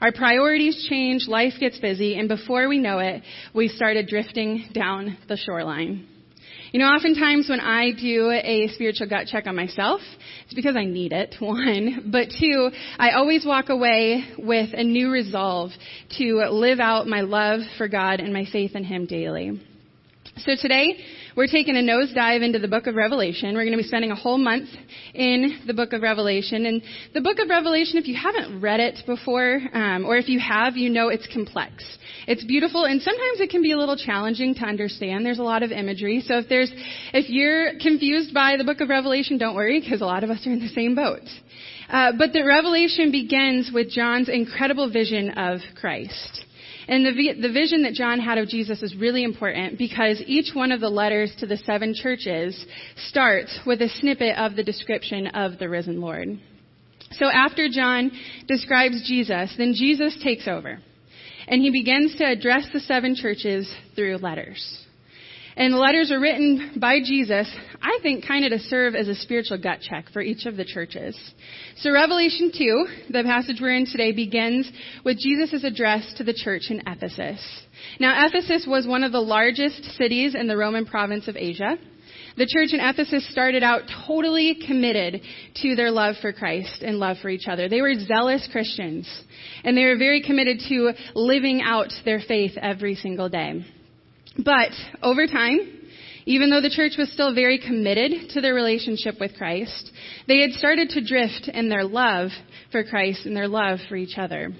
Our 0.00 0.12
priorities 0.12 0.86
change, 0.88 1.28
life 1.28 1.54
gets 1.60 1.78
busy, 1.78 2.18
and 2.18 2.28
before 2.28 2.68
we 2.68 2.78
know 2.78 2.98
it, 2.98 3.22
we 3.54 3.68
started 3.68 4.08
drifting 4.08 4.68
down 4.74 5.16
the 5.28 5.36
shoreline. 5.36 6.08
You 6.74 6.80
know, 6.80 6.86
oftentimes 6.86 7.48
when 7.48 7.60
I 7.60 7.92
do 7.92 8.32
a 8.32 8.66
spiritual 8.74 9.08
gut 9.08 9.28
check 9.28 9.46
on 9.46 9.54
myself, 9.54 10.00
it's 10.44 10.54
because 10.54 10.74
I 10.74 10.86
need 10.86 11.12
it, 11.12 11.36
one. 11.40 12.10
But 12.10 12.30
two, 12.36 12.68
I 12.98 13.12
always 13.12 13.46
walk 13.46 13.68
away 13.68 14.24
with 14.36 14.70
a 14.72 14.82
new 14.82 15.08
resolve 15.08 15.70
to 16.18 16.48
live 16.50 16.80
out 16.80 17.06
my 17.06 17.20
love 17.20 17.60
for 17.78 17.86
God 17.86 18.18
and 18.18 18.32
my 18.32 18.44
faith 18.50 18.74
in 18.74 18.82
Him 18.82 19.06
daily. 19.06 19.60
So 20.38 20.56
today, 20.60 20.98
we're 21.36 21.46
taking 21.46 21.76
a 21.76 21.80
nosedive 21.80 22.42
into 22.42 22.58
the 22.58 22.66
book 22.66 22.88
of 22.88 22.96
Revelation. 22.96 23.54
We're 23.54 23.62
going 23.62 23.76
to 23.76 23.82
be 23.82 23.86
spending 23.86 24.10
a 24.10 24.16
whole 24.16 24.36
month 24.36 24.68
in 25.14 25.60
the 25.64 25.74
book 25.74 25.92
of 25.92 26.02
Revelation. 26.02 26.66
And 26.66 26.82
the 27.14 27.20
book 27.20 27.38
of 27.38 27.48
Revelation, 27.48 27.98
if 27.98 28.08
you 28.08 28.16
haven't 28.16 28.60
read 28.60 28.80
it 28.80 28.98
before, 29.06 29.60
um, 29.72 30.04
or 30.04 30.16
if 30.16 30.28
you 30.28 30.40
have, 30.40 30.76
you 30.76 30.90
know 30.90 31.08
it's 31.08 31.28
complex. 31.32 31.84
It's 32.26 32.44
beautiful, 32.44 32.84
and 32.84 33.00
sometimes 33.00 33.40
it 33.40 33.50
can 33.50 33.62
be 33.62 33.70
a 33.70 33.78
little 33.78 33.96
challenging 33.96 34.56
to 34.56 34.62
understand. 34.62 35.24
There's 35.24 35.38
a 35.38 35.44
lot 35.44 35.62
of 35.62 35.70
imagery. 35.70 36.20
So 36.26 36.38
if 36.38 36.48
there's, 36.48 36.72
if 37.12 37.30
you're 37.30 37.78
confused 37.78 38.34
by 38.34 38.56
the 38.56 38.64
book 38.64 38.80
of 38.80 38.88
Revelation, 38.88 39.38
don't 39.38 39.54
worry, 39.54 39.80
because 39.80 40.00
a 40.00 40.06
lot 40.06 40.24
of 40.24 40.30
us 40.30 40.44
are 40.48 40.52
in 40.52 40.58
the 40.58 40.68
same 40.68 40.96
boat. 40.96 41.22
Uh, 41.88 42.10
but 42.18 42.32
the 42.32 42.42
Revelation 42.44 43.12
begins 43.12 43.70
with 43.72 43.88
John's 43.88 44.28
incredible 44.28 44.90
vision 44.90 45.30
of 45.30 45.60
Christ. 45.80 46.44
And 46.86 47.06
the, 47.06 47.32
the 47.40 47.52
vision 47.52 47.82
that 47.84 47.94
John 47.94 48.20
had 48.20 48.38
of 48.38 48.48
Jesus 48.48 48.82
is 48.82 48.94
really 48.96 49.24
important 49.24 49.78
because 49.78 50.22
each 50.26 50.54
one 50.54 50.70
of 50.70 50.80
the 50.80 50.88
letters 50.88 51.34
to 51.38 51.46
the 51.46 51.56
seven 51.56 51.94
churches 51.94 52.66
starts 53.08 53.58
with 53.66 53.80
a 53.80 53.88
snippet 53.88 54.36
of 54.36 54.54
the 54.54 54.64
description 54.64 55.28
of 55.28 55.58
the 55.58 55.68
risen 55.68 56.00
Lord. 56.00 56.38
So 57.12 57.26
after 57.26 57.68
John 57.68 58.10
describes 58.46 59.06
Jesus, 59.06 59.54
then 59.56 59.72
Jesus 59.74 60.18
takes 60.22 60.46
over. 60.46 60.80
And 61.46 61.62
he 61.62 61.70
begins 61.70 62.16
to 62.16 62.24
address 62.24 62.66
the 62.72 62.80
seven 62.80 63.14
churches 63.14 63.72
through 63.94 64.16
letters. 64.18 64.83
And 65.56 65.72
the 65.72 65.78
letters 65.78 66.10
are 66.10 66.18
written 66.18 66.72
by 66.80 66.98
Jesus, 66.98 67.48
I 67.80 67.98
think, 68.02 68.26
kind 68.26 68.44
of 68.44 68.50
to 68.50 68.58
serve 68.58 68.96
as 68.96 69.06
a 69.06 69.14
spiritual 69.14 69.58
gut 69.58 69.80
check 69.80 70.06
for 70.12 70.20
each 70.20 70.46
of 70.46 70.56
the 70.56 70.64
churches. 70.64 71.16
So 71.76 71.92
Revelation 71.92 72.50
2, 72.56 72.86
the 73.10 73.22
passage 73.22 73.58
we're 73.60 73.76
in 73.76 73.86
today, 73.86 74.10
begins 74.10 74.70
with 75.04 75.18
Jesus' 75.18 75.62
address 75.62 76.12
to 76.16 76.24
the 76.24 76.34
church 76.34 76.64
in 76.70 76.82
Ephesus. 76.86 77.40
Now, 78.00 78.26
Ephesus 78.26 78.66
was 78.68 78.86
one 78.86 79.04
of 79.04 79.12
the 79.12 79.20
largest 79.20 79.84
cities 79.96 80.34
in 80.34 80.48
the 80.48 80.56
Roman 80.56 80.86
province 80.86 81.28
of 81.28 81.36
Asia. 81.36 81.76
The 82.36 82.46
church 82.46 82.72
in 82.72 82.80
Ephesus 82.80 83.30
started 83.30 83.62
out 83.62 83.82
totally 84.08 84.58
committed 84.66 85.20
to 85.62 85.76
their 85.76 85.92
love 85.92 86.16
for 86.20 86.32
Christ 86.32 86.82
and 86.82 86.98
love 86.98 87.18
for 87.22 87.28
each 87.28 87.46
other. 87.46 87.68
They 87.68 87.80
were 87.80 87.94
zealous 87.94 88.48
Christians, 88.50 89.08
and 89.62 89.76
they 89.76 89.84
were 89.84 89.96
very 89.96 90.20
committed 90.20 90.60
to 90.68 90.92
living 91.14 91.62
out 91.62 91.92
their 92.04 92.20
faith 92.26 92.56
every 92.60 92.96
single 92.96 93.28
day. 93.28 93.64
But 94.38 94.72
over 95.02 95.26
time, 95.26 95.80
even 96.26 96.50
though 96.50 96.60
the 96.60 96.70
church 96.70 96.94
was 96.96 97.12
still 97.12 97.34
very 97.34 97.58
committed 97.58 98.30
to 98.30 98.40
their 98.40 98.54
relationship 98.54 99.20
with 99.20 99.36
Christ, 99.36 99.90
they 100.26 100.40
had 100.40 100.52
started 100.52 100.90
to 100.90 101.04
drift 101.04 101.48
in 101.52 101.68
their 101.68 101.84
love 101.84 102.30
for 102.72 102.82
Christ 102.82 103.26
and 103.26 103.36
their 103.36 103.48
love 103.48 103.78
for 103.88 103.96
each 103.96 104.16
other. 104.16 104.50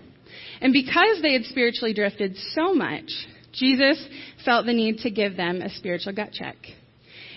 And 0.61 0.73
because 0.73 1.23
they 1.23 1.33
had 1.33 1.45
spiritually 1.45 1.95
drifted 1.95 2.37
so 2.53 2.75
much, 2.75 3.11
Jesus 3.53 4.05
felt 4.45 4.67
the 4.67 4.73
need 4.73 4.99
to 4.99 5.11
give 5.11 5.37
them 5.37 5.63
a 5.63 5.71
spiritual 5.71 6.13
gut 6.13 6.33
check. 6.33 6.57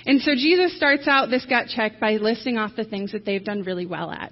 And 0.06 0.22
so 0.22 0.34
Jesus 0.34 0.76
starts 0.78 1.08
out 1.08 1.30
this 1.30 1.46
gut 1.46 1.68
check 1.68 2.00
by 2.00 2.14
listing 2.14 2.58
off 2.58 2.76
the 2.76 2.86
things 2.86 3.12
that 3.12 3.26
they've 3.26 3.44
done 3.44 3.64
really 3.64 3.86
well 3.86 4.12
at. 4.12 4.32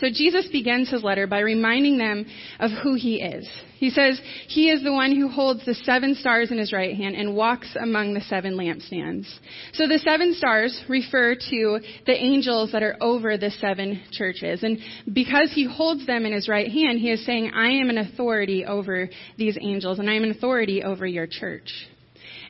So 0.00 0.08
Jesus 0.12 0.46
begins 0.52 0.88
his 0.90 1.02
letter 1.02 1.26
by 1.26 1.40
reminding 1.40 1.98
them 1.98 2.26
of 2.60 2.70
who 2.82 2.94
he 2.94 3.20
is. 3.20 3.48
He 3.78 3.90
says 3.90 4.20
he 4.48 4.70
is 4.70 4.82
the 4.82 4.92
one 4.92 5.14
who 5.14 5.28
holds 5.28 5.64
the 5.64 5.74
seven 5.74 6.14
stars 6.14 6.50
in 6.50 6.58
his 6.58 6.72
right 6.72 6.96
hand 6.96 7.16
and 7.16 7.34
walks 7.34 7.76
among 7.80 8.14
the 8.14 8.20
seven 8.20 8.56
lampstands. 8.56 9.26
So 9.72 9.86
the 9.86 9.98
seven 9.98 10.34
stars 10.34 10.80
refer 10.88 11.34
to 11.34 11.80
the 12.06 12.14
angels 12.14 12.72
that 12.72 12.82
are 12.82 12.96
over 13.00 13.36
the 13.36 13.50
seven 13.50 14.02
churches. 14.12 14.62
And 14.62 14.78
because 15.12 15.52
he 15.52 15.64
holds 15.64 16.06
them 16.06 16.26
in 16.26 16.32
his 16.32 16.48
right 16.48 16.70
hand, 16.70 16.98
he 16.98 17.10
is 17.10 17.24
saying, 17.26 17.52
I 17.54 17.70
am 17.70 17.90
an 17.90 17.98
authority 17.98 18.64
over 18.64 19.08
these 19.36 19.58
angels 19.60 19.98
and 19.98 20.08
I 20.08 20.14
am 20.14 20.24
an 20.24 20.30
authority 20.30 20.82
over 20.82 21.06
your 21.06 21.26
church. 21.26 21.70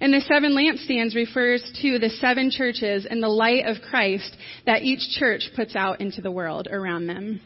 And 0.00 0.12
the 0.12 0.20
seven 0.20 0.52
lampstands 0.52 1.14
refers 1.14 1.62
to 1.82 1.98
the 1.98 2.10
seven 2.20 2.50
churches 2.50 3.06
and 3.08 3.22
the 3.22 3.28
light 3.28 3.66
of 3.66 3.82
Christ 3.82 4.36
that 4.66 4.82
each 4.82 5.18
church 5.18 5.50
puts 5.56 5.74
out 5.74 6.00
into 6.00 6.20
the 6.20 6.30
world 6.30 6.68
around 6.70 7.06
them. 7.06 7.40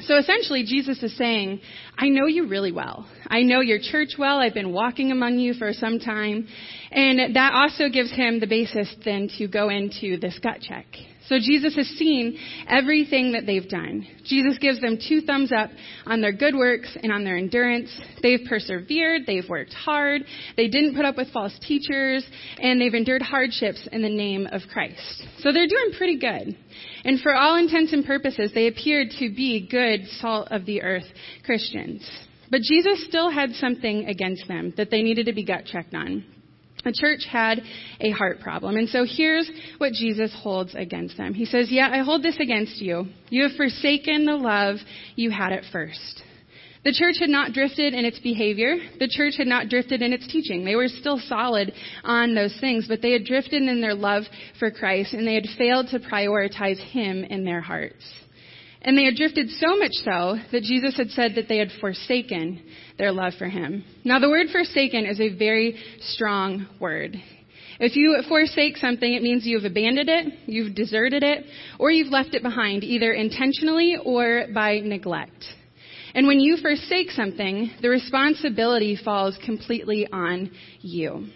So 0.00 0.16
essentially, 0.16 0.64
Jesus 0.64 1.02
is 1.02 1.16
saying, 1.16 1.60
I 1.96 2.08
know 2.08 2.26
you 2.26 2.46
really 2.46 2.72
well. 2.72 3.08
I 3.26 3.42
know 3.42 3.60
your 3.60 3.78
church 3.80 4.10
well. 4.18 4.38
I've 4.38 4.54
been 4.54 4.72
walking 4.72 5.10
among 5.10 5.38
you 5.38 5.54
for 5.54 5.72
some 5.72 5.98
time. 5.98 6.46
And 6.92 7.34
that 7.34 7.52
also 7.52 7.88
gives 7.88 8.12
him 8.12 8.38
the 8.38 8.46
basis 8.46 8.94
then 9.04 9.28
to 9.38 9.48
go 9.48 9.70
into 9.70 10.18
this 10.18 10.38
gut 10.40 10.60
check. 10.60 10.86
So 11.28 11.36
Jesus 11.38 11.74
has 11.76 11.86
seen 11.98 12.38
everything 12.66 13.32
that 13.32 13.44
they've 13.44 13.68
done. 13.68 14.06
Jesus 14.24 14.56
gives 14.58 14.80
them 14.80 14.98
two 15.08 15.20
thumbs 15.20 15.52
up 15.52 15.70
on 16.06 16.20
their 16.22 16.32
good 16.32 16.54
works 16.54 16.96
and 17.02 17.12
on 17.12 17.22
their 17.22 17.36
endurance. 17.36 17.90
They've 18.22 18.40
persevered, 18.48 19.22
they've 19.26 19.48
worked 19.48 19.74
hard, 19.74 20.22
they 20.56 20.68
didn't 20.68 20.96
put 20.96 21.04
up 21.04 21.16
with 21.16 21.30
false 21.30 21.56
teachers, 21.60 22.24
and 22.58 22.80
they've 22.80 22.94
endured 22.94 23.22
hardships 23.22 23.86
in 23.92 24.00
the 24.00 24.08
name 24.08 24.46
of 24.50 24.62
Christ. 24.72 25.24
So 25.40 25.52
they're 25.52 25.68
doing 25.68 25.92
pretty 25.98 26.18
good. 26.18 26.56
And 27.04 27.20
for 27.20 27.34
all 27.34 27.56
intents 27.56 27.92
and 27.92 28.04
purposes, 28.04 28.52
they 28.54 28.68
appeared 28.68 29.08
to 29.18 29.28
be 29.28 29.68
good 29.70 30.06
salt 30.20 30.48
of 30.50 30.64
the 30.64 30.82
earth 30.82 31.06
Christians. 31.44 32.08
But 32.50 32.62
Jesus 32.62 33.04
still 33.06 33.30
had 33.30 33.52
something 33.52 34.06
against 34.06 34.48
them 34.48 34.72
that 34.78 34.90
they 34.90 35.02
needed 35.02 35.26
to 35.26 35.34
be 35.34 35.44
gut 35.44 35.66
checked 35.66 35.94
on. 35.94 36.24
The 36.84 36.92
church 36.92 37.26
had 37.30 37.60
a 38.00 38.10
heart 38.10 38.40
problem. 38.40 38.76
And 38.76 38.88
so 38.88 39.04
here's 39.04 39.50
what 39.78 39.92
Jesus 39.92 40.34
holds 40.42 40.74
against 40.74 41.16
them. 41.16 41.34
He 41.34 41.44
says, 41.44 41.68
Yeah, 41.70 41.90
I 41.92 41.98
hold 41.98 42.22
this 42.22 42.38
against 42.40 42.80
you. 42.80 43.06
You 43.30 43.44
have 43.44 43.56
forsaken 43.56 44.24
the 44.24 44.36
love 44.36 44.76
you 45.16 45.30
had 45.30 45.52
at 45.52 45.64
first. 45.72 46.22
The 46.84 46.92
church 46.92 47.16
had 47.18 47.28
not 47.28 47.52
drifted 47.52 47.92
in 47.92 48.04
its 48.04 48.20
behavior. 48.20 48.76
The 48.98 49.08
church 49.08 49.34
had 49.36 49.48
not 49.48 49.68
drifted 49.68 50.00
in 50.00 50.12
its 50.12 50.26
teaching. 50.28 50.64
They 50.64 50.76
were 50.76 50.88
still 50.88 51.18
solid 51.18 51.72
on 52.04 52.34
those 52.34 52.56
things, 52.60 52.86
but 52.86 53.02
they 53.02 53.12
had 53.12 53.24
drifted 53.24 53.62
in 53.62 53.80
their 53.80 53.94
love 53.94 54.22
for 54.58 54.70
Christ 54.70 55.12
and 55.12 55.26
they 55.26 55.34
had 55.34 55.46
failed 55.58 55.88
to 55.88 55.98
prioritize 55.98 56.78
Him 56.78 57.24
in 57.24 57.44
their 57.44 57.60
hearts. 57.60 58.04
And 58.82 58.96
they 58.96 59.04
had 59.04 59.16
drifted 59.16 59.50
so 59.50 59.76
much 59.76 59.92
so 60.04 60.36
that 60.52 60.62
Jesus 60.62 60.96
had 60.96 61.10
said 61.10 61.32
that 61.34 61.48
they 61.48 61.58
had 61.58 61.70
forsaken 61.80 62.62
their 62.96 63.12
love 63.12 63.32
for 63.38 63.48
Him. 63.48 63.84
Now 64.04 64.18
the 64.18 64.28
word 64.28 64.48
forsaken 64.52 65.04
is 65.04 65.20
a 65.20 65.36
very 65.36 65.76
strong 66.00 66.66
word. 66.78 67.16
If 67.80 67.94
you 67.94 68.20
forsake 68.28 68.76
something, 68.76 69.12
it 69.12 69.22
means 69.22 69.46
you've 69.46 69.64
abandoned 69.64 70.08
it, 70.08 70.34
you've 70.46 70.74
deserted 70.74 71.22
it, 71.22 71.44
or 71.78 71.92
you've 71.92 72.12
left 72.12 72.34
it 72.34 72.42
behind, 72.42 72.82
either 72.82 73.12
intentionally 73.12 73.96
or 74.04 74.46
by 74.52 74.80
neglect. 74.80 75.44
And 76.14 76.26
when 76.26 76.40
you 76.40 76.56
forsake 76.56 77.10
something, 77.10 77.70
the 77.80 77.88
responsibility 77.88 78.98
falls 79.04 79.38
completely 79.44 80.08
on 80.12 80.50
you. 80.80 81.26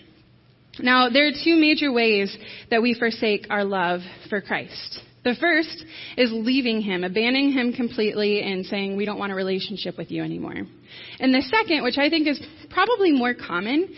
Now, 0.80 1.10
there 1.10 1.28
are 1.28 1.32
two 1.44 1.56
major 1.56 1.92
ways 1.92 2.36
that 2.70 2.82
we 2.82 2.94
forsake 2.94 3.46
our 3.50 3.64
love 3.64 4.00
for 4.28 4.40
Christ. 4.40 5.00
The 5.24 5.36
first 5.38 5.84
is 6.16 6.30
leaving 6.32 6.80
him, 6.80 7.04
abandoning 7.04 7.52
him 7.52 7.72
completely 7.72 8.42
and 8.42 8.66
saying, 8.66 8.96
we 8.96 9.04
don't 9.04 9.18
want 9.18 9.30
a 9.30 9.36
relationship 9.36 9.96
with 9.96 10.10
you 10.10 10.22
anymore. 10.24 10.56
And 11.20 11.34
the 11.34 11.42
second, 11.42 11.84
which 11.84 11.96
I 11.96 12.10
think 12.10 12.26
is 12.26 12.40
probably 12.70 13.12
more 13.12 13.34
common, 13.34 13.94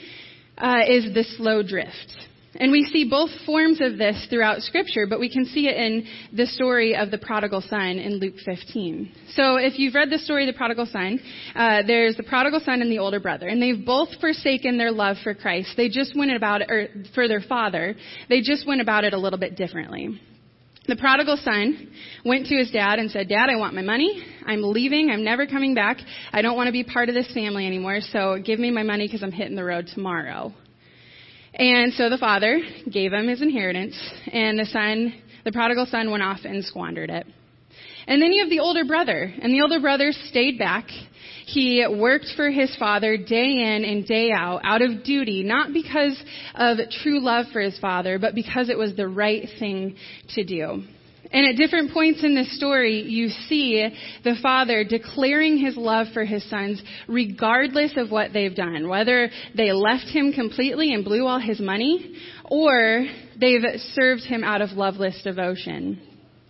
uh, 0.59 0.81
is 0.87 1.15
the 1.15 1.25
slow 1.37 1.63
drift. 1.63 2.15
And 2.57 2.71
we 2.71 2.85
see 2.93 3.09
both 3.09 3.31
forms 3.45 3.81
of 3.81 3.99
this 3.99 4.27
throughout 4.31 4.61
Scripture, 4.63 5.07
but 5.09 5.19
we 5.19 5.29
can 5.29 5.45
see 5.45 5.67
it 5.67 5.77
in 5.77 6.07
the 6.33 6.47
story 6.47 6.95
of 6.95 7.11
the 7.11 7.19
prodigal 7.19 7.63
son 7.63 7.99
in 7.99 8.21
Luke 8.21 8.37
15. 8.45 9.13
So 9.31 9.57
if 9.57 9.79
you've 9.79 9.95
read 9.95 10.11
the 10.11 10.19
story 10.19 10.47
of 10.47 10.55
the 10.55 10.57
prodigal 10.57 10.87
son, 10.87 11.19
uh, 11.57 11.83
there's 11.85 12.17
the 12.17 12.23
prodigal 12.23 12.61
son 12.61 12.81
and 12.81 12.91
the 12.91 12.99
older 12.99 13.19
brother, 13.19 13.49
and 13.49 13.61
they've 13.61 13.85
both 13.85 14.09
forsaken 14.21 14.79
their 14.79 14.93
love 14.93 15.17
for 15.25 15.35
Christ. 15.35 15.71
They 15.77 15.89
just 15.89 16.17
went 16.17 16.33
about 16.33 16.61
it, 16.61 16.71
or 16.71 16.89
for 17.15 17.27
their 17.27 17.41
father, 17.41 17.97
they 18.29 18.41
just 18.41 18.67
went 18.69 18.81
about 18.81 19.03
it 19.03 19.15
a 19.15 19.19
little 19.19 19.39
bit 19.39 19.57
differently. 19.57 20.21
The 20.87 20.97
prodigal 20.97 21.39
son 21.43 21.91
went 22.27 22.47
to 22.49 22.57
his 22.57 22.71
dad 22.71 22.99
and 22.99 23.11
said, 23.11 23.27
Dad, 23.29 23.49
I 23.49 23.57
want 23.57 23.75
my 23.75 23.81
money. 23.81 24.23
I'm 24.45 24.63
leaving. 24.63 25.11
I'm 25.11 25.25
never 25.25 25.47
coming 25.47 25.75
back. 25.75 25.97
I 26.31 26.43
don't 26.43 26.57
want 26.57 26.67
to 26.69 26.73
be 26.73 26.85
part 26.85 27.09
of 27.09 27.15
this 27.15 27.33
family 27.33 27.67
anymore, 27.67 28.01
so 28.13 28.39
give 28.45 28.59
me 28.59 28.71
my 28.71 28.83
money 28.83 29.07
because 29.07 29.23
I'm 29.23 29.33
hitting 29.33 29.57
the 29.57 29.65
road 29.65 29.89
tomorrow. 29.95 30.53
And 31.55 31.95
so 31.95 32.11
the 32.11 32.19
father 32.19 32.61
gave 32.91 33.15
him 33.15 33.29
his 33.29 33.41
inheritance, 33.41 33.97
and 34.31 34.59
the 34.59 34.67
son, 34.67 35.15
the 35.45 35.53
prodigal 35.53 35.87
son, 35.87 36.11
went 36.11 36.23
off 36.23 36.41
and 36.45 36.63
squandered 36.63 37.09
it. 37.09 37.27
And 38.07 38.21
then 38.21 38.33
you 38.33 38.43
have 38.43 38.51
the 38.51 38.61
older 38.61 38.85
brother, 38.85 39.33
and 39.41 39.55
the 39.55 39.63
older 39.63 39.81
brother 39.81 40.13
stayed 40.29 40.59
back. 40.59 40.89
He 41.47 41.87
worked 41.87 42.33
for 42.37 42.51
his 42.51 42.75
father 42.77 43.17
day 43.17 43.51
in 43.51 43.85
and 43.85 44.07
day 44.07 44.33
out, 44.33 44.63
out 44.65 44.83
of 44.83 45.05
duty, 45.05 45.43
not 45.43 45.73
because 45.73 46.21
of 46.55 46.79
true 47.03 47.21
love 47.21 47.47
for 47.53 47.61
his 47.61 47.79
father, 47.79 48.19
but 48.19 48.35
because 48.35 48.69
it 48.69 48.79
was 48.79 48.97
the 48.97 49.09
right 49.09 49.47
thing 49.59 49.97
to 50.31 50.45
do. 50.45 50.85
And 51.33 51.47
at 51.47 51.57
different 51.57 51.93
points 51.93 52.23
in 52.23 52.35
this 52.35 52.57
story, 52.57 53.03
you 53.03 53.29
see 53.29 53.89
the 54.23 54.37
father 54.41 54.85
declaring 54.85 55.59
his 55.59 55.77
love 55.77 56.07
for 56.15 56.25
his 56.25 56.49
sons 56.49 56.81
regardless 57.09 57.93
of 57.97 58.11
what 58.11 58.33
they've 58.33 58.55
done. 58.55 58.89
Whether 58.89 59.31
they 59.57 59.73
left 59.73 60.07
him 60.07 60.33
completely 60.33 60.95
and 60.95 61.05
blew 61.05 61.27
all 61.27 61.41
his 61.41 61.61
money, 61.61 62.15
or 62.45 63.07
they've 63.41 63.65
served 63.95 64.23
him 64.23 64.45
out 64.45 64.61
of 64.61 64.71
loveless 64.73 65.21
devotion. 65.25 66.01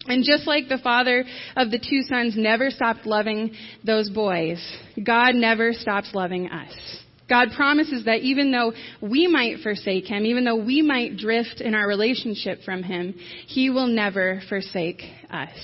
And 0.06 0.24
just 0.24 0.46
like 0.46 0.68
the 0.68 0.78
father 0.78 1.24
of 1.56 1.70
the 1.70 1.78
two 1.78 2.02
sons 2.08 2.34
never 2.36 2.70
stopped 2.70 3.06
loving 3.06 3.54
those 3.84 4.10
boys, 4.10 4.62
God 5.02 5.34
never 5.34 5.72
stops 5.72 6.10
loving 6.14 6.50
us. 6.50 6.72
God 7.28 7.48
promises 7.56 8.04
that 8.04 8.20
even 8.20 8.52
though 8.52 8.74
we 9.00 9.26
might 9.26 9.60
forsake 9.60 10.06
him, 10.06 10.26
even 10.26 10.44
though 10.44 10.62
we 10.62 10.82
might 10.82 11.16
drift 11.16 11.60
in 11.60 11.74
our 11.74 11.88
relationship 11.88 12.62
from 12.64 12.82
him, 12.82 13.14
he 13.46 13.70
will 13.70 13.86
never 13.86 14.42
forsake 14.48 15.02
us. 15.30 15.56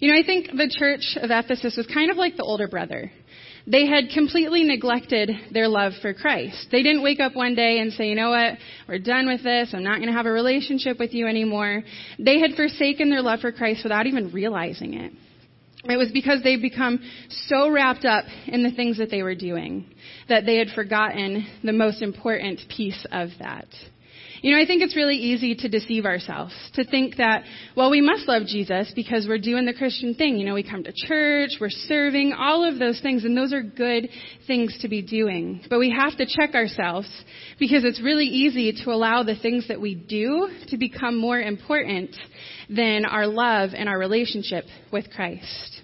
You 0.00 0.12
know, 0.12 0.18
I 0.18 0.24
think 0.24 0.48
the 0.48 0.72
church 0.78 1.16
of 1.16 1.30
Ephesus 1.30 1.76
was 1.76 1.86
kind 1.86 2.10
of 2.10 2.16
like 2.16 2.36
the 2.36 2.44
older 2.44 2.68
brother. 2.68 3.10
They 3.70 3.86
had 3.86 4.08
completely 4.14 4.64
neglected 4.64 5.30
their 5.52 5.68
love 5.68 5.92
for 6.00 6.14
Christ. 6.14 6.68
They 6.72 6.82
didn't 6.82 7.02
wake 7.02 7.20
up 7.20 7.36
one 7.36 7.54
day 7.54 7.80
and 7.80 7.92
say, 7.92 8.08
you 8.08 8.14
know 8.14 8.30
what, 8.30 8.54
we're 8.88 8.98
done 8.98 9.26
with 9.26 9.42
this, 9.42 9.74
I'm 9.74 9.84
not 9.84 9.96
going 9.96 10.08
to 10.08 10.14
have 10.14 10.24
a 10.24 10.32
relationship 10.32 10.98
with 10.98 11.12
you 11.12 11.26
anymore. 11.26 11.82
They 12.18 12.40
had 12.40 12.52
forsaken 12.54 13.10
their 13.10 13.20
love 13.20 13.40
for 13.40 13.52
Christ 13.52 13.80
without 13.82 14.06
even 14.06 14.32
realizing 14.32 14.94
it. 14.94 15.12
It 15.84 15.98
was 15.98 16.10
because 16.10 16.42
they'd 16.42 16.62
become 16.62 17.00
so 17.28 17.68
wrapped 17.68 18.06
up 18.06 18.24
in 18.46 18.62
the 18.62 18.70
things 18.70 18.96
that 18.98 19.10
they 19.10 19.22
were 19.22 19.34
doing 19.34 19.86
that 20.30 20.46
they 20.46 20.56
had 20.56 20.68
forgotten 20.74 21.46
the 21.62 21.72
most 21.72 22.00
important 22.00 22.60
piece 22.74 23.06
of 23.12 23.28
that. 23.38 23.66
You 24.40 24.52
know, 24.52 24.62
I 24.62 24.66
think 24.66 24.82
it's 24.82 24.94
really 24.94 25.16
easy 25.16 25.54
to 25.56 25.68
deceive 25.68 26.04
ourselves, 26.04 26.54
to 26.74 26.84
think 26.84 27.16
that, 27.16 27.44
well, 27.76 27.90
we 27.90 28.00
must 28.00 28.28
love 28.28 28.44
Jesus 28.46 28.92
because 28.94 29.26
we're 29.28 29.38
doing 29.38 29.66
the 29.66 29.72
Christian 29.72 30.14
thing. 30.14 30.38
You 30.38 30.46
know, 30.46 30.54
we 30.54 30.62
come 30.62 30.84
to 30.84 30.92
church, 30.94 31.50
we're 31.60 31.70
serving, 31.70 32.32
all 32.32 32.64
of 32.64 32.78
those 32.78 33.00
things, 33.00 33.24
and 33.24 33.36
those 33.36 33.52
are 33.52 33.62
good 33.62 34.08
things 34.46 34.78
to 34.82 34.88
be 34.88 35.02
doing. 35.02 35.62
But 35.68 35.80
we 35.80 35.90
have 35.90 36.16
to 36.18 36.26
check 36.26 36.54
ourselves 36.54 37.08
because 37.58 37.84
it's 37.84 38.00
really 38.00 38.26
easy 38.26 38.72
to 38.84 38.90
allow 38.90 39.24
the 39.24 39.36
things 39.36 39.66
that 39.68 39.80
we 39.80 39.94
do 39.94 40.48
to 40.68 40.76
become 40.76 41.16
more 41.16 41.40
important 41.40 42.14
than 42.68 43.04
our 43.04 43.26
love 43.26 43.70
and 43.74 43.88
our 43.88 43.98
relationship 43.98 44.64
with 44.92 45.10
Christ. 45.10 45.77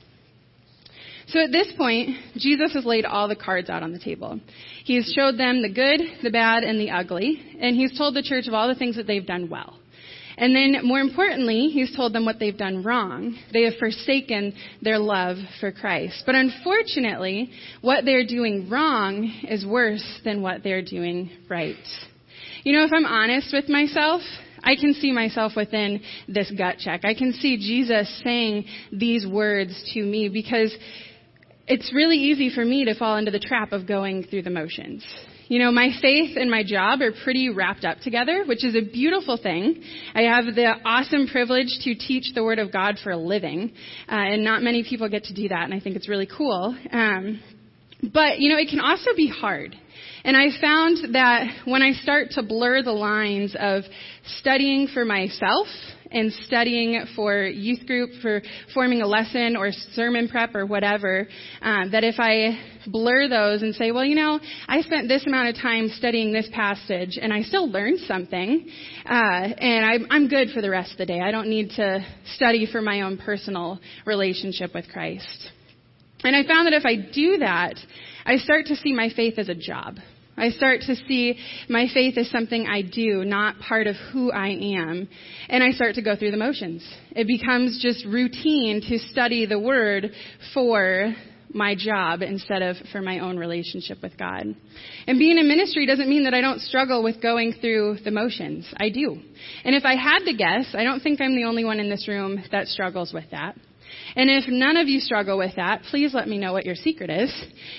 So 1.35 1.41
at 1.41 1.51
this 1.51 1.72
point, 1.76 2.11
Jesus 2.37 2.74
has 2.74 2.85
laid 2.85 3.05
all 3.05 3.26
the 3.26 3.35
cards 3.35 3.68
out 3.68 3.82
on 3.82 3.93
the 3.93 3.99
table. 3.99 4.39
He's 4.85 5.12
showed 5.18 5.37
them 5.37 5.62
the 5.62 5.68
good, 5.68 6.01
the 6.22 6.30
bad, 6.30 6.62
and 6.62 6.78
the 6.78 6.91
ugly, 6.91 7.43
and 7.61 7.74
he's 7.74 7.99
told 7.99 8.14
the 8.14 8.22
church 8.22 8.47
of 8.47 8.55
all 8.55 8.68
the 8.68 8.76
things 8.76 8.95
that 8.95 9.09
they've 9.09 9.26
done 9.26 9.51
well. 9.51 9.76
And 10.39 10.55
then, 10.55 10.87
more 10.87 11.01
importantly, 11.01 11.70
he's 11.72 11.95
told 11.97 12.12
them 12.12 12.24
what 12.24 12.39
they've 12.39 12.57
done 12.57 12.85
wrong. 12.85 13.37
They 13.53 13.62
have 13.62 13.74
forsaken 13.80 14.55
their 14.80 15.01
love 15.01 15.39
for 15.59 15.72
Christ. 15.72 16.22
But 16.24 16.37
unfortunately, 16.37 17.51
what 17.80 18.05
they're 18.05 18.26
doing 18.26 18.70
wrong 18.70 19.24
is 19.49 19.66
worse 19.66 20.05
than 20.24 20.41
what 20.41 20.62
they're 20.62 20.85
doing 20.85 21.30
right. 21.51 21.74
You 22.62 22.74
know, 22.74 22.85
if 22.85 22.93
I'm 22.95 23.07
honest 23.07 23.53
with 23.53 23.68
myself, 23.68 24.22
I 24.62 24.76
can 24.76 24.95
see 24.95 25.11
myself 25.11 25.53
within 25.57 26.01
this 26.28 26.51
gut 26.57 26.78
check. 26.78 27.05
I 27.05 27.14
can 27.14 27.32
see 27.32 27.57
Jesus 27.57 28.22
saying 28.22 28.66
these 28.93 29.26
words 29.26 29.91
to 29.95 30.01
me 30.01 30.28
because 30.28 30.74
it's 31.67 31.93
really 31.95 32.17
easy 32.17 32.51
for 32.55 32.65
me 32.65 32.85
to 32.85 32.95
fall 32.95 33.17
into 33.17 33.31
the 33.31 33.39
trap 33.39 33.73
of 33.73 33.87
going 33.87 34.25
through 34.25 34.43
the 34.43 34.51
motions. 34.51 35.05
You 35.49 35.59
know, 35.59 35.71
my 35.71 35.91
faith 36.01 36.37
and 36.37 36.51
my 36.51 36.62
job 36.65 37.03
are 37.03 37.12
pretty 37.12 37.51
wrapped 37.51 37.85
up 37.85 37.99
together, 38.01 38.45
which 38.47 38.65
is 38.65 38.75
a 38.75 38.81
beautiful 38.81 39.37
thing. 39.37 39.83
I 40.15 40.23
have 40.23 40.47
the 40.47 40.75
awesome 40.85 41.27
privilege 41.27 41.69
to 41.83 41.95
teach 41.95 42.33
the 42.35 42.43
Word 42.43 42.59
of 42.59 42.73
God 42.73 42.99
for 43.03 43.11
a 43.11 43.17
living, 43.17 43.73
uh, 44.09 44.15
and 44.15 44.43
not 44.43 44.62
many 44.62 44.85
people 44.89 45.09
get 45.09 45.25
to 45.25 45.35
do 45.35 45.49
that, 45.49 45.65
and 45.65 45.75
I 45.75 45.81
think 45.81 45.97
it's 45.97 46.09
really 46.09 46.27
cool. 46.27 46.75
Um, 46.91 47.41
but, 48.12 48.39
you 48.39 48.51
know, 48.51 48.59
it 48.59 48.69
can 48.69 48.81
also 48.81 49.11
be 49.17 49.29
hard. 49.29 49.77
And 50.25 50.37
I 50.37 50.49
found 50.61 51.15
that 51.15 51.67
when 51.67 51.83
I 51.83 51.93
start 51.93 52.31
to 52.33 52.43
blur 52.43 52.83
the 52.83 52.93
lines 52.93 53.55
of 53.59 53.85
studying 54.39 54.89
for 54.89 55.05
myself 55.05 55.66
and 56.11 56.33
studying 56.33 57.05
for 57.16 57.45
youth 57.45 57.87
group, 57.87 58.11
for 58.22 58.41
forming 58.72 59.03
a 59.03 59.07
lesson 59.07 59.57
or 59.57 59.70
sermon 59.93 60.29
prep 60.29 60.55
or 60.55 60.64
whatever, 60.64 61.27
uh, 61.61 61.89
that 61.91 62.05
if 62.05 62.16
I 62.18 62.59
blur 62.87 63.29
those 63.29 63.62
and 63.62 63.75
say, 63.75 63.91
well, 63.91 64.05
you 64.05 64.14
know, 64.14 64.39
I 64.68 64.81
spent 64.83 65.09
this 65.09 65.27
amount 65.27 65.49
of 65.49 65.57
time 65.57 65.89
studying 65.89 66.33
this 66.33 66.49
passage 66.53 67.18
and 67.20 67.33
I 67.33 67.43
still 67.43 67.68
learned 67.68 68.01
something, 68.01 68.68
uh, 69.05 69.11
and 69.12 69.85
I'm, 69.85 70.07
I'm 70.11 70.29
good 70.29 70.51
for 70.51 70.62
the 70.62 70.70
rest 70.70 70.93
of 70.93 70.99
the 70.99 71.07
day. 71.07 71.20
I 71.20 71.31
don't 71.31 71.49
need 71.49 71.70
to 71.77 72.07
study 72.35 72.66
for 72.70 72.81
my 72.81 73.03
own 73.03 73.18
personal 73.18 73.81
relationship 74.07 74.72
with 74.75 74.89
Christ. 74.89 75.51
And 76.22 76.35
I 76.35 76.47
found 76.47 76.66
that 76.66 76.72
if 76.72 76.87
I 76.87 76.97
do 76.97 77.39
that, 77.39 77.75
I 78.25 78.37
start 78.37 78.66
to 78.66 78.77
see 78.77 78.95
my 78.95 79.11
faith 79.14 79.39
as 79.39 79.49
a 79.49 79.55
job. 79.55 79.97
I 80.37 80.51
start 80.51 80.80
to 80.82 80.97
see 80.97 81.39
my 81.68 81.87
faith 81.93 82.18
as 82.18 82.28
something 82.30 82.66
I 82.66 82.82
do, 82.82 83.24
not 83.24 83.59
part 83.61 83.87
of 83.87 83.97
who 84.12 84.32
I 84.32 84.49
am. 84.49 85.09
And 85.49 85.62
I 85.62 85.70
start 85.70 85.95
to 85.95 86.03
go 86.03 86.16
through 86.16 86.32
the 86.32 86.37
motions. 86.37 86.87
It 87.12 87.26
becomes 87.26 87.80
just 87.80 88.05
routine 88.05 88.80
to 88.89 88.99
study 88.99 89.47
the 89.47 89.59
Word 89.59 90.11
for 90.53 91.14
my 91.55 91.76
job 91.76 92.20
instead 92.22 92.62
of 92.62 92.76
for 92.91 93.01
my 93.01 93.20
own 93.20 93.39
relationship 93.39 94.03
with 94.03 94.18
God. 94.18 94.43
And 95.07 95.18
being 95.18 95.39
in 95.39 95.47
ministry 95.47 95.87
doesn't 95.87 96.09
mean 96.09 96.24
that 96.24 96.35
I 96.35 96.41
don't 96.41 96.61
struggle 96.61 97.03
with 97.03 97.22
going 97.22 97.55
through 97.61 97.99
the 98.05 98.11
motions. 98.11 98.66
I 98.76 98.89
do. 98.89 99.20
And 99.64 99.76
if 99.76 99.85
I 99.85 99.95
had 99.95 100.24
to 100.24 100.35
guess, 100.35 100.74
I 100.74 100.82
don't 100.82 101.01
think 101.01 101.20
I'm 101.20 101.37
the 101.37 101.45
only 101.45 101.64
one 101.64 101.78
in 101.78 101.89
this 101.89 102.09
room 102.09 102.43
that 102.51 102.66
struggles 102.66 103.12
with 103.12 103.30
that. 103.30 103.57
And 104.17 104.31
if 104.31 104.45
none 104.49 104.77
of 104.77 104.89
you 104.89 105.01
struggle 105.01 105.37
with 105.37 105.57
that, 105.57 105.83
please 105.91 106.15
let 106.15 106.29
me 106.29 106.39
know 106.39 106.53
what 106.53 106.65
your 106.65 106.75
secret 106.75 107.11
is. 107.11 107.33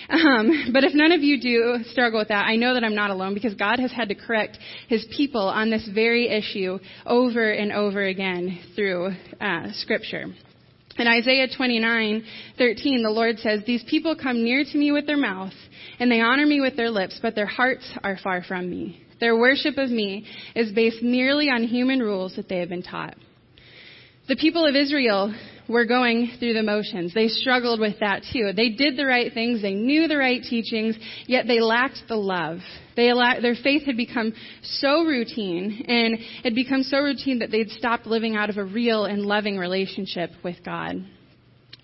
Um, 0.09 0.69
but 0.73 0.83
if 0.83 0.93
none 0.93 1.11
of 1.11 1.21
you 1.21 1.39
do 1.39 1.83
struggle 1.91 2.19
with 2.19 2.29
that, 2.29 2.45
I 2.45 2.55
know 2.55 2.73
that 2.73 2.83
I'm 2.83 2.95
not 2.95 3.09
alone 3.09 3.33
because 3.33 3.53
God 3.53 3.79
has 3.79 3.91
had 3.91 4.09
to 4.09 4.15
correct 4.15 4.57
His 4.87 5.05
people 5.15 5.41
on 5.41 5.69
this 5.69 5.87
very 5.93 6.27
issue 6.27 6.79
over 7.05 7.51
and 7.51 7.71
over 7.71 8.03
again 8.03 8.59
through 8.75 9.11
uh, 9.39 9.67
Scripture. 9.73 10.27
In 10.97 11.07
Isaiah 11.07 11.47
29:13, 11.49 12.23
the 13.03 13.09
Lord 13.09 13.39
says, 13.39 13.63
"These 13.65 13.83
people 13.83 14.15
come 14.15 14.43
near 14.43 14.63
to 14.63 14.77
me 14.77 14.91
with 14.93 15.05
their 15.05 15.17
mouth, 15.17 15.53
and 15.99 16.09
they 16.09 16.21
honor 16.21 16.45
me 16.45 16.61
with 16.61 16.77
their 16.77 16.89
lips, 16.89 17.19
but 17.21 17.35
their 17.35 17.45
hearts 17.45 17.85
are 18.03 18.17
far 18.17 18.43
from 18.43 18.69
me. 18.69 19.01
Their 19.19 19.35
worship 19.35 19.77
of 19.77 19.89
me 19.89 20.25
is 20.55 20.71
based 20.71 21.01
merely 21.01 21.49
on 21.49 21.63
human 21.63 21.99
rules 21.99 22.35
that 22.37 22.47
they 22.47 22.59
have 22.59 22.69
been 22.69 22.83
taught." 22.83 23.15
The 24.27 24.37
people 24.37 24.65
of 24.65 24.75
Israel 24.75 25.35
were 25.67 25.85
going 25.85 26.31
through 26.39 26.53
the 26.53 26.63
motions. 26.63 27.13
They 27.13 27.27
struggled 27.27 27.79
with 27.79 27.99
that 27.99 28.23
too. 28.31 28.51
They 28.55 28.69
did 28.69 28.97
the 28.97 29.05
right 29.05 29.33
things, 29.33 29.61
they 29.61 29.73
knew 29.73 30.07
the 30.07 30.17
right 30.17 30.41
teachings, 30.41 30.97
yet 31.25 31.47
they 31.47 31.59
lacked 31.59 32.03
the 32.07 32.15
love. 32.15 32.59
They, 32.95 33.11
their 33.41 33.55
faith 33.55 33.83
had 33.85 33.97
become 33.97 34.33
so 34.61 35.03
routine 35.03 35.85
and 35.87 36.17
had 36.43 36.55
become 36.55 36.83
so 36.83 36.99
routine 36.99 37.39
that 37.39 37.51
they'd 37.51 37.69
stopped 37.71 38.05
living 38.05 38.35
out 38.35 38.49
of 38.49 38.57
a 38.57 38.63
real 38.63 39.05
and 39.05 39.23
loving 39.23 39.57
relationship 39.57 40.31
with 40.43 40.63
God. 40.63 41.05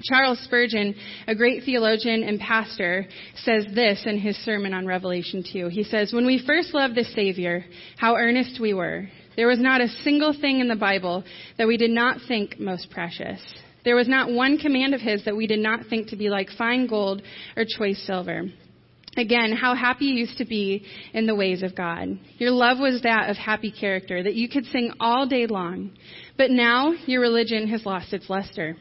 Charles 0.04 0.40
Spurgeon, 0.40 0.96
a 1.28 1.36
great 1.36 1.64
theologian 1.64 2.24
and 2.24 2.40
pastor, 2.40 3.06
says 3.36 3.66
this 3.74 4.04
in 4.06 4.18
his 4.18 4.36
sermon 4.38 4.74
on 4.74 4.88
Revelation 4.88 5.44
2. 5.52 5.68
He 5.68 5.84
says, 5.84 6.12
When 6.14 6.26
we 6.26 6.44
first 6.46 6.74
loved 6.74 6.96
the 6.96 7.04
Savior, 7.04 7.66
how 7.98 8.16
earnest 8.16 8.60
we 8.60 8.74
were. 8.74 9.08
There 9.36 9.48
was 9.48 9.60
not 9.60 9.82
a 9.82 9.88
single 9.88 10.34
thing 10.40 10.60
in 10.60 10.68
the 10.68 10.76
Bible 10.76 11.24
that 11.58 11.68
we 11.68 11.78
did 11.78 11.92
not 11.92 12.18
think 12.28 12.60
most 12.60 12.90
precious. 12.90 13.42
There 13.84 13.96
was 13.96 14.08
not 14.08 14.32
one 14.32 14.58
command 14.58 14.94
of 14.94 15.02
his 15.02 15.26
that 15.26 15.36
we 15.36 15.48
did 15.48 15.60
not 15.60 15.88
think 15.88 16.10
to 16.10 16.16
be 16.16 16.30
like 16.30 16.50
fine 16.58 16.88
gold 16.88 17.22
or 17.56 17.66
choice 17.78 18.02
silver. 18.06 18.46
Again, 19.18 19.52
how 19.52 19.76
happy 19.76 20.06
you 20.06 20.14
used 20.14 20.38
to 20.38 20.46
be 20.46 20.86
in 21.14 21.26
the 21.26 21.36
ways 21.36 21.64
of 21.64 21.76
God. 21.76 22.18
Your 22.38 22.52
love 22.52 22.80
was 22.80 23.02
that 23.02 23.30
of 23.30 23.36
happy 23.36 23.72
character 23.72 24.24
that 24.24 24.36
you 24.36 24.48
could 24.48 24.66
sing 24.68 24.94
all 25.02 25.28
day 25.28 25.48
long. 25.48 25.92
But 26.38 26.50
now 26.50 26.94
your 27.06 27.20
religion 27.20 27.68
has 27.68 27.86
lost 27.86 28.14
its 28.14 28.30
luster. 28.30 28.78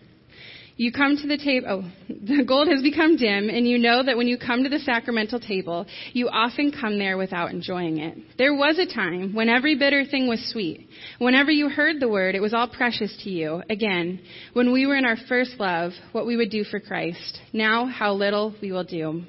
You 0.80 0.90
come 0.92 1.18
to 1.18 1.26
the 1.26 1.36
table, 1.36 1.66
oh, 1.68 1.92
the 2.08 2.42
gold 2.42 2.66
has 2.68 2.80
become 2.82 3.18
dim, 3.18 3.50
and 3.50 3.68
you 3.68 3.76
know 3.76 4.02
that 4.02 4.16
when 4.16 4.26
you 4.26 4.38
come 4.38 4.62
to 4.62 4.70
the 4.70 4.78
sacramental 4.78 5.38
table, 5.38 5.84
you 6.14 6.30
often 6.30 6.72
come 6.72 6.98
there 6.98 7.18
without 7.18 7.50
enjoying 7.50 7.98
it. 7.98 8.16
There 8.38 8.54
was 8.54 8.78
a 8.78 8.86
time 8.86 9.34
when 9.34 9.50
every 9.50 9.76
bitter 9.76 10.06
thing 10.06 10.26
was 10.26 10.42
sweet. 10.50 10.88
Whenever 11.18 11.50
you 11.50 11.68
heard 11.68 12.00
the 12.00 12.08
word, 12.08 12.34
it 12.34 12.40
was 12.40 12.54
all 12.54 12.66
precious 12.66 13.14
to 13.24 13.28
you. 13.28 13.62
Again, 13.68 14.22
when 14.54 14.72
we 14.72 14.86
were 14.86 14.96
in 14.96 15.04
our 15.04 15.18
first 15.28 15.60
love, 15.60 15.92
what 16.12 16.24
we 16.24 16.38
would 16.38 16.50
do 16.50 16.64
for 16.64 16.80
Christ. 16.80 17.40
Now, 17.52 17.84
how 17.84 18.14
little 18.14 18.54
we 18.62 18.72
will 18.72 18.84
do. 18.84 19.24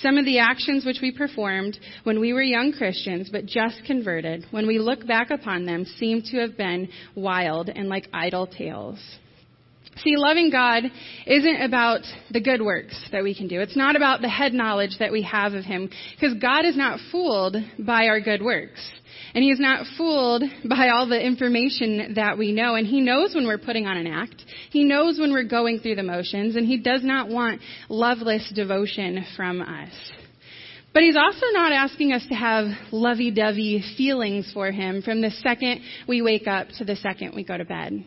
Some 0.00 0.18
of 0.18 0.24
the 0.24 0.40
actions 0.40 0.84
which 0.84 0.98
we 1.00 1.12
performed 1.12 1.78
when 2.02 2.18
we 2.18 2.32
were 2.32 2.42
young 2.42 2.72
Christians, 2.72 3.28
but 3.30 3.46
just 3.46 3.84
converted, 3.86 4.46
when 4.50 4.66
we 4.66 4.80
look 4.80 5.06
back 5.06 5.30
upon 5.30 5.64
them, 5.64 5.84
seem 5.84 6.22
to 6.32 6.38
have 6.38 6.56
been 6.56 6.88
wild 7.14 7.68
and 7.68 7.88
like 7.88 8.08
idle 8.12 8.48
tales. 8.48 8.98
See, 10.02 10.16
loving 10.16 10.50
God 10.50 10.84
isn't 11.26 11.62
about 11.62 12.00
the 12.30 12.40
good 12.40 12.60
works 12.60 12.98
that 13.12 13.22
we 13.22 13.34
can 13.36 13.46
do. 13.46 13.60
It's 13.60 13.76
not 13.76 13.94
about 13.94 14.20
the 14.20 14.28
head 14.28 14.52
knowledge 14.52 14.96
that 14.98 15.12
we 15.12 15.22
have 15.22 15.52
of 15.52 15.64
Him, 15.64 15.88
because 16.14 16.34
God 16.40 16.64
is 16.64 16.76
not 16.76 16.98
fooled 17.12 17.56
by 17.78 18.08
our 18.08 18.20
good 18.20 18.42
works. 18.42 18.80
And 19.34 19.44
He's 19.44 19.60
not 19.60 19.86
fooled 19.96 20.42
by 20.68 20.88
all 20.88 21.06
the 21.06 21.20
information 21.20 22.14
that 22.14 22.36
we 22.36 22.52
know. 22.52 22.74
And 22.74 22.86
He 22.86 23.00
knows 23.00 23.34
when 23.34 23.46
we're 23.46 23.58
putting 23.58 23.86
on 23.86 23.96
an 23.96 24.08
act. 24.08 24.42
He 24.70 24.84
knows 24.84 25.18
when 25.20 25.32
we're 25.32 25.44
going 25.44 25.78
through 25.78 25.96
the 25.96 26.02
motions. 26.02 26.56
And 26.56 26.66
He 26.66 26.78
does 26.78 27.04
not 27.04 27.28
want 27.28 27.60
loveless 27.88 28.50
devotion 28.54 29.24
from 29.36 29.62
us. 29.62 29.92
But 30.92 31.04
he's 31.04 31.16
also 31.16 31.46
not 31.52 31.72
asking 31.72 32.12
us 32.12 32.26
to 32.28 32.34
have 32.34 32.66
lovey-dovey 32.92 33.82
feelings 33.96 34.50
for 34.52 34.70
him 34.70 35.00
from 35.00 35.22
the 35.22 35.30
second 35.30 35.80
we 36.06 36.20
wake 36.20 36.46
up 36.46 36.68
to 36.76 36.84
the 36.84 36.96
second 36.96 37.34
we 37.34 37.44
go 37.44 37.56
to 37.56 37.64
bed. 37.64 38.04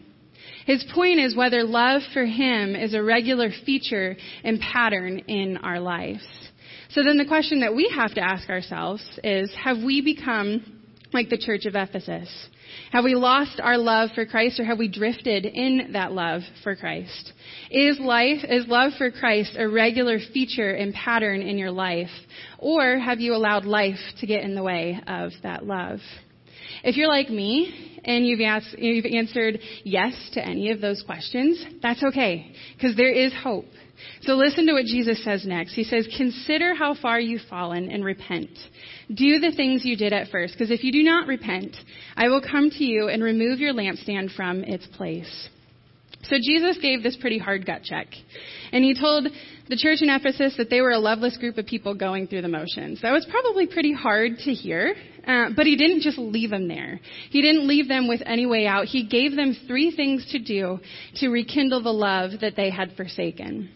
His 0.66 0.84
point 0.94 1.20
is 1.20 1.36
whether 1.36 1.64
love 1.64 2.02
for 2.14 2.26
him 2.26 2.76
is 2.76 2.94
a 2.94 3.04
regular 3.04 3.50
feature 3.66 4.16
and 4.44 4.60
pattern 4.60 5.20
in 5.28 5.58
our 5.58 5.80
lives. 5.80 6.26
So 6.90 7.04
then 7.04 7.18
the 7.18 7.26
question 7.26 7.60
that 7.60 7.76
we 7.76 7.92
have 7.96 8.14
to 8.16 8.22
ask 8.22 8.50
ourselves 8.50 9.04
is, 9.24 9.54
have 9.62 9.78
we 9.84 10.02
become 10.02 10.82
like 11.14 11.30
the 11.30 11.38
church 11.38 11.66
of 11.66 11.76
Ephesus? 11.76 12.30
Have 12.92 13.04
we 13.04 13.16
lost 13.16 13.60
our 13.62 13.78
love 13.78 14.10
for 14.16 14.26
Christ 14.26 14.60
or 14.60 14.66
have 14.66 14.80
we 14.80 14.88
drifted 14.88 15.46
in 15.46 15.92
that 15.94 16.14
love 16.14 16.42
for 16.64 16.76
Christ? 16.76 17.34
Is 17.70 18.00
life, 18.00 18.44
is 18.48 18.68
love 18.68 18.94
for 18.98 19.12
Christ 19.12 19.56
a 19.58 19.68
regular 19.68 20.20
feature 20.34 20.72
and 20.72 20.94
pattern 20.94 21.42
in 21.42 21.58
your 21.58 21.72
life? 21.72 22.10
Or 22.58 22.98
have 22.98 23.20
you 23.20 23.34
allowed 23.34 23.66
life 23.66 24.00
to 24.20 24.28
get 24.28 24.44
in 24.44 24.56
the 24.56 24.64
way 24.64 25.00
of 25.08 25.32
that 25.44 25.66
love? 25.66 26.00
If 26.84 26.98
you're 26.98 27.08
like 27.08 27.30
me 27.30 27.95
and 28.06 28.26
you've, 28.26 28.42
asked, 28.42 28.78
you've 28.78 29.06
answered 29.06 29.60
yes 29.84 30.14
to 30.34 30.46
any 30.46 30.72
of 30.72 30.82
those 30.82 31.04
questions, 31.06 31.64
that's 31.82 32.04
okay, 32.04 32.54
because 32.76 32.96
there 32.96 33.12
is 33.12 33.34
hope. 33.44 33.66
So 34.22 34.34
listen 34.34 34.66
to 34.68 34.74
what 34.74 34.86
Jesus 34.86 35.24
says 35.24 35.46
next. 35.46 35.74
He 35.74 35.84
says, 35.84 36.08
Consider 36.18 36.76
how 36.76 36.96
far 36.96 37.20
you've 37.20 37.48
fallen 37.50 37.90
and 37.90 38.04
repent. 38.04 38.50
Do 39.08 39.40
the 39.40 39.54
things 39.56 39.86
you 39.86 39.96
did 39.96 40.14
at 40.14 40.30
first, 40.30 40.54
because 40.54 40.72
if 40.72 40.84
you 40.84 40.92
do 40.92 41.04
not 41.04 41.28
repent, 41.28 41.76
I 42.16 42.28
will 42.28 42.42
come 42.42 42.70
to 42.72 42.84
you 42.84 43.08
and 43.08 43.24
remove 43.24 43.60
your 43.60 43.74
lampstand 43.74 44.36
from 44.36 44.64
its 44.64 44.86
place. 44.88 45.50
So 46.30 46.38
Jesus 46.42 46.78
gave 46.82 47.04
this 47.04 47.16
pretty 47.18 47.38
hard 47.38 47.66
gut 47.66 47.84
check. 47.84 48.08
And 48.72 48.84
he 48.84 49.00
told 49.00 49.28
the 49.70 49.78
church 49.78 50.00
in 50.02 50.10
Ephesus 50.10 50.56
that 50.58 50.70
they 50.70 50.82
were 50.82 50.92
a 50.92 51.00
loveless 51.00 51.38
group 51.38 51.58
of 51.58 51.66
people 51.66 51.94
going 51.94 52.28
through 52.28 52.42
the 52.42 52.48
motions. 52.48 53.02
That 53.02 53.12
was 53.12 53.28
probably 53.30 53.68
pretty 53.68 53.94
hard 53.94 54.38
to 54.40 54.52
hear, 54.52 54.96
uh, 55.26 55.50
but 55.56 55.66
he 55.66 55.76
didn't 55.76 56.02
just 56.02 56.18
leave 56.18 56.50
them 56.50 56.68
there. 56.68 57.00
He 57.30 57.42
didn't 57.42 57.68
leave 57.68 57.88
them 57.88 58.08
with 58.08 58.22
any 58.26 58.46
way 58.46 58.68
out. 58.68 58.86
He 58.86 59.06
gave 59.08 59.36
them 59.36 59.56
three 59.68 59.96
things 59.96 60.26
to 60.32 60.40
do 60.40 60.80
to 61.16 61.30
rekindle 61.30 61.84
the 61.84 61.94
love 61.94 62.32
that 62.42 62.56
they 62.56 62.70
had 62.70 62.94
forsaken. 62.96 63.70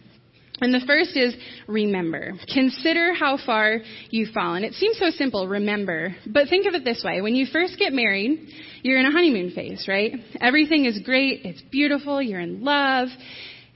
And 0.60 0.74
the 0.74 0.84
first 0.86 1.16
is 1.16 1.34
remember. 1.66 2.34
Consider 2.52 3.14
how 3.14 3.38
far 3.44 3.78
you've 4.10 4.34
fallen. 4.34 4.62
It 4.62 4.74
seems 4.74 4.98
so 4.98 5.08
simple, 5.10 5.48
remember. 5.48 6.14
But 6.26 6.48
think 6.48 6.66
of 6.66 6.74
it 6.74 6.84
this 6.84 7.02
way. 7.02 7.22
When 7.22 7.34
you 7.34 7.46
first 7.50 7.78
get 7.78 7.94
married, 7.94 8.46
you're 8.82 8.98
in 8.98 9.06
a 9.06 9.10
honeymoon 9.10 9.52
phase, 9.52 9.86
right? 9.88 10.12
Everything 10.40 10.84
is 10.84 10.98
great. 10.98 11.46
It's 11.46 11.62
beautiful. 11.70 12.20
You're 12.20 12.40
in 12.40 12.62
love. 12.62 13.08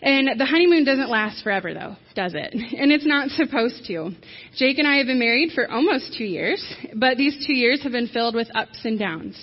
And 0.05 0.39
the 0.39 0.45
honeymoon 0.45 0.85
doesn't 0.85 1.09
last 1.09 1.43
forever 1.43 1.73
though, 1.73 1.97
does 2.15 2.35
it? 2.35 2.55
And 2.85 2.93
it's 2.93 3.07
not 3.07 3.31
supposed 3.31 3.87
to. 3.87 4.11
Jake 4.57 4.79
and 4.79 4.87
I 4.87 4.97
have 4.97 5.07
been 5.07 5.19
married 5.19 5.53
for 5.55 5.71
almost 5.71 6.15
two 6.19 6.25
years, 6.25 6.63
but 6.95 7.17
these 7.17 7.47
two 7.47 7.55
years 7.55 7.83
have 7.83 7.93
been 7.93 8.09
filled 8.09 8.35
with 8.35 8.49
ups 8.55 8.81
and 8.85 8.99
downs. 8.99 9.43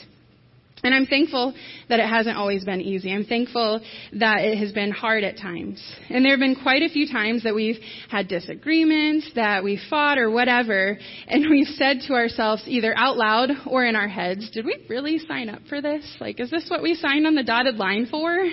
And 0.83 0.95
I'm 0.95 1.05
thankful 1.05 1.53
that 1.89 1.99
it 1.99 2.07
hasn't 2.07 2.37
always 2.37 2.65
been 2.65 2.81
easy. 2.81 3.11
I'm 3.11 3.25
thankful 3.25 3.81
that 4.13 4.41
it 4.41 4.57
has 4.57 4.71
been 4.71 4.91
hard 4.91 5.23
at 5.23 5.37
times. 5.37 5.81
And 6.09 6.25
there 6.25 6.31
have 6.31 6.39
been 6.39 6.55
quite 6.55 6.81
a 6.81 6.89
few 6.89 7.07
times 7.07 7.43
that 7.43 7.53
we've 7.53 7.79
had 8.09 8.27
disagreements, 8.27 9.31
that 9.35 9.63
we 9.63 9.79
fought 9.89 10.17
or 10.17 10.31
whatever, 10.31 10.97
and 11.27 11.49
we've 11.51 11.67
said 11.67 12.01
to 12.07 12.13
ourselves 12.13 12.63
either 12.67 12.97
out 12.97 13.17
loud 13.17 13.49
or 13.67 13.85
in 13.85 13.95
our 13.95 14.07
heads, 14.07 14.49
did 14.51 14.65
we 14.65 14.85
really 14.89 15.19
sign 15.19 15.49
up 15.49 15.61
for 15.69 15.81
this? 15.81 16.03
Like, 16.19 16.39
is 16.39 16.49
this 16.49 16.67
what 16.69 16.81
we 16.81 16.95
signed 16.95 17.27
on 17.27 17.35
the 17.35 17.43
dotted 17.43 17.77
line 17.77 18.07
for? 18.09 18.45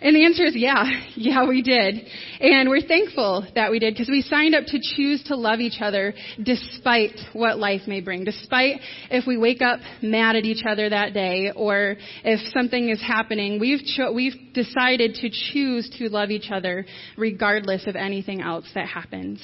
And 0.00 0.14
the 0.14 0.24
answer 0.24 0.44
is 0.44 0.54
yeah. 0.56 0.84
Yeah, 1.16 1.48
we 1.48 1.62
did. 1.62 2.06
And 2.40 2.68
we're 2.68 2.86
thankful 2.86 3.46
that 3.54 3.70
we 3.70 3.78
did 3.78 3.94
because 3.94 4.08
we 4.08 4.22
signed 4.22 4.54
up 4.54 4.64
to 4.66 4.78
choose 4.80 5.22
to 5.24 5.34
love 5.34 5.60
each 5.60 5.80
other 5.80 6.14
despite 6.42 7.18
what 7.32 7.58
life 7.58 7.82
may 7.86 8.00
bring. 8.00 8.24
Despite 8.24 8.80
if 9.10 9.26
we 9.26 9.36
wake 9.36 9.62
up 9.62 9.80
mad 10.02 10.36
at 10.36 10.44
each 10.44 10.64
other 10.68 10.90
that 10.90 11.14
day 11.14 11.50
or 11.56 11.96
if 12.22 12.52
something 12.52 12.90
is 12.90 13.00
happening, 13.00 13.58
we've, 13.58 13.80
cho- 13.96 14.12
we've 14.12 14.34
decided 14.52 15.14
to 15.14 15.30
choose 15.30 15.88
to 15.98 16.08
love 16.08 16.30
each 16.30 16.50
other 16.50 16.86
regardless 17.16 17.86
of 17.86 17.96
anything 17.96 18.42
else 18.42 18.66
that 18.74 18.86
happens. 18.86 19.40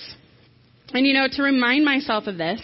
And 0.93 1.07
you 1.07 1.15
know, 1.15 1.27
to 1.31 1.43
remind 1.43 1.85
myself 1.85 2.27
of 2.27 2.37
this, 2.37 2.61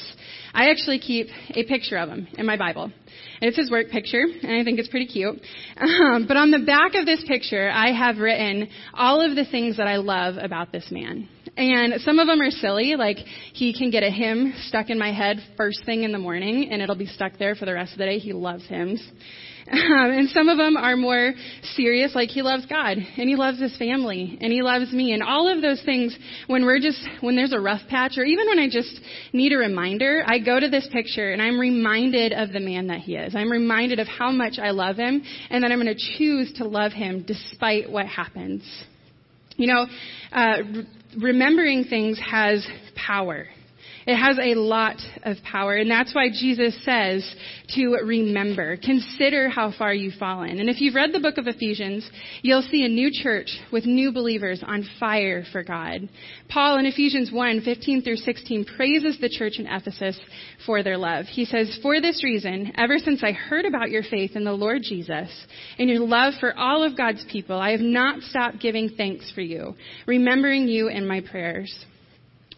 I 0.52 0.70
actually 0.70 0.98
keep 0.98 1.28
a 1.50 1.64
picture 1.64 1.96
of 1.96 2.10
him 2.10 2.28
in 2.36 2.44
my 2.46 2.56
Bible. 2.56 2.92
It's 3.40 3.56
his 3.56 3.70
work 3.70 3.88
picture, 3.90 4.22
and 4.42 4.52
I 4.52 4.64
think 4.64 4.78
it's 4.78 4.88
pretty 4.88 5.06
cute. 5.06 5.40
Um, 5.76 6.26
but 6.26 6.36
on 6.36 6.50
the 6.50 6.58
back 6.60 6.94
of 6.94 7.06
this 7.06 7.22
picture, 7.26 7.70
I 7.70 7.92
have 7.92 8.18
written 8.18 8.68
all 8.94 9.20
of 9.20 9.36
the 9.36 9.44
things 9.44 9.76
that 9.76 9.86
I 9.86 9.96
love 9.96 10.36
about 10.36 10.72
this 10.72 10.86
man. 10.90 11.28
And 11.56 12.00
some 12.02 12.18
of 12.18 12.26
them 12.26 12.40
are 12.40 12.50
silly, 12.50 12.96
like 12.96 13.18
he 13.52 13.76
can 13.76 13.90
get 13.90 14.02
a 14.02 14.10
hymn 14.10 14.54
stuck 14.66 14.90
in 14.90 14.98
my 14.98 15.12
head 15.12 15.38
first 15.56 15.84
thing 15.84 16.02
in 16.02 16.12
the 16.12 16.18
morning, 16.18 16.68
and 16.70 16.82
it'll 16.82 16.96
be 16.96 17.06
stuck 17.06 17.38
there 17.38 17.54
for 17.54 17.64
the 17.64 17.74
rest 17.74 17.92
of 17.92 17.98
the 17.98 18.06
day. 18.06 18.18
He 18.18 18.32
loves 18.32 18.66
hymns. 18.66 19.02
Um, 19.70 20.10
and 20.10 20.28
some 20.30 20.48
of 20.48 20.56
them 20.56 20.76
are 20.76 20.96
more 20.96 21.34
serious, 21.74 22.14
like 22.14 22.30
he 22.30 22.42
loves 22.42 22.64
God 22.66 22.96
and 22.96 23.28
he 23.28 23.36
loves 23.36 23.60
his 23.60 23.76
family 23.76 24.38
and 24.40 24.50
he 24.52 24.62
loves 24.62 24.90
me 24.92 25.12
and 25.12 25.22
all 25.22 25.46
of 25.46 25.60
those 25.60 25.82
things. 25.84 26.16
When 26.46 26.64
we're 26.64 26.78
just 26.78 27.06
when 27.20 27.36
there's 27.36 27.52
a 27.52 27.60
rough 27.60 27.82
patch, 27.88 28.12
or 28.16 28.24
even 28.24 28.46
when 28.46 28.58
I 28.58 28.68
just 28.70 29.00
need 29.32 29.52
a 29.52 29.58
reminder, 29.58 30.22
I 30.26 30.38
go 30.38 30.58
to 30.58 30.68
this 30.68 30.88
picture 30.90 31.32
and 31.32 31.42
I'm 31.42 31.58
reminded 31.58 32.32
of 32.32 32.52
the 32.52 32.60
man 32.60 32.86
that 32.86 33.00
he 33.00 33.16
is. 33.16 33.34
I'm 33.34 33.50
reminded 33.50 33.98
of 33.98 34.06
how 34.06 34.30
much 34.30 34.58
I 34.58 34.70
love 34.70 34.96
him 34.96 35.22
and 35.50 35.62
that 35.62 35.70
I'm 35.70 35.80
going 35.80 35.94
to 35.94 36.16
choose 36.16 36.52
to 36.54 36.64
love 36.64 36.92
him 36.92 37.24
despite 37.26 37.90
what 37.90 38.06
happens. 38.06 38.62
You 39.56 39.66
know, 39.66 39.86
uh, 40.32 40.56
remembering 41.20 41.84
things 41.84 42.18
has 42.18 42.66
power. 42.94 43.48
It 44.08 44.16
has 44.16 44.38
a 44.38 44.54
lot 44.54 44.96
of 45.24 45.36
power, 45.42 45.76
and 45.76 45.90
that's 45.90 46.14
why 46.14 46.30
Jesus 46.30 46.74
says 46.82 47.30
to 47.74 47.90
remember. 48.06 48.78
Consider 48.78 49.50
how 49.50 49.70
far 49.70 49.92
you've 49.92 50.14
fallen. 50.14 50.60
And 50.60 50.70
if 50.70 50.80
you've 50.80 50.94
read 50.94 51.12
the 51.12 51.20
book 51.20 51.36
of 51.36 51.46
Ephesians, 51.46 52.08
you'll 52.40 52.62
see 52.62 52.86
a 52.86 52.88
new 52.88 53.10
church 53.12 53.50
with 53.70 53.84
new 53.84 54.10
believers 54.10 54.64
on 54.66 54.88
fire 54.98 55.44
for 55.52 55.62
God. 55.62 56.08
Paul 56.48 56.78
in 56.78 56.86
Ephesians 56.86 57.30
1, 57.30 57.60
15 57.60 58.00
through 58.00 58.16
16 58.16 58.64
praises 58.78 59.18
the 59.20 59.28
church 59.28 59.58
in 59.58 59.66
Ephesus 59.66 60.18
for 60.64 60.82
their 60.82 60.96
love. 60.96 61.26
He 61.26 61.44
says, 61.44 61.78
For 61.82 62.00
this 62.00 62.24
reason, 62.24 62.72
ever 62.78 62.96
since 62.96 63.22
I 63.22 63.32
heard 63.32 63.66
about 63.66 63.90
your 63.90 64.04
faith 64.04 64.36
in 64.36 64.44
the 64.44 64.52
Lord 64.52 64.84
Jesus 64.84 65.28
and 65.78 65.90
your 65.90 66.00
love 66.00 66.32
for 66.40 66.56
all 66.56 66.82
of 66.82 66.96
God's 66.96 67.26
people, 67.30 67.60
I 67.60 67.72
have 67.72 67.80
not 67.80 68.22
stopped 68.22 68.58
giving 68.58 68.88
thanks 68.88 69.30
for 69.32 69.42
you, 69.42 69.74
remembering 70.06 70.66
you 70.66 70.88
in 70.88 71.06
my 71.06 71.20
prayers. 71.20 71.84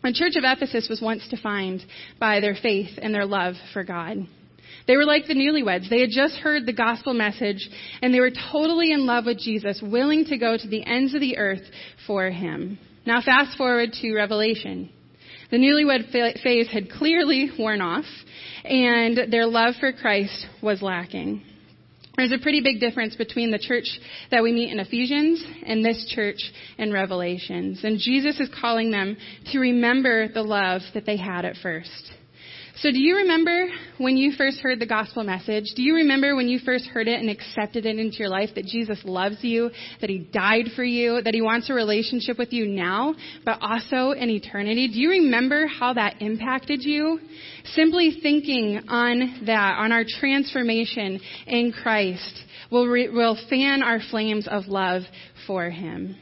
The 0.02 0.12
church 0.12 0.36
of 0.36 0.44
Ephesus 0.44 0.88
was 0.88 1.00
once 1.00 1.26
defined 1.28 1.84
by 2.18 2.40
their 2.40 2.54
faith 2.54 2.98
and 3.00 3.14
their 3.14 3.26
love 3.26 3.54
for 3.72 3.84
God. 3.84 4.26
They 4.86 4.96
were 4.96 5.04
like 5.04 5.26
the 5.26 5.34
newlyweds. 5.34 5.90
They 5.90 6.00
had 6.00 6.10
just 6.10 6.36
heard 6.36 6.64
the 6.64 6.72
gospel 6.72 7.12
message 7.12 7.68
and 8.02 8.12
they 8.12 8.20
were 8.20 8.32
totally 8.50 8.92
in 8.92 9.06
love 9.06 9.26
with 9.26 9.38
Jesus, 9.38 9.80
willing 9.82 10.24
to 10.26 10.38
go 10.38 10.56
to 10.56 10.68
the 10.68 10.84
ends 10.84 11.14
of 11.14 11.20
the 11.20 11.36
earth 11.36 11.62
for 12.06 12.30
him. 12.30 12.78
Now 13.06 13.20
fast 13.20 13.56
forward 13.58 13.92
to 14.00 14.14
Revelation. 14.14 14.90
The 15.50 15.58
newlywed 15.58 16.10
phase 16.42 16.68
had 16.68 16.90
clearly 16.90 17.50
worn 17.58 17.80
off 17.80 18.04
and 18.64 19.32
their 19.32 19.46
love 19.46 19.74
for 19.80 19.92
Christ 19.92 20.46
was 20.62 20.80
lacking. 20.80 21.42
There's 22.20 22.32
a 22.32 22.42
pretty 22.42 22.60
big 22.60 22.80
difference 22.80 23.16
between 23.16 23.50
the 23.50 23.58
church 23.58 23.86
that 24.30 24.42
we 24.42 24.52
meet 24.52 24.70
in 24.70 24.78
Ephesians 24.78 25.42
and 25.64 25.82
this 25.82 26.04
church 26.14 26.36
in 26.76 26.92
Revelations. 26.92 27.82
And 27.82 27.98
Jesus 27.98 28.38
is 28.38 28.50
calling 28.60 28.90
them 28.90 29.16
to 29.52 29.58
remember 29.58 30.28
the 30.28 30.42
love 30.42 30.82
that 30.92 31.06
they 31.06 31.16
had 31.16 31.46
at 31.46 31.56
first. 31.62 32.12
So 32.82 32.90
do 32.90 32.98
you 32.98 33.16
remember 33.16 33.66
when 33.98 34.16
you 34.16 34.32
first 34.38 34.60
heard 34.60 34.80
the 34.80 34.86
gospel 34.86 35.22
message? 35.22 35.64
Do 35.76 35.82
you 35.82 35.96
remember 35.96 36.34
when 36.34 36.48
you 36.48 36.58
first 36.64 36.86
heard 36.86 37.08
it 37.08 37.20
and 37.20 37.28
accepted 37.28 37.84
it 37.84 37.98
into 37.98 38.16
your 38.16 38.30
life 38.30 38.48
that 38.54 38.64
Jesus 38.64 38.98
loves 39.04 39.36
you, 39.42 39.70
that 40.00 40.08
he 40.08 40.20
died 40.32 40.64
for 40.74 40.82
you, 40.82 41.20
that 41.20 41.34
he 41.34 41.42
wants 41.42 41.68
a 41.68 41.74
relationship 41.74 42.38
with 42.38 42.54
you 42.54 42.66
now, 42.66 43.14
but 43.44 43.58
also 43.60 44.12
in 44.12 44.30
eternity? 44.30 44.88
Do 44.88 44.98
you 44.98 45.10
remember 45.10 45.66
how 45.66 45.92
that 45.92 46.22
impacted 46.22 46.82
you? 46.82 47.20
Simply 47.74 48.18
thinking 48.22 48.80
on 48.88 49.42
that, 49.44 49.74
on 49.76 49.92
our 49.92 50.04
transformation 50.18 51.20
in 51.46 51.72
Christ, 51.72 52.44
will, 52.70 52.86
re- 52.86 53.10
will 53.10 53.38
fan 53.50 53.82
our 53.82 54.00
flames 54.10 54.48
of 54.50 54.68
love 54.68 55.02
for 55.46 55.68
him. 55.68 56.16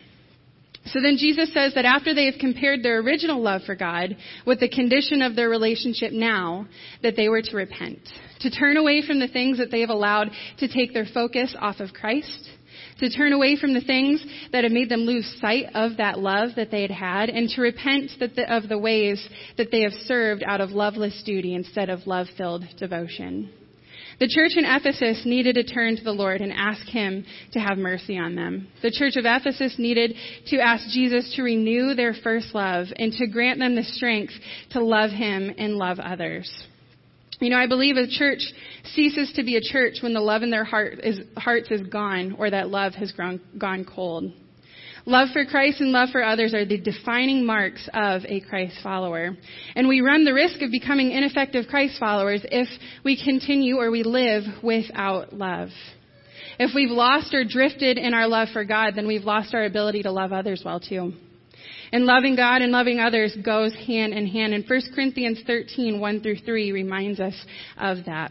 So 0.93 1.01
then 1.03 1.16
Jesus 1.18 1.53
says 1.53 1.74
that 1.74 1.84
after 1.84 2.14
they 2.14 2.26
have 2.26 2.39
compared 2.41 2.82
their 2.82 3.01
original 3.01 3.41
love 3.41 3.62
for 3.64 3.74
God 3.74 4.16
with 4.47 4.61
the 4.61 4.68
condition 4.68 5.22
of 5.22 5.36
their 5.36 5.49
relationship 5.49 6.12
now, 6.12 6.66
that 7.03 7.16
they 7.16 7.28
were 7.28 7.43
to 7.43 7.57
repent, 7.57 8.01
to 8.41 8.51
turn 8.51 8.76
away 8.76 9.03
from 9.07 9.20
the 9.20 9.28
things 9.28 9.59
that 9.59 9.70
they 9.70 9.80
have 9.80 9.91
allowed 9.91 10.30
to 10.59 10.68
take 10.68 10.95
their 10.95 11.07
focus 11.12 11.55
off 11.59 11.80
of 11.80 11.93
Christ, 11.93 12.49
to 13.01 13.11
turn 13.11 13.32
away 13.32 13.57
from 13.57 13.74
the 13.74 13.80
things 13.80 14.24
that 14.53 14.64
have 14.64 14.72
made 14.72 14.89
them 14.89 15.01
lose 15.01 15.36
sight 15.41 15.66
of 15.74 15.97
that 15.99 16.18
love 16.18 16.51
that 16.57 16.70
they 16.70 16.82
had 16.82 16.91
had, 16.91 17.28
and 17.28 17.49
to 17.51 17.61
repent 17.61 18.11
of 18.49 18.68
the 18.68 18.78
ways 18.78 19.26
that 19.57 19.70
they 19.70 19.82
have 19.82 19.93
served 19.93 20.43
out 20.43 20.61
of 20.61 20.70
loveless 20.70 21.22
duty 21.24 21.55
instead 21.55 21.91
of 21.91 22.07
love-filled 22.07 22.64
devotion. 22.78 23.51
The 24.21 24.29
church 24.29 24.53
in 24.57 24.64
Ephesus 24.64 25.25
needed 25.25 25.55
to 25.55 25.62
turn 25.62 25.97
to 25.97 26.03
the 26.03 26.12
Lord 26.12 26.41
and 26.41 26.53
ask 26.53 26.87
Him 26.89 27.25
to 27.53 27.61
have 27.61 27.79
mercy 27.79 28.19
on 28.19 28.35
them. 28.35 28.66
The 28.83 28.91
church 28.91 29.14
of 29.16 29.25
Ephesus 29.27 29.77
needed 29.79 30.14
to 30.49 30.59
ask 30.59 30.89
Jesus 30.89 31.33
to 31.37 31.43
renew 31.43 31.95
their 31.95 32.14
first 32.14 32.53
love 32.53 32.89
and 32.97 33.12
to 33.12 33.29
grant 33.29 33.61
them 33.61 33.77
the 33.77 33.85
strength 33.85 34.33
to 34.71 34.83
love 34.83 35.11
Him 35.11 35.55
and 35.57 35.77
love 35.77 36.01
others. 36.01 36.51
You 37.41 37.51
know, 37.51 37.59
I 37.59 37.69
believe 37.69 37.97
a 37.97 38.09
church 38.09 38.41
ceases 38.95 39.33
to 39.37 39.45
be 39.45 39.57
a 39.57 39.61
church 39.61 39.99
when 40.03 40.14
the 40.14 40.21
love 40.21 40.43
in 40.43 40.51
their 40.51 40.64
heart 40.64 40.99
is, 41.05 41.21
hearts 41.37 41.71
is 41.71 41.83
gone 41.83 42.35
or 42.37 42.51
that 42.51 42.69
love 42.69 42.95
has 42.95 43.12
grown, 43.12 43.41
gone 43.57 43.85
cold. 43.85 44.33
Love 45.09 45.31
for 45.33 45.47
Christ 45.47 45.81
and 45.81 45.91
love 45.91 46.11
for 46.11 46.23
others 46.23 46.53
are 46.53 46.67
the 46.67 46.79
defining 46.79 47.47
marks 47.47 47.89
of 47.95 48.27
a 48.27 48.41
Christ 48.41 48.77
follower. 48.83 49.35
And 49.75 49.89
we 49.89 50.03
run 50.03 50.27
the 50.27 50.35
risk 50.35 50.61
of 50.61 50.71
becoming 50.71 51.13
ineffective 51.13 51.65
Christ 51.67 51.99
followers 51.99 52.43
if 52.45 52.69
we 53.07 53.19
continue 53.25 53.79
or 53.79 53.91
we 53.91 54.03
live 54.03 54.43
without 54.63 55.33
love. 55.33 55.71
If 56.59 56.73
we've 56.75 56.91
lost 56.91 57.33
or 57.33 57.43
drifted 57.43 57.97
in 57.97 58.13
our 58.13 58.29
love 58.29 58.49
for 58.53 58.67
God, 58.67 58.97
then 58.97 59.07
we've 59.07 59.25
lost 59.25 59.55
our 59.55 59.65
ability 59.65 60.03
to 60.03 60.13
love 60.13 60.35
others 60.35 60.61
well 60.63 60.79
too. 60.79 61.15
And 61.91 62.05
loving 62.05 62.37
God 62.37 62.61
and 62.61 62.71
loving 62.71 63.01
others 63.01 63.35
goes 63.43 63.73
hand 63.87 64.13
in 64.13 64.27
hand. 64.27 64.53
And 64.53 64.69
1 64.69 64.81
Corinthians 64.95 65.41
13, 65.47 65.99
1 65.99 66.21
through 66.21 66.41
3 66.45 66.71
reminds 66.73 67.19
us 67.19 67.47
of 67.79 68.05
that. 68.05 68.31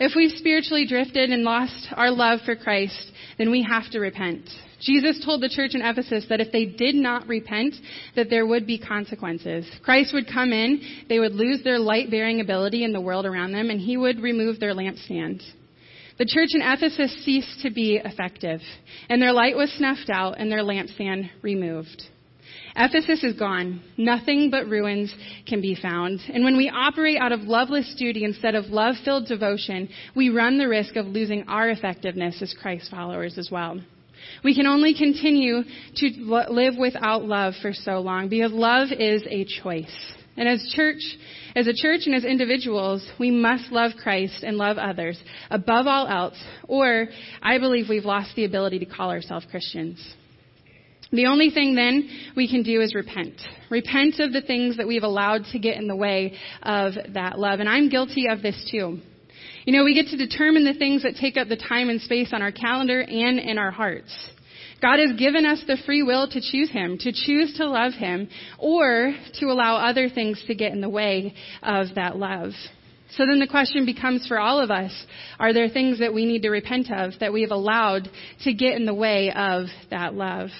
If 0.00 0.12
we've 0.16 0.36
spiritually 0.38 0.86
drifted 0.86 1.28
and 1.28 1.42
lost 1.42 1.88
our 1.92 2.10
love 2.10 2.40
for 2.46 2.56
Christ, 2.56 3.12
then 3.36 3.50
we 3.50 3.62
have 3.62 3.90
to 3.90 4.00
repent. 4.00 4.48
Jesus 4.80 5.22
told 5.22 5.42
the 5.42 5.48
church 5.50 5.74
in 5.74 5.82
Ephesus 5.82 6.24
that 6.30 6.40
if 6.40 6.50
they 6.52 6.64
did 6.64 6.94
not 6.94 7.28
repent, 7.28 7.74
that 8.16 8.30
there 8.30 8.46
would 8.46 8.66
be 8.66 8.78
consequences. 8.78 9.66
Christ 9.84 10.14
would 10.14 10.26
come 10.26 10.54
in, 10.54 10.80
they 11.10 11.18
would 11.18 11.34
lose 11.34 11.62
their 11.62 11.78
light 11.78 12.10
bearing 12.10 12.40
ability 12.40 12.82
in 12.82 12.94
the 12.94 13.00
world 13.00 13.26
around 13.26 13.52
them, 13.52 13.68
and 13.68 13.78
he 13.78 13.98
would 13.98 14.20
remove 14.20 14.58
their 14.58 14.74
lampstand. 14.74 15.42
The 16.16 16.24
church 16.24 16.48
in 16.54 16.62
Ephesus 16.62 17.22
ceased 17.22 17.60
to 17.60 17.70
be 17.70 18.00
effective, 18.02 18.60
and 19.10 19.20
their 19.20 19.34
light 19.34 19.54
was 19.54 19.70
snuffed 19.72 20.08
out 20.10 20.40
and 20.40 20.50
their 20.50 20.64
lampstand 20.64 21.28
removed. 21.42 22.04
Ephesus 22.76 23.24
is 23.24 23.38
gone. 23.38 23.82
Nothing 23.96 24.50
but 24.50 24.66
ruins 24.68 25.14
can 25.46 25.60
be 25.60 25.74
found. 25.74 26.20
And 26.32 26.44
when 26.44 26.56
we 26.56 26.68
operate 26.68 27.18
out 27.20 27.32
of 27.32 27.40
loveless 27.42 27.94
duty 27.98 28.24
instead 28.24 28.54
of 28.54 28.66
love 28.66 28.94
filled 29.04 29.26
devotion, 29.26 29.88
we 30.14 30.30
run 30.30 30.58
the 30.58 30.68
risk 30.68 30.96
of 30.96 31.06
losing 31.06 31.44
our 31.48 31.70
effectiveness 31.70 32.40
as 32.42 32.54
Christ 32.60 32.90
followers 32.90 33.38
as 33.38 33.50
well. 33.50 33.80
We 34.44 34.54
can 34.54 34.66
only 34.66 34.94
continue 34.94 35.62
to 35.96 36.10
live 36.50 36.74
without 36.78 37.24
love 37.24 37.54
for 37.60 37.72
so 37.72 38.00
long 38.00 38.28
because 38.28 38.52
love 38.52 38.88
is 38.92 39.22
a 39.28 39.44
choice. 39.62 40.14
And 40.36 40.48
as 40.48 40.72
church, 40.74 41.02
as 41.56 41.66
a 41.66 41.74
church 41.74 42.02
and 42.06 42.14
as 42.14 42.24
individuals, 42.24 43.06
we 43.18 43.30
must 43.30 43.72
love 43.72 43.92
Christ 44.00 44.42
and 44.42 44.56
love 44.56 44.78
others 44.78 45.20
above 45.50 45.86
all 45.86 46.06
else, 46.06 46.42
or 46.68 47.08
I 47.42 47.58
believe 47.58 47.88
we've 47.88 48.04
lost 48.04 48.34
the 48.36 48.44
ability 48.44 48.78
to 48.78 48.86
call 48.86 49.10
ourselves 49.10 49.46
Christians. 49.50 49.98
The 51.12 51.26
only 51.26 51.50
thing 51.50 51.74
then 51.74 52.08
we 52.36 52.48
can 52.48 52.62
do 52.62 52.80
is 52.80 52.94
repent. 52.94 53.34
Repent 53.68 54.20
of 54.20 54.32
the 54.32 54.42
things 54.42 54.76
that 54.76 54.86
we've 54.86 55.02
allowed 55.02 55.44
to 55.52 55.58
get 55.58 55.76
in 55.76 55.88
the 55.88 55.96
way 55.96 56.34
of 56.62 56.92
that 57.14 57.38
love. 57.38 57.58
And 57.58 57.68
I'm 57.68 57.88
guilty 57.88 58.28
of 58.28 58.42
this 58.42 58.68
too. 58.70 58.98
You 59.64 59.72
know, 59.72 59.84
we 59.84 59.94
get 59.94 60.06
to 60.08 60.16
determine 60.16 60.64
the 60.64 60.74
things 60.74 61.02
that 61.02 61.16
take 61.16 61.36
up 61.36 61.48
the 61.48 61.56
time 61.56 61.88
and 61.88 62.00
space 62.00 62.30
on 62.32 62.42
our 62.42 62.52
calendar 62.52 63.00
and 63.00 63.38
in 63.38 63.58
our 63.58 63.70
hearts. 63.70 64.14
God 64.80 64.98
has 64.98 65.18
given 65.18 65.44
us 65.44 65.62
the 65.66 65.76
free 65.84 66.02
will 66.02 66.28
to 66.28 66.40
choose 66.40 66.70
Him, 66.70 66.96
to 67.00 67.12
choose 67.12 67.54
to 67.58 67.68
love 67.68 67.92
Him, 67.92 68.28
or 68.58 69.14
to 69.40 69.46
allow 69.46 69.76
other 69.76 70.08
things 70.08 70.42
to 70.46 70.54
get 70.54 70.72
in 70.72 70.80
the 70.80 70.88
way 70.88 71.34
of 71.62 71.88
that 71.96 72.16
love. 72.16 72.52
So 73.16 73.26
then 73.26 73.40
the 73.40 73.46
question 73.46 73.84
becomes 73.84 74.26
for 74.26 74.38
all 74.38 74.60
of 74.60 74.70
us, 74.70 74.92
are 75.38 75.52
there 75.52 75.68
things 75.68 75.98
that 75.98 76.14
we 76.14 76.24
need 76.24 76.42
to 76.42 76.50
repent 76.50 76.90
of 76.90 77.12
that 77.20 77.32
we 77.32 77.42
have 77.42 77.50
allowed 77.50 78.08
to 78.44 78.54
get 78.54 78.74
in 78.74 78.86
the 78.86 78.94
way 78.94 79.32
of 79.32 79.66
that 79.90 80.14
love? 80.14 80.50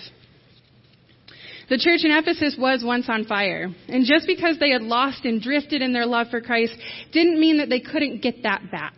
The 1.70 1.78
church 1.78 2.00
in 2.02 2.10
Ephesus 2.10 2.56
was 2.58 2.82
once 2.84 3.08
on 3.08 3.24
fire. 3.24 3.68
And 3.88 4.04
just 4.04 4.26
because 4.26 4.58
they 4.58 4.70
had 4.70 4.82
lost 4.82 5.24
and 5.24 5.40
drifted 5.40 5.82
in 5.82 5.92
their 5.92 6.04
love 6.04 6.26
for 6.28 6.40
Christ 6.40 6.74
didn't 7.12 7.40
mean 7.40 7.58
that 7.58 7.68
they 7.68 7.78
couldn't 7.80 8.22
get 8.22 8.42
that 8.42 8.70
back. 8.72 8.96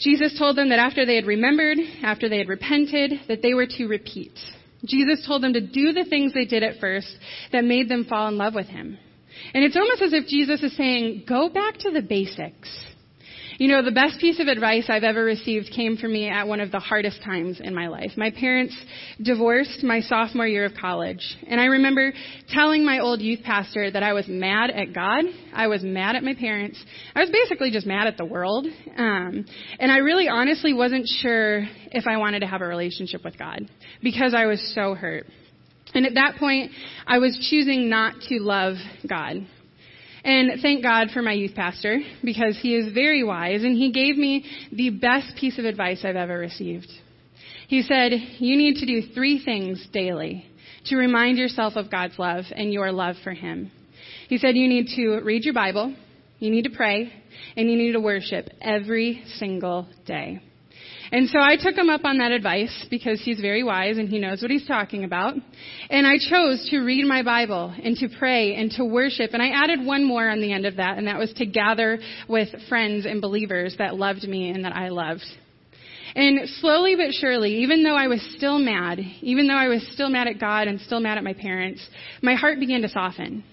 Jesus 0.00 0.36
told 0.36 0.56
them 0.56 0.70
that 0.70 0.80
after 0.80 1.06
they 1.06 1.14
had 1.14 1.26
remembered, 1.26 1.78
after 2.02 2.28
they 2.28 2.38
had 2.38 2.48
repented, 2.48 3.12
that 3.28 3.42
they 3.42 3.54
were 3.54 3.66
to 3.66 3.86
repeat. 3.86 4.32
Jesus 4.84 5.24
told 5.26 5.42
them 5.42 5.52
to 5.52 5.60
do 5.60 5.92
the 5.92 6.06
things 6.08 6.32
they 6.32 6.46
did 6.46 6.64
at 6.64 6.80
first 6.80 7.14
that 7.52 7.64
made 7.64 7.88
them 7.88 8.06
fall 8.06 8.26
in 8.28 8.36
love 8.36 8.54
with 8.54 8.66
him. 8.66 8.98
And 9.54 9.62
it's 9.62 9.76
almost 9.76 10.02
as 10.02 10.12
if 10.12 10.26
Jesus 10.26 10.62
is 10.62 10.76
saying, 10.76 11.24
go 11.28 11.48
back 11.48 11.78
to 11.78 11.90
the 11.90 12.02
basics. 12.02 12.68
You 13.60 13.68
know, 13.68 13.82
the 13.82 13.90
best 13.90 14.18
piece 14.18 14.40
of 14.40 14.48
advice 14.48 14.86
I've 14.88 15.04
ever 15.04 15.22
received 15.22 15.70
came 15.76 15.98
from 15.98 16.14
me 16.14 16.30
at 16.30 16.48
one 16.48 16.60
of 16.60 16.72
the 16.72 16.78
hardest 16.78 17.22
times 17.22 17.60
in 17.62 17.74
my 17.74 17.88
life. 17.88 18.12
My 18.16 18.30
parents 18.30 18.74
divorced 19.20 19.82
my 19.82 20.00
sophomore 20.00 20.46
year 20.46 20.64
of 20.64 20.72
college. 20.72 21.36
And 21.46 21.60
I 21.60 21.66
remember 21.66 22.14
telling 22.48 22.86
my 22.86 23.00
old 23.00 23.20
youth 23.20 23.40
pastor 23.44 23.90
that 23.90 24.02
I 24.02 24.14
was 24.14 24.24
mad 24.28 24.70
at 24.70 24.94
God. 24.94 25.26
I 25.52 25.66
was 25.66 25.82
mad 25.82 26.16
at 26.16 26.24
my 26.24 26.32
parents. 26.32 26.82
I 27.14 27.20
was 27.20 27.28
basically 27.28 27.70
just 27.70 27.86
mad 27.86 28.06
at 28.06 28.16
the 28.16 28.24
world. 28.24 28.66
Um, 28.96 29.44
and 29.78 29.92
I 29.92 29.98
really 29.98 30.26
honestly 30.26 30.72
wasn't 30.72 31.06
sure 31.20 31.58
if 31.92 32.06
I 32.06 32.16
wanted 32.16 32.40
to 32.40 32.46
have 32.46 32.62
a 32.62 32.66
relationship 32.66 33.22
with 33.24 33.38
God 33.38 33.68
because 34.02 34.32
I 34.34 34.46
was 34.46 34.72
so 34.74 34.94
hurt. 34.94 35.26
And 35.92 36.06
at 36.06 36.14
that 36.14 36.36
point, 36.38 36.70
I 37.06 37.18
was 37.18 37.36
choosing 37.50 37.90
not 37.90 38.14
to 38.30 38.38
love 38.38 38.76
God. 39.06 39.46
And 40.24 40.60
thank 40.60 40.82
God 40.82 41.08
for 41.12 41.22
my 41.22 41.32
youth 41.32 41.54
pastor 41.54 41.98
because 42.22 42.58
he 42.60 42.76
is 42.76 42.92
very 42.92 43.24
wise 43.24 43.62
and 43.62 43.76
he 43.76 43.90
gave 43.90 44.16
me 44.16 44.44
the 44.72 44.90
best 44.90 45.36
piece 45.36 45.58
of 45.58 45.64
advice 45.64 46.04
I've 46.04 46.16
ever 46.16 46.38
received. 46.38 46.88
He 47.68 47.82
said, 47.82 48.12
You 48.38 48.56
need 48.56 48.76
to 48.76 48.86
do 48.86 49.12
three 49.14 49.42
things 49.42 49.86
daily 49.92 50.44
to 50.86 50.96
remind 50.96 51.38
yourself 51.38 51.74
of 51.76 51.90
God's 51.90 52.18
love 52.18 52.44
and 52.54 52.72
your 52.72 52.92
love 52.92 53.16
for 53.22 53.32
him. 53.32 53.70
He 54.28 54.38
said, 54.38 54.56
You 54.56 54.68
need 54.68 54.88
to 54.96 55.20
read 55.24 55.44
your 55.44 55.54
Bible, 55.54 55.94
you 56.38 56.50
need 56.50 56.64
to 56.64 56.70
pray, 56.70 57.12
and 57.56 57.70
you 57.70 57.76
need 57.76 57.92
to 57.92 58.00
worship 58.00 58.48
every 58.60 59.22
single 59.38 59.88
day. 60.06 60.40
And 61.12 61.28
so 61.28 61.40
I 61.40 61.56
took 61.56 61.74
him 61.74 61.90
up 61.90 62.04
on 62.04 62.18
that 62.18 62.30
advice 62.30 62.86
because 62.88 63.20
he's 63.20 63.40
very 63.40 63.64
wise 63.64 63.98
and 63.98 64.08
he 64.08 64.18
knows 64.18 64.42
what 64.42 64.50
he's 64.50 64.66
talking 64.66 65.02
about. 65.02 65.34
And 65.88 66.06
I 66.06 66.18
chose 66.18 66.68
to 66.70 66.80
read 66.80 67.04
my 67.04 67.22
Bible 67.22 67.74
and 67.82 67.96
to 67.96 68.08
pray 68.18 68.54
and 68.54 68.70
to 68.72 68.84
worship. 68.84 69.30
And 69.32 69.42
I 69.42 69.48
added 69.48 69.84
one 69.84 70.04
more 70.04 70.28
on 70.28 70.40
the 70.40 70.52
end 70.52 70.66
of 70.66 70.76
that, 70.76 70.98
and 70.98 71.08
that 71.08 71.18
was 71.18 71.32
to 71.34 71.46
gather 71.46 71.98
with 72.28 72.48
friends 72.68 73.06
and 73.06 73.20
believers 73.20 73.74
that 73.78 73.96
loved 73.96 74.22
me 74.22 74.50
and 74.50 74.64
that 74.64 74.74
I 74.74 74.90
loved. 74.90 75.24
And 76.14 76.48
slowly 76.60 76.96
but 76.96 77.12
surely, 77.12 77.62
even 77.62 77.82
though 77.82 77.96
I 77.96 78.08
was 78.08 78.20
still 78.36 78.58
mad, 78.58 78.98
even 79.20 79.46
though 79.46 79.54
I 79.54 79.68
was 79.68 79.86
still 79.92 80.10
mad 80.10 80.28
at 80.28 80.40
God 80.40 80.68
and 80.68 80.80
still 80.80 81.00
mad 81.00 81.18
at 81.18 81.24
my 81.24 81.34
parents, 81.34 81.86
my 82.22 82.34
heart 82.34 82.58
began 82.60 82.82
to 82.82 82.88
soften 82.88 83.44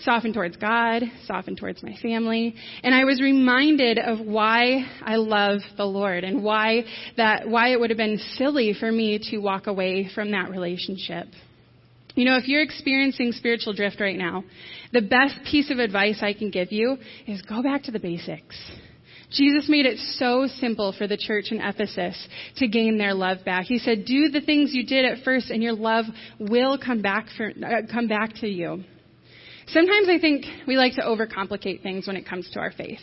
soften 0.00 0.32
towards 0.32 0.56
God, 0.56 1.02
soften 1.26 1.56
towards 1.56 1.82
my 1.82 1.94
family. 2.02 2.54
And 2.82 2.94
I 2.94 3.04
was 3.04 3.20
reminded 3.20 3.98
of 3.98 4.20
why 4.20 4.84
I 5.02 5.16
love 5.16 5.60
the 5.76 5.84
Lord 5.84 6.24
and 6.24 6.42
why 6.42 6.84
that, 7.16 7.48
why 7.48 7.72
it 7.72 7.80
would 7.80 7.90
have 7.90 7.96
been 7.96 8.18
silly 8.34 8.74
for 8.78 8.90
me 8.90 9.18
to 9.30 9.38
walk 9.38 9.66
away 9.66 10.08
from 10.14 10.30
that 10.32 10.50
relationship. 10.50 11.26
You 12.14 12.24
know, 12.24 12.36
if 12.38 12.48
you're 12.48 12.62
experiencing 12.62 13.32
spiritual 13.32 13.74
drift 13.74 14.00
right 14.00 14.16
now, 14.16 14.44
the 14.92 15.02
best 15.02 15.38
piece 15.50 15.70
of 15.70 15.78
advice 15.78 16.20
I 16.22 16.32
can 16.32 16.50
give 16.50 16.72
you 16.72 16.96
is 17.26 17.42
go 17.42 17.62
back 17.62 17.84
to 17.84 17.90
the 17.90 17.98
basics. 17.98 18.56
Jesus 19.30 19.68
made 19.68 19.86
it 19.86 19.98
so 19.98 20.46
simple 20.46 20.92
for 20.96 21.06
the 21.06 21.16
church 21.16 21.46
in 21.50 21.60
Ephesus 21.60 22.16
to 22.56 22.68
gain 22.68 22.96
their 22.96 23.12
love 23.12 23.44
back. 23.44 23.66
He 23.66 23.78
said, 23.78 24.04
"Do 24.04 24.28
the 24.28 24.40
things 24.40 24.72
you 24.72 24.86
did 24.86 25.04
at 25.04 25.24
first, 25.24 25.50
and 25.50 25.62
your 25.62 25.74
love 25.74 26.06
will 26.38 26.78
come 26.78 27.02
back 27.02 27.28
for, 27.36 27.50
uh, 27.50 27.82
come 27.90 28.06
back 28.06 28.34
to 28.36 28.48
you." 28.48 28.84
Sometimes 29.68 30.08
I 30.08 30.18
think 30.18 30.44
we 30.66 30.76
like 30.76 30.94
to 30.94 31.02
overcomplicate 31.02 31.82
things 31.82 32.06
when 32.06 32.16
it 32.16 32.26
comes 32.26 32.48
to 32.50 32.60
our 32.60 32.70
faith. 32.70 33.00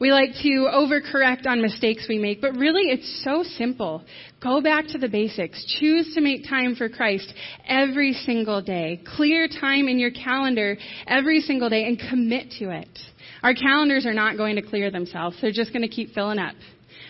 We 0.00 0.10
like 0.12 0.30
to 0.42 0.68
overcorrect 0.72 1.46
on 1.46 1.62
mistakes 1.62 2.06
we 2.08 2.18
make, 2.18 2.40
but 2.40 2.56
really 2.56 2.90
it's 2.90 3.22
so 3.22 3.42
simple. 3.42 4.02
Go 4.42 4.60
back 4.60 4.86
to 4.88 4.98
the 4.98 5.08
basics. 5.08 5.64
Choose 5.78 6.14
to 6.14 6.20
make 6.20 6.48
time 6.48 6.74
for 6.74 6.88
Christ 6.88 7.32
every 7.68 8.12
single 8.12 8.60
day. 8.60 9.00
Clear 9.16 9.46
time 9.46 9.88
in 9.88 9.98
your 9.98 10.10
calendar 10.10 10.76
every 11.06 11.40
single 11.40 11.68
day 11.68 11.84
and 11.84 11.98
commit 11.98 12.50
to 12.58 12.70
it. 12.70 12.98
Our 13.42 13.54
calendars 13.54 14.06
are 14.06 14.14
not 14.14 14.36
going 14.36 14.56
to 14.56 14.62
clear 14.62 14.90
themselves. 14.90 15.36
They're 15.40 15.52
just 15.52 15.72
going 15.72 15.82
to 15.82 15.88
keep 15.88 16.12
filling 16.14 16.38
up. 16.38 16.54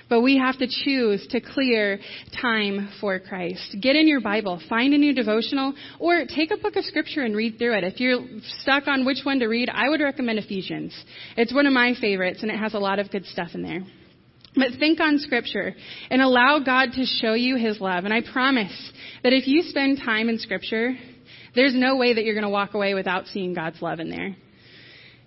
But 0.09 0.21
we 0.21 0.37
have 0.39 0.59
to 0.59 0.67
choose 0.67 1.27
to 1.31 1.41
clear 1.41 1.99
time 2.41 2.91
for 3.01 3.19
Christ. 3.19 3.77
Get 3.81 3.97
in 3.97 4.07
your 4.07 4.21
Bible, 4.21 4.61
find 4.69 4.93
a 4.93 4.99
new 4.99 5.15
devotional, 5.15 5.75
or 5.99 6.25
take 6.27 6.51
a 6.51 6.57
book 6.57 6.77
of 6.77 6.85
Scripture 6.85 7.23
and 7.23 7.35
read 7.35 7.59
through 7.59 7.79
it. 7.79 7.85
If 7.85 8.01
you're 8.01 8.21
stuck 8.61 8.87
on 8.87 9.05
which 9.07 9.21
one 9.25 9.39
to 9.41 9.47
read, 9.47 9.71
I 9.71 9.89
would 9.89 10.01
recommend 10.01 10.39
Ephesians. 10.39 10.95
It's 11.37 11.55
one 11.55 11.67
of 11.67 11.73
my 11.73 11.95
favorites, 12.01 12.41
and 12.43 12.51
it 12.51 12.59
has 12.59 12.75
a 12.75 12.79
lot 12.79 12.99
of 12.99 13.11
good 13.11 13.25
stuff 13.27 13.51
in 13.55 13.63
there. 13.63 13.81
But 14.55 14.79
think 14.79 15.01
on 15.01 15.19
Scripture 15.19 15.75
and 16.11 16.23
allow 16.23 16.61
God 16.65 16.93
to 16.93 17.05
show 17.05 17.35
you 17.35 17.57
His 17.57 17.81
love. 17.81 18.05
And 18.05 18.15
I 18.15 18.21
promise 18.21 18.93
that 19.23 19.33
if 19.33 19.49
you 19.49 19.63
spend 19.63 19.99
time 20.05 20.29
in 20.29 20.39
Scripture, 20.39 20.95
there's 21.55 21.75
no 21.75 21.97
way 21.97 22.15
that 22.15 22.25
you're 22.25 22.35
going 22.35 22.45
to 22.45 22.51
walk 22.51 22.75
away 22.75 22.95
without 22.95 23.27
seeing 23.27 23.55
God's 23.55 23.83
love 23.83 24.01
in 24.01 24.11
there. 24.11 24.37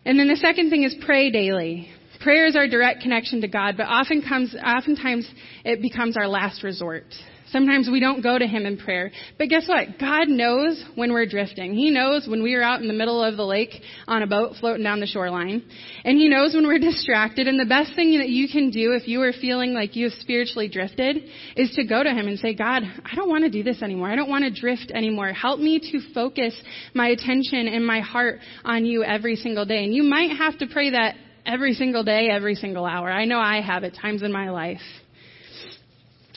And 0.06 0.18
then 0.18 0.30
the 0.30 0.38
second 0.38 0.70
thing 0.70 0.84
is 0.84 0.96
pray 1.06 1.30
daily. 1.32 1.90
Prayer 2.28 2.46
is 2.46 2.58
our 2.58 2.68
direct 2.68 3.04
connection 3.04 3.40
to 3.40 3.48
God, 3.48 3.76
but 3.78 3.86
often 3.86 4.22
comes, 4.22 4.54
oftentimes 4.54 5.26
it 5.64 5.82
becomes 5.82 6.18
our 6.18 6.28
last 6.28 6.62
resort. 6.62 7.06
Sometimes 7.52 7.88
we 7.90 8.02
don't 8.02 8.22
go 8.22 8.38
to 8.38 8.46
Him 8.46 8.66
in 8.66 8.76
prayer. 8.76 9.12
But 9.38 9.48
guess 9.48 9.66
what? 9.66 9.98
God 9.98 10.28
knows 10.28 10.84
when 10.96 11.14
we're 11.14 11.26
drifting. 11.26 11.74
He 11.74 11.90
knows 11.90 12.28
when 12.28 12.44
we 12.44 12.54
are 12.56 12.62
out 12.62 12.82
in 12.82 12.90
the 12.90 12.94
middle 12.94 13.24
of 13.24 13.38
the 13.38 13.46
lake 13.46 13.70
on 14.10 14.24
a 14.24 14.28
boat 14.28 14.56
floating 14.60 14.84
down 14.84 15.00
the 15.00 15.08
shoreline. 15.08 15.64
And 16.04 16.18
He 16.18 16.28
knows 16.28 16.54
when 16.54 16.68
we're 16.68 16.80
distracted. 16.92 17.48
And 17.48 17.58
the 17.58 17.66
best 17.66 17.96
thing 17.96 18.18
that 18.18 18.28
you 18.28 18.50
can 18.50 18.72
do 18.72 18.92
if 18.92 19.08
you 19.08 19.22
are 19.22 19.32
feeling 19.32 19.74
like 19.74 19.96
you 19.96 20.10
have 20.10 20.20
spiritually 20.20 20.68
drifted 20.68 21.24
is 21.56 21.72
to 21.76 21.86
go 21.86 22.04
to 22.04 22.10
Him 22.10 22.28
and 22.28 22.38
say, 22.38 22.54
God, 22.54 22.84
I 23.10 23.16
don't 23.16 23.30
want 23.30 23.46
to 23.46 23.50
do 23.50 23.64
this 23.64 23.82
anymore. 23.82 24.12
I 24.12 24.18
don't 24.18 24.30
want 24.30 24.44
to 24.44 24.52
drift 24.52 24.92
anymore. 24.94 25.32
Help 25.32 25.62
me 25.62 25.80
to 25.80 26.14
focus 26.14 26.54
my 26.94 27.08
attention 27.08 27.70
and 27.70 27.88
my 27.88 28.02
heart 28.02 28.42
on 28.66 28.86
you 28.86 29.06
every 29.06 29.38
single 29.38 29.64
day. 29.64 29.86
And 29.86 29.96
you 29.96 30.04
might 30.04 30.36
have 30.36 30.58
to 30.58 30.68
pray 30.68 30.90
that 30.90 31.16
every 31.48 31.74
single 31.74 32.04
day, 32.04 32.30
every 32.30 32.56
single 32.56 32.86
hour. 32.86 33.10
I 33.10 33.26
know 33.26 33.40
I 33.40 33.62
have 33.62 33.84
at 33.84 33.96
times 33.96 34.22
in 34.22 34.32
my 34.32 34.52
life. 34.52 34.82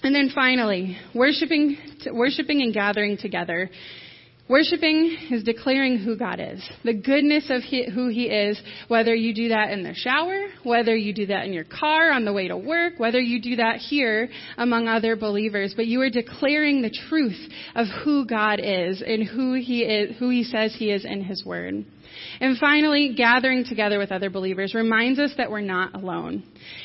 And 0.02 0.14
then 0.14 0.30
finally, 0.34 0.96
worshiping, 1.14 1.76
worshiping 2.12 2.62
and 2.62 2.72
gathering 2.72 3.18
together. 3.18 3.68
Worshiping 4.50 5.16
is 5.30 5.44
declaring 5.44 5.98
who 5.98 6.16
God 6.16 6.40
is, 6.40 6.60
the 6.82 6.92
goodness 6.92 7.44
of 7.50 7.62
he, 7.62 7.88
who 7.88 8.08
He 8.08 8.24
is, 8.24 8.60
whether 8.88 9.14
you 9.14 9.32
do 9.32 9.50
that 9.50 9.70
in 9.70 9.84
the 9.84 9.94
shower, 9.94 10.46
whether 10.64 10.96
you 10.96 11.14
do 11.14 11.26
that 11.26 11.46
in 11.46 11.52
your 11.52 11.62
car 11.62 12.10
on 12.10 12.24
the 12.24 12.32
way 12.32 12.48
to 12.48 12.56
work, 12.56 12.94
whether 12.98 13.20
you 13.20 13.40
do 13.40 13.54
that 13.56 13.76
here 13.76 14.28
among 14.58 14.88
other 14.88 15.14
believers, 15.14 15.74
but 15.76 15.86
you 15.86 16.00
are 16.00 16.10
declaring 16.10 16.82
the 16.82 16.90
truth 17.08 17.38
of 17.76 17.86
who 18.02 18.26
God 18.26 18.58
is 18.60 19.00
and 19.06 19.22
who 19.22 19.54
He 19.54 19.82
is, 19.82 20.16
who 20.18 20.30
He 20.30 20.42
says 20.42 20.74
He 20.76 20.90
is 20.90 21.04
in 21.04 21.22
His 21.22 21.44
Word. 21.44 21.84
And 22.40 22.58
finally, 22.58 23.14
gathering 23.16 23.64
together 23.64 24.00
with 24.00 24.10
other 24.10 24.30
believers 24.30 24.74
reminds 24.74 25.20
us 25.20 25.32
that 25.36 25.52
we're 25.52 25.60
not 25.60 25.94
alone. 25.94 26.42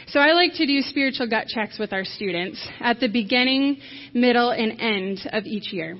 So 0.09 0.19
I 0.19 0.33
like 0.33 0.53
to 0.57 0.67
do 0.67 0.81
spiritual 0.81 1.27
gut 1.27 1.47
checks 1.47 1.79
with 1.79 1.93
our 1.93 2.05
students 2.05 2.63
at 2.79 2.99
the 2.99 3.07
beginning, 3.07 3.79
middle, 4.13 4.51
and 4.51 4.79
end 4.79 5.27
of 5.33 5.45
each 5.45 5.73
year. 5.73 5.97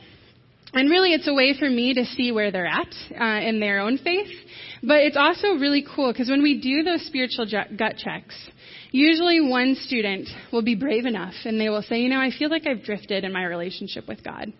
And 0.75 0.89
really, 0.89 1.13
it's 1.13 1.27
a 1.27 1.33
way 1.33 1.57
for 1.57 1.69
me 1.69 1.93
to 1.93 2.03
see 2.03 2.33
where 2.33 2.51
they're 2.51 2.67
at 2.67 2.93
uh, 3.17 3.47
in 3.47 3.61
their 3.61 3.79
own 3.79 3.97
faith. 3.97 4.27
But 4.83 5.03
it's 5.03 5.15
also 5.15 5.53
really 5.53 5.85
cool 5.95 6.11
because 6.11 6.29
when 6.29 6.43
we 6.43 6.59
do 6.59 6.83
those 6.83 7.05
spiritual 7.05 7.47
gut 7.77 7.95
checks, 7.97 8.35
usually 8.91 9.39
one 9.39 9.75
student 9.75 10.27
will 10.51 10.63
be 10.63 10.75
brave 10.75 11.05
enough 11.05 11.33
and 11.45 11.59
they 11.59 11.69
will 11.69 11.81
say, 11.81 12.01
you 12.01 12.09
know, 12.09 12.19
I 12.19 12.29
feel 12.37 12.49
like 12.49 12.67
I've 12.67 12.83
drifted 12.83 13.23
in 13.23 13.31
my 13.31 13.45
relationship 13.45 14.05
with 14.05 14.21
God. 14.21 14.51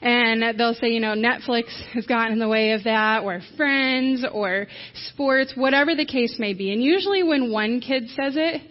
And 0.00 0.56
they'll 0.56 0.74
say, 0.74 0.90
you 0.90 1.00
know, 1.00 1.16
Netflix 1.16 1.64
has 1.92 2.06
gotten 2.06 2.34
in 2.34 2.38
the 2.38 2.48
way 2.48 2.70
of 2.70 2.84
that, 2.84 3.24
or 3.24 3.40
friends, 3.56 4.24
or 4.32 4.68
sports, 5.08 5.54
whatever 5.56 5.96
the 5.96 6.06
case 6.06 6.36
may 6.38 6.54
be. 6.54 6.72
And 6.72 6.80
usually 6.80 7.24
when 7.24 7.50
one 7.50 7.80
kid 7.80 8.04
says 8.10 8.34
it, 8.36 8.62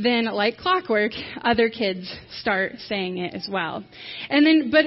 then 0.00 0.26
like 0.26 0.58
clockwork, 0.58 1.10
other 1.42 1.70
kids 1.70 2.08
start 2.38 2.74
saying 2.86 3.18
it 3.18 3.34
as 3.34 3.48
well. 3.50 3.84
And 4.30 4.46
then, 4.46 4.70
but 4.70 4.84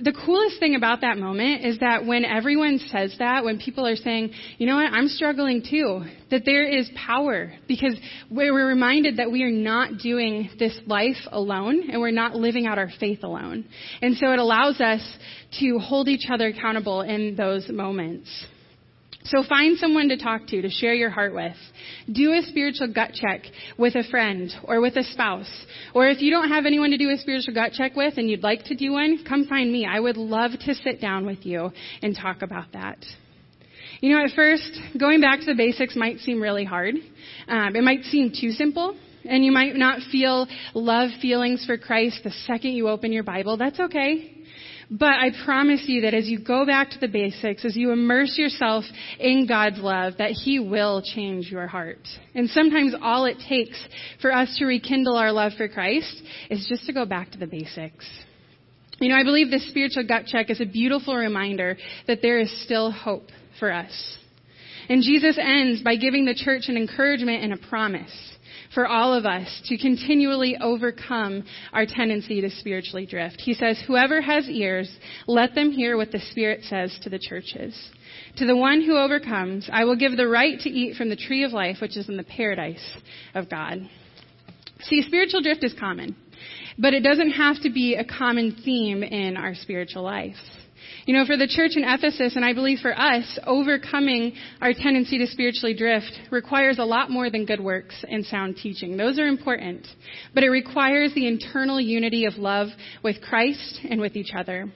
the 0.00 0.12
coolest 0.26 0.58
thing 0.58 0.74
about 0.74 1.02
that 1.02 1.18
moment 1.18 1.64
is 1.64 1.78
that 1.78 2.04
when 2.04 2.24
everyone 2.24 2.80
says 2.90 3.14
that, 3.20 3.44
when 3.44 3.58
people 3.58 3.86
are 3.86 3.94
saying, 3.94 4.32
you 4.58 4.66
know 4.66 4.76
what, 4.76 4.92
I'm 4.92 5.06
struggling 5.06 5.62
too, 5.62 6.04
that 6.30 6.42
there 6.44 6.66
is 6.66 6.90
power 6.96 7.52
because 7.68 7.96
we're 8.28 8.66
reminded 8.66 9.18
that 9.18 9.30
we 9.30 9.44
are 9.44 9.52
not 9.52 9.98
doing 9.98 10.50
this 10.58 10.76
life 10.86 11.16
alone 11.30 11.90
and 11.90 12.00
we're 12.00 12.10
not 12.10 12.34
living 12.34 12.66
out 12.66 12.76
our 12.76 12.90
faith 12.98 13.22
alone. 13.22 13.66
And 14.02 14.16
so 14.16 14.32
it 14.32 14.40
allows 14.40 14.80
us 14.80 15.00
to 15.60 15.78
hold 15.78 16.08
each 16.08 16.28
other 16.28 16.48
accountable 16.48 17.02
in 17.02 17.36
those 17.36 17.68
moments. 17.68 18.28
So 19.26 19.42
find 19.42 19.78
someone 19.78 20.10
to 20.10 20.18
talk 20.18 20.46
to, 20.48 20.60
to 20.60 20.68
share 20.68 20.92
your 20.92 21.08
heart 21.08 21.34
with. 21.34 21.56
Do 22.12 22.32
a 22.32 22.42
spiritual 22.42 22.92
gut 22.92 23.12
check 23.14 23.42
with 23.78 23.94
a 23.94 24.04
friend 24.10 24.52
or 24.64 24.82
with 24.82 24.96
a 24.96 25.02
spouse. 25.02 25.50
Or 25.94 26.08
if 26.08 26.20
you 26.20 26.30
don't 26.30 26.50
have 26.50 26.66
anyone 26.66 26.90
to 26.90 26.98
do 26.98 27.08
a 27.08 27.16
spiritual 27.16 27.54
gut 27.54 27.72
check 27.72 27.96
with 27.96 28.18
and 28.18 28.28
you'd 28.28 28.42
like 28.42 28.64
to 28.64 28.74
do 28.74 28.92
one, 28.92 29.24
come 29.26 29.46
find 29.46 29.72
me. 29.72 29.86
I 29.86 29.98
would 29.98 30.18
love 30.18 30.50
to 30.66 30.74
sit 30.74 31.00
down 31.00 31.24
with 31.24 31.46
you 31.46 31.70
and 32.02 32.14
talk 32.14 32.42
about 32.42 32.72
that. 32.74 32.98
You 34.00 34.14
know, 34.14 34.22
at 34.22 34.32
first, 34.36 34.78
going 35.00 35.22
back 35.22 35.40
to 35.40 35.46
the 35.46 35.54
basics 35.54 35.96
might 35.96 36.18
seem 36.18 36.42
really 36.42 36.64
hard. 36.64 36.94
Um, 37.48 37.76
it 37.76 37.82
might 37.82 38.02
seem 38.04 38.30
too 38.38 38.50
simple. 38.50 38.94
And 39.24 39.42
you 39.42 39.52
might 39.52 39.74
not 39.74 40.00
feel 40.12 40.46
love 40.74 41.08
feelings 41.22 41.64
for 41.64 41.78
Christ 41.78 42.20
the 42.24 42.30
second 42.46 42.72
you 42.72 42.90
open 42.90 43.10
your 43.10 43.22
Bible. 43.22 43.56
That's 43.56 43.80
okay. 43.80 44.43
But 44.90 45.14
I 45.14 45.30
promise 45.44 45.84
you 45.86 46.02
that 46.02 46.14
as 46.14 46.28
you 46.28 46.38
go 46.38 46.66
back 46.66 46.90
to 46.90 46.98
the 46.98 47.08
basics, 47.08 47.64
as 47.64 47.76
you 47.76 47.90
immerse 47.90 48.36
yourself 48.36 48.84
in 49.18 49.46
God's 49.46 49.78
love, 49.78 50.14
that 50.18 50.32
He 50.32 50.58
will 50.58 51.02
change 51.02 51.50
your 51.50 51.66
heart. 51.66 52.06
And 52.34 52.48
sometimes 52.50 52.94
all 53.00 53.24
it 53.24 53.38
takes 53.48 53.82
for 54.20 54.32
us 54.32 54.56
to 54.58 54.66
rekindle 54.66 55.16
our 55.16 55.32
love 55.32 55.52
for 55.56 55.68
Christ 55.68 56.22
is 56.50 56.66
just 56.68 56.86
to 56.86 56.92
go 56.92 57.06
back 57.06 57.30
to 57.32 57.38
the 57.38 57.46
basics. 57.46 58.06
You 59.00 59.08
know, 59.08 59.16
I 59.16 59.24
believe 59.24 59.50
this 59.50 59.68
spiritual 59.68 60.06
gut 60.06 60.26
check 60.26 60.50
is 60.50 60.60
a 60.60 60.66
beautiful 60.66 61.16
reminder 61.16 61.76
that 62.06 62.22
there 62.22 62.38
is 62.38 62.64
still 62.64 62.92
hope 62.92 63.28
for 63.58 63.72
us. 63.72 64.18
And 64.88 65.02
Jesus 65.02 65.38
ends 65.40 65.82
by 65.82 65.96
giving 65.96 66.26
the 66.26 66.34
church 66.34 66.64
an 66.68 66.76
encouragement 66.76 67.42
and 67.42 67.52
a 67.54 67.68
promise 67.68 68.33
for 68.74 68.86
all 68.86 69.14
of 69.14 69.24
us 69.24 69.62
to 69.66 69.78
continually 69.78 70.56
overcome 70.60 71.44
our 71.72 71.86
tendency 71.86 72.40
to 72.40 72.50
spiritually 72.50 73.06
drift. 73.06 73.40
He 73.40 73.54
says, 73.54 73.82
Whoever 73.86 74.20
has 74.20 74.48
ears, 74.48 74.90
let 75.26 75.54
them 75.54 75.70
hear 75.70 75.96
what 75.96 76.10
the 76.10 76.20
Spirit 76.30 76.64
says 76.64 76.98
to 77.02 77.10
the 77.10 77.18
churches. 77.18 77.74
To 78.36 78.46
the 78.46 78.56
one 78.56 78.82
who 78.82 78.98
overcomes, 78.98 79.68
I 79.72 79.84
will 79.84 79.96
give 79.96 80.16
the 80.16 80.28
right 80.28 80.58
to 80.60 80.68
eat 80.68 80.96
from 80.96 81.08
the 81.08 81.16
tree 81.16 81.44
of 81.44 81.52
life, 81.52 81.76
which 81.80 81.96
is 81.96 82.08
in 82.08 82.16
the 82.16 82.24
paradise 82.24 82.84
of 83.34 83.48
God. 83.48 83.88
See, 84.80 85.02
spiritual 85.02 85.40
drift 85.40 85.64
is 85.64 85.74
common, 85.78 86.16
but 86.78 86.94
it 86.94 87.02
doesn't 87.02 87.30
have 87.30 87.62
to 87.62 87.70
be 87.70 87.94
a 87.94 88.04
common 88.04 88.56
theme 88.64 89.02
in 89.02 89.36
our 89.36 89.54
spiritual 89.54 90.02
life. 90.02 90.36
You 91.06 91.12
know, 91.12 91.26
for 91.26 91.36
the 91.36 91.46
church 91.46 91.72
in 91.76 91.84
Ephesus, 91.84 92.34
and 92.34 92.44
I 92.44 92.54
believe 92.54 92.78
for 92.78 92.98
us, 92.98 93.38
overcoming 93.46 94.32
our 94.62 94.72
tendency 94.72 95.18
to 95.18 95.26
spiritually 95.26 95.74
drift 95.74 96.10
requires 96.30 96.78
a 96.78 96.84
lot 96.84 97.10
more 97.10 97.28
than 97.28 97.44
good 97.44 97.60
works 97.60 97.94
and 98.08 98.24
sound 98.24 98.56
teaching. 98.56 98.96
Those 98.96 99.18
are 99.18 99.26
important. 99.26 99.86
But 100.32 100.44
it 100.44 100.48
requires 100.48 101.12
the 101.14 101.26
internal 101.26 101.78
unity 101.78 102.24
of 102.24 102.38
love 102.38 102.68
with 103.02 103.20
Christ 103.20 103.80
and 103.88 104.00
with 104.00 104.16
each 104.16 104.32
other. 104.34 104.72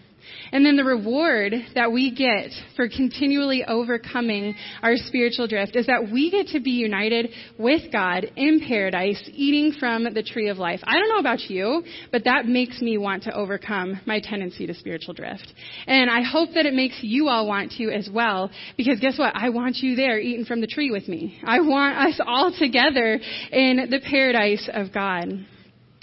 And 0.52 0.64
then 0.64 0.76
the 0.76 0.84
reward 0.84 1.52
that 1.74 1.92
we 1.92 2.14
get 2.14 2.50
for 2.76 2.88
continually 2.88 3.64
overcoming 3.64 4.54
our 4.82 4.96
spiritual 4.96 5.46
drift 5.46 5.76
is 5.76 5.86
that 5.86 6.10
we 6.10 6.30
get 6.30 6.48
to 6.48 6.60
be 6.60 6.70
united 6.70 7.30
with 7.58 7.92
God 7.92 8.30
in 8.36 8.60
paradise, 8.66 9.22
eating 9.32 9.72
from 9.78 10.04
the 10.04 10.22
tree 10.22 10.48
of 10.48 10.58
life. 10.58 10.80
I 10.84 10.98
don't 10.98 11.08
know 11.08 11.18
about 11.18 11.40
you, 11.50 11.82
but 12.12 12.24
that 12.24 12.46
makes 12.46 12.80
me 12.80 12.98
want 12.98 13.24
to 13.24 13.34
overcome 13.34 14.00
my 14.06 14.20
tendency 14.20 14.66
to 14.66 14.74
spiritual 14.74 15.14
drift. 15.14 15.52
And 15.86 16.10
I 16.10 16.22
hope 16.22 16.50
that 16.54 16.66
it 16.66 16.74
makes 16.74 16.98
you 17.02 17.28
all 17.28 17.46
want 17.46 17.72
to 17.72 17.90
as 17.90 18.08
well, 18.12 18.50
because 18.76 19.00
guess 19.00 19.18
what? 19.18 19.34
I 19.36 19.50
want 19.50 19.76
you 19.76 19.96
there 19.96 20.18
eating 20.18 20.44
from 20.44 20.60
the 20.60 20.66
tree 20.66 20.90
with 20.90 21.08
me. 21.08 21.40
I 21.44 21.60
want 21.60 21.96
us 21.96 22.20
all 22.26 22.52
together 22.58 23.20
in 23.52 23.88
the 23.90 24.00
paradise 24.08 24.68
of 24.72 24.92
God. 24.92 25.28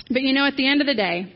But 0.09 0.21
you 0.21 0.33
know, 0.33 0.45
at 0.45 0.55
the 0.55 0.67
end 0.67 0.81
of 0.81 0.88
the 0.88 0.93
day, 0.93 1.33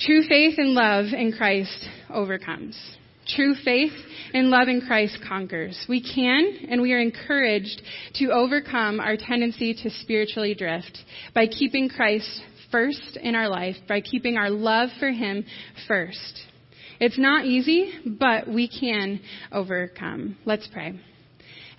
True 0.00 0.22
faith 0.28 0.54
and 0.58 0.74
love 0.74 1.06
in 1.06 1.32
Christ 1.32 1.88
overcomes. 2.08 2.78
True 3.26 3.56
faith 3.64 3.92
and 4.32 4.48
love 4.48 4.68
in 4.68 4.80
Christ 4.80 5.18
conquers. 5.26 5.76
We 5.88 6.00
can 6.00 6.68
and 6.70 6.80
we 6.80 6.92
are 6.92 7.00
encouraged 7.00 7.82
to 8.14 8.30
overcome 8.30 9.00
our 9.00 9.16
tendency 9.16 9.74
to 9.74 9.90
spiritually 9.90 10.54
drift 10.54 10.96
by 11.34 11.48
keeping 11.48 11.88
Christ 11.88 12.28
first 12.70 13.18
in 13.20 13.34
our 13.34 13.48
life, 13.48 13.74
by 13.88 14.00
keeping 14.00 14.36
our 14.36 14.50
love 14.50 14.90
for 15.00 15.10
Him 15.10 15.44
first. 15.88 16.42
It's 17.00 17.18
not 17.18 17.44
easy, 17.44 17.92
but 18.06 18.46
we 18.46 18.68
can 18.68 19.20
overcome. 19.50 20.36
Let's 20.44 20.68
pray. 20.72 21.00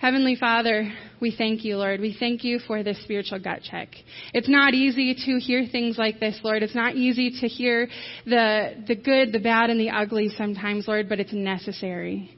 Heavenly 0.00 0.34
Father, 0.34 0.90
we 1.20 1.30
thank 1.36 1.62
you, 1.62 1.76
Lord. 1.76 2.00
We 2.00 2.16
thank 2.18 2.42
you 2.42 2.58
for 2.66 2.82
this 2.82 2.98
spiritual 3.02 3.38
gut 3.38 3.60
check. 3.70 3.90
It's 4.32 4.48
not 4.48 4.72
easy 4.72 5.12
to 5.12 5.38
hear 5.38 5.66
things 5.70 5.98
like 5.98 6.18
this, 6.18 6.40
Lord. 6.42 6.62
It's 6.62 6.74
not 6.74 6.96
easy 6.96 7.38
to 7.42 7.46
hear 7.46 7.86
the, 8.24 8.82
the 8.88 8.94
good, 8.94 9.30
the 9.30 9.40
bad, 9.40 9.68
and 9.68 9.78
the 9.78 9.90
ugly 9.90 10.30
sometimes, 10.38 10.88
Lord, 10.88 11.06
but 11.06 11.20
it's 11.20 11.34
necessary. 11.34 12.30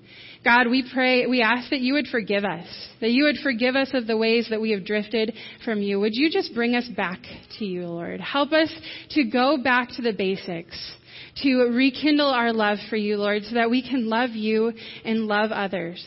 God, 0.45 0.71
we 0.71 0.91
pray, 0.93 1.29
we 1.29 1.41
ask 1.41 1.71
that 1.71 1.79
you 1.79 1.95
would 1.95 2.09
forgive 2.09 2.45
us, 2.45 2.67
that 3.01 3.13
you 3.13 3.23
would 3.27 3.37
forgive 3.45 3.77
us 3.77 3.91
of 3.95 4.09
the 4.09 4.17
ways 4.17 4.49
that 4.51 4.61
we 4.61 4.73
have 4.73 4.85
drifted 4.85 5.33
from 5.65 5.81
you. 5.83 6.01
Would 6.01 6.17
you 6.17 6.33
just 6.33 6.53
bring 6.55 6.75
us 6.75 6.89
back 6.97 7.21
to 7.61 7.65
you, 7.65 7.87
Lord? 7.87 8.21
Help 8.21 8.51
us 8.51 8.75
to 9.11 9.23
go 9.23 9.57
back 9.57 9.91
to 9.91 10.03
the 10.03 10.13
basics, 10.13 10.97
to 11.45 11.71
rekindle 11.73 12.27
our 12.27 12.53
love 12.53 12.79
for 12.91 12.97
you, 12.97 13.19
Lord, 13.19 13.45
so 13.45 13.55
that 13.55 13.71
we 13.71 13.89
can 13.89 14.09
love 14.09 14.31
you 14.31 14.73
and 15.05 15.29
love 15.29 15.53
others. 15.53 16.05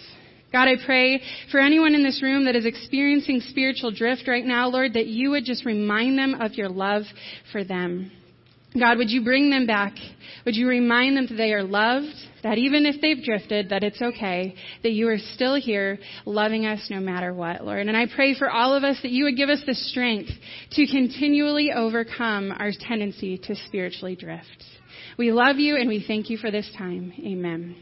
God, 0.56 0.70
I 0.70 0.76
pray 0.86 1.22
for 1.51 1.60
anyone 1.60 1.95
in 1.95 2.01
this 2.01 2.24
room 2.24 2.45
that 2.45 2.56
is 2.56 2.66
experiencing 2.66 3.41
spiritual 3.41 3.91
drift 3.91 4.26
right 4.26 4.45
now, 4.45 4.70
Lord, 4.70 4.93
that 4.93 5.06
you 5.06 5.32
would 5.32 5.43
just 5.43 5.66
remind 5.66 6.18
them 6.18 6.36
of 6.36 6.53
your 6.53 6.70
love 6.70 7.03
for 7.51 7.66
them. 7.66 8.10
God, 8.80 8.97
would 8.97 9.10
you 9.10 9.22
bring 9.22 9.49
them 9.49 9.68
back? 9.68 9.91
Would 10.45 10.56
you 10.56 10.70
remind 10.70 11.18
them 11.18 11.28
that 11.28 11.36
they 11.36 11.51
are 11.51 11.62
loved, 11.62 12.16
that 12.41 12.58
even 12.58 12.86
if 12.86 13.01
they've 13.01 13.22
drifted, 13.22 13.68
that 13.68 13.84
it's 13.84 14.01
okay, 14.01 14.56
that 14.82 14.93
you 14.93 15.10
are 15.10 15.18
still 15.18 15.56
here 15.56 15.99
loving 16.26 16.66
us 16.66 16.88
no 16.89 17.01
matter 17.01 17.34
what, 17.34 17.66
Lord. 17.66 17.88
And 17.88 17.97
I 17.97 18.06
pray 18.16 18.34
for 18.34 18.49
all 18.49 18.74
of 18.74 18.86
us 18.86 18.97
that 19.01 19.12
you 19.12 19.26
would 19.26 19.36
give 19.36 19.49
us 19.49 19.62
the 19.66 19.76
strength 19.76 20.30
to 20.72 20.88
continually 20.88 21.74
overcome 21.76 22.53
our 22.58 22.72
tendency 22.80 23.38
to 23.39 23.56
spiritually 23.68 24.16
drift. 24.16 24.64
We 25.18 25.34
love 25.34 25.58
you 25.58 25.76
and 25.76 25.89
we 25.89 26.06
thank 26.08 26.30
you 26.30 26.38
for 26.38 26.49
this 26.49 26.72
time. 26.78 27.12
Amen. 27.20 27.76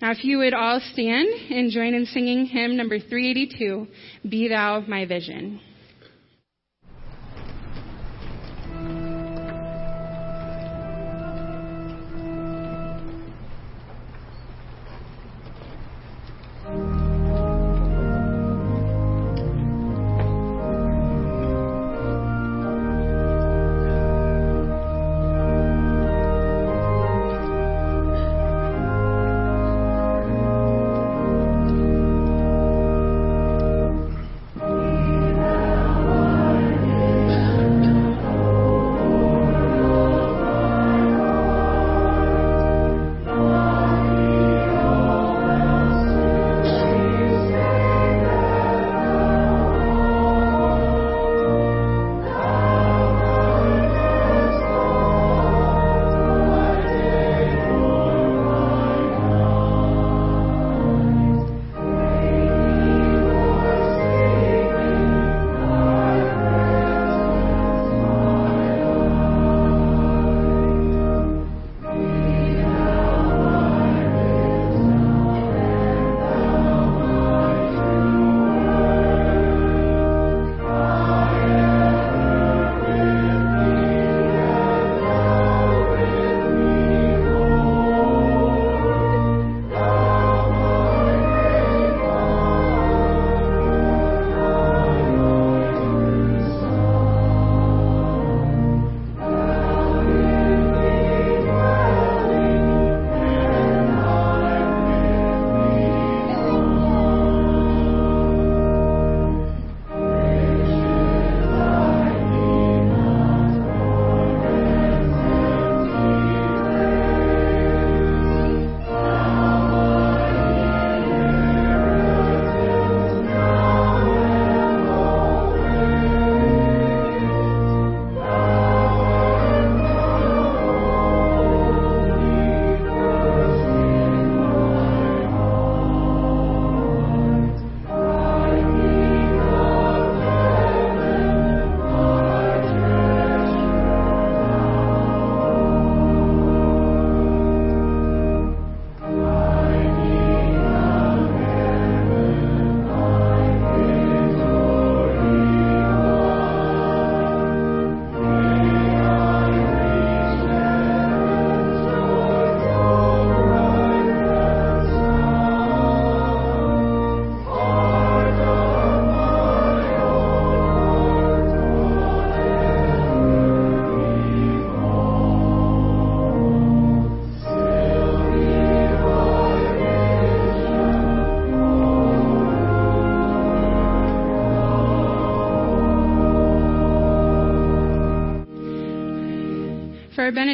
Now, 0.00 0.10
if 0.10 0.24
you 0.24 0.38
would 0.38 0.52
all 0.52 0.78
stand 0.92 1.28
and 1.50 1.70
join 1.70 1.94
in 1.94 2.04
singing 2.06 2.44
hymn 2.46 2.76
number 2.76 2.98
382, 2.98 3.86
Be 4.28 4.48
Thou 4.48 4.84
My 4.86 5.06
Vision. 5.06 5.60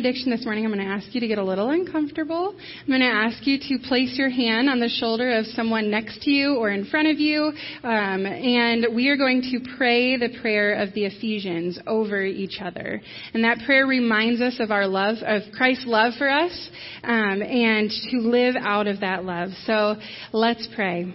Benediction 0.03 0.32
this 0.32 0.44
morning, 0.44 0.64
I'm 0.64 0.72
going 0.72 0.84
to 0.84 0.92
ask 0.92 1.14
you 1.14 1.20
to 1.20 1.28
get 1.28 1.38
a 1.38 1.44
little 1.44 1.70
uncomfortable. 1.70 2.57
I'm 2.59 2.86
going 2.88 3.03
to 3.03 3.07
ask 3.07 3.46
you 3.46 3.57
to 3.57 3.86
place 3.86 4.18
your 4.18 4.30
hand 4.30 4.68
on 4.68 4.80
the 4.80 4.88
shoulder 4.88 5.30
of 5.30 5.46
someone 5.46 5.92
next 5.92 6.22
to 6.22 6.30
you 6.32 6.57
or 6.57 6.70
in 6.70 6.86
front 6.86 7.07
of 7.07 7.20
you, 7.20 7.53
um, 7.84 8.26
and 8.26 8.86
we 8.96 9.11
are 9.11 9.16
going 9.16 9.42
to 9.42 9.61
pray 9.76 10.16
the 10.16 10.36
prayer 10.40 10.74
of 10.74 10.92
the 10.94 11.05
Ephesians 11.05 11.78
over 11.86 12.24
each 12.24 12.59
other. 12.61 13.00
And 13.32 13.44
that 13.44 13.59
prayer 13.64 13.86
reminds 13.86 14.40
us 14.40 14.57
of 14.59 14.72
our 14.72 14.88
love, 14.88 15.18
of 15.22 15.42
Christ's 15.57 15.86
love 15.86 16.14
for 16.18 16.28
us, 16.28 16.70
um, 17.05 17.40
and 17.40 17.88
to 18.11 18.16
live 18.16 18.57
out 18.59 18.88
of 18.88 18.98
that 19.00 19.24
love. 19.24 19.50
So 19.66 19.94
let's 20.32 20.68
pray. 20.74 21.14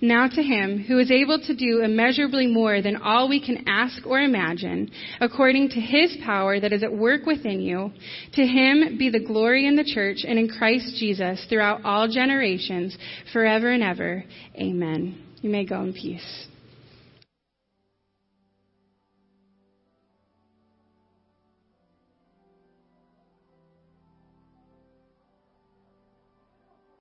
Now 0.00 0.28
to 0.28 0.42
him 0.42 0.78
who 0.78 0.98
is 0.98 1.10
able 1.10 1.40
to 1.40 1.54
do 1.54 1.82
immeasurably 1.82 2.46
more 2.46 2.82
than 2.82 2.96
all 2.96 3.28
we 3.28 3.44
can 3.44 3.64
ask 3.66 4.06
or 4.06 4.20
imagine, 4.20 4.90
according 5.20 5.70
to 5.70 5.80
his 5.80 6.16
power 6.24 6.60
that 6.60 6.72
is 6.72 6.82
at 6.82 6.92
work 6.92 7.26
within 7.26 7.60
you, 7.60 7.92
to 8.34 8.46
him 8.46 8.98
be 8.98 9.10
the 9.10 9.24
glory 9.24 9.66
in 9.66 9.76
the 9.76 9.84
church 9.84 10.18
and 10.26 10.38
in 10.38 10.48
Christ 10.48 10.96
Jesus 10.98 11.44
throughout 11.48 11.84
all 11.84 12.08
generations, 12.08 12.96
forever 13.32 13.70
and 13.70 13.82
ever. 13.82 14.24
Amen. 14.56 15.22
You 15.40 15.50
may 15.50 15.64
go 15.64 15.82
in 15.82 15.92
peace. 15.92 16.45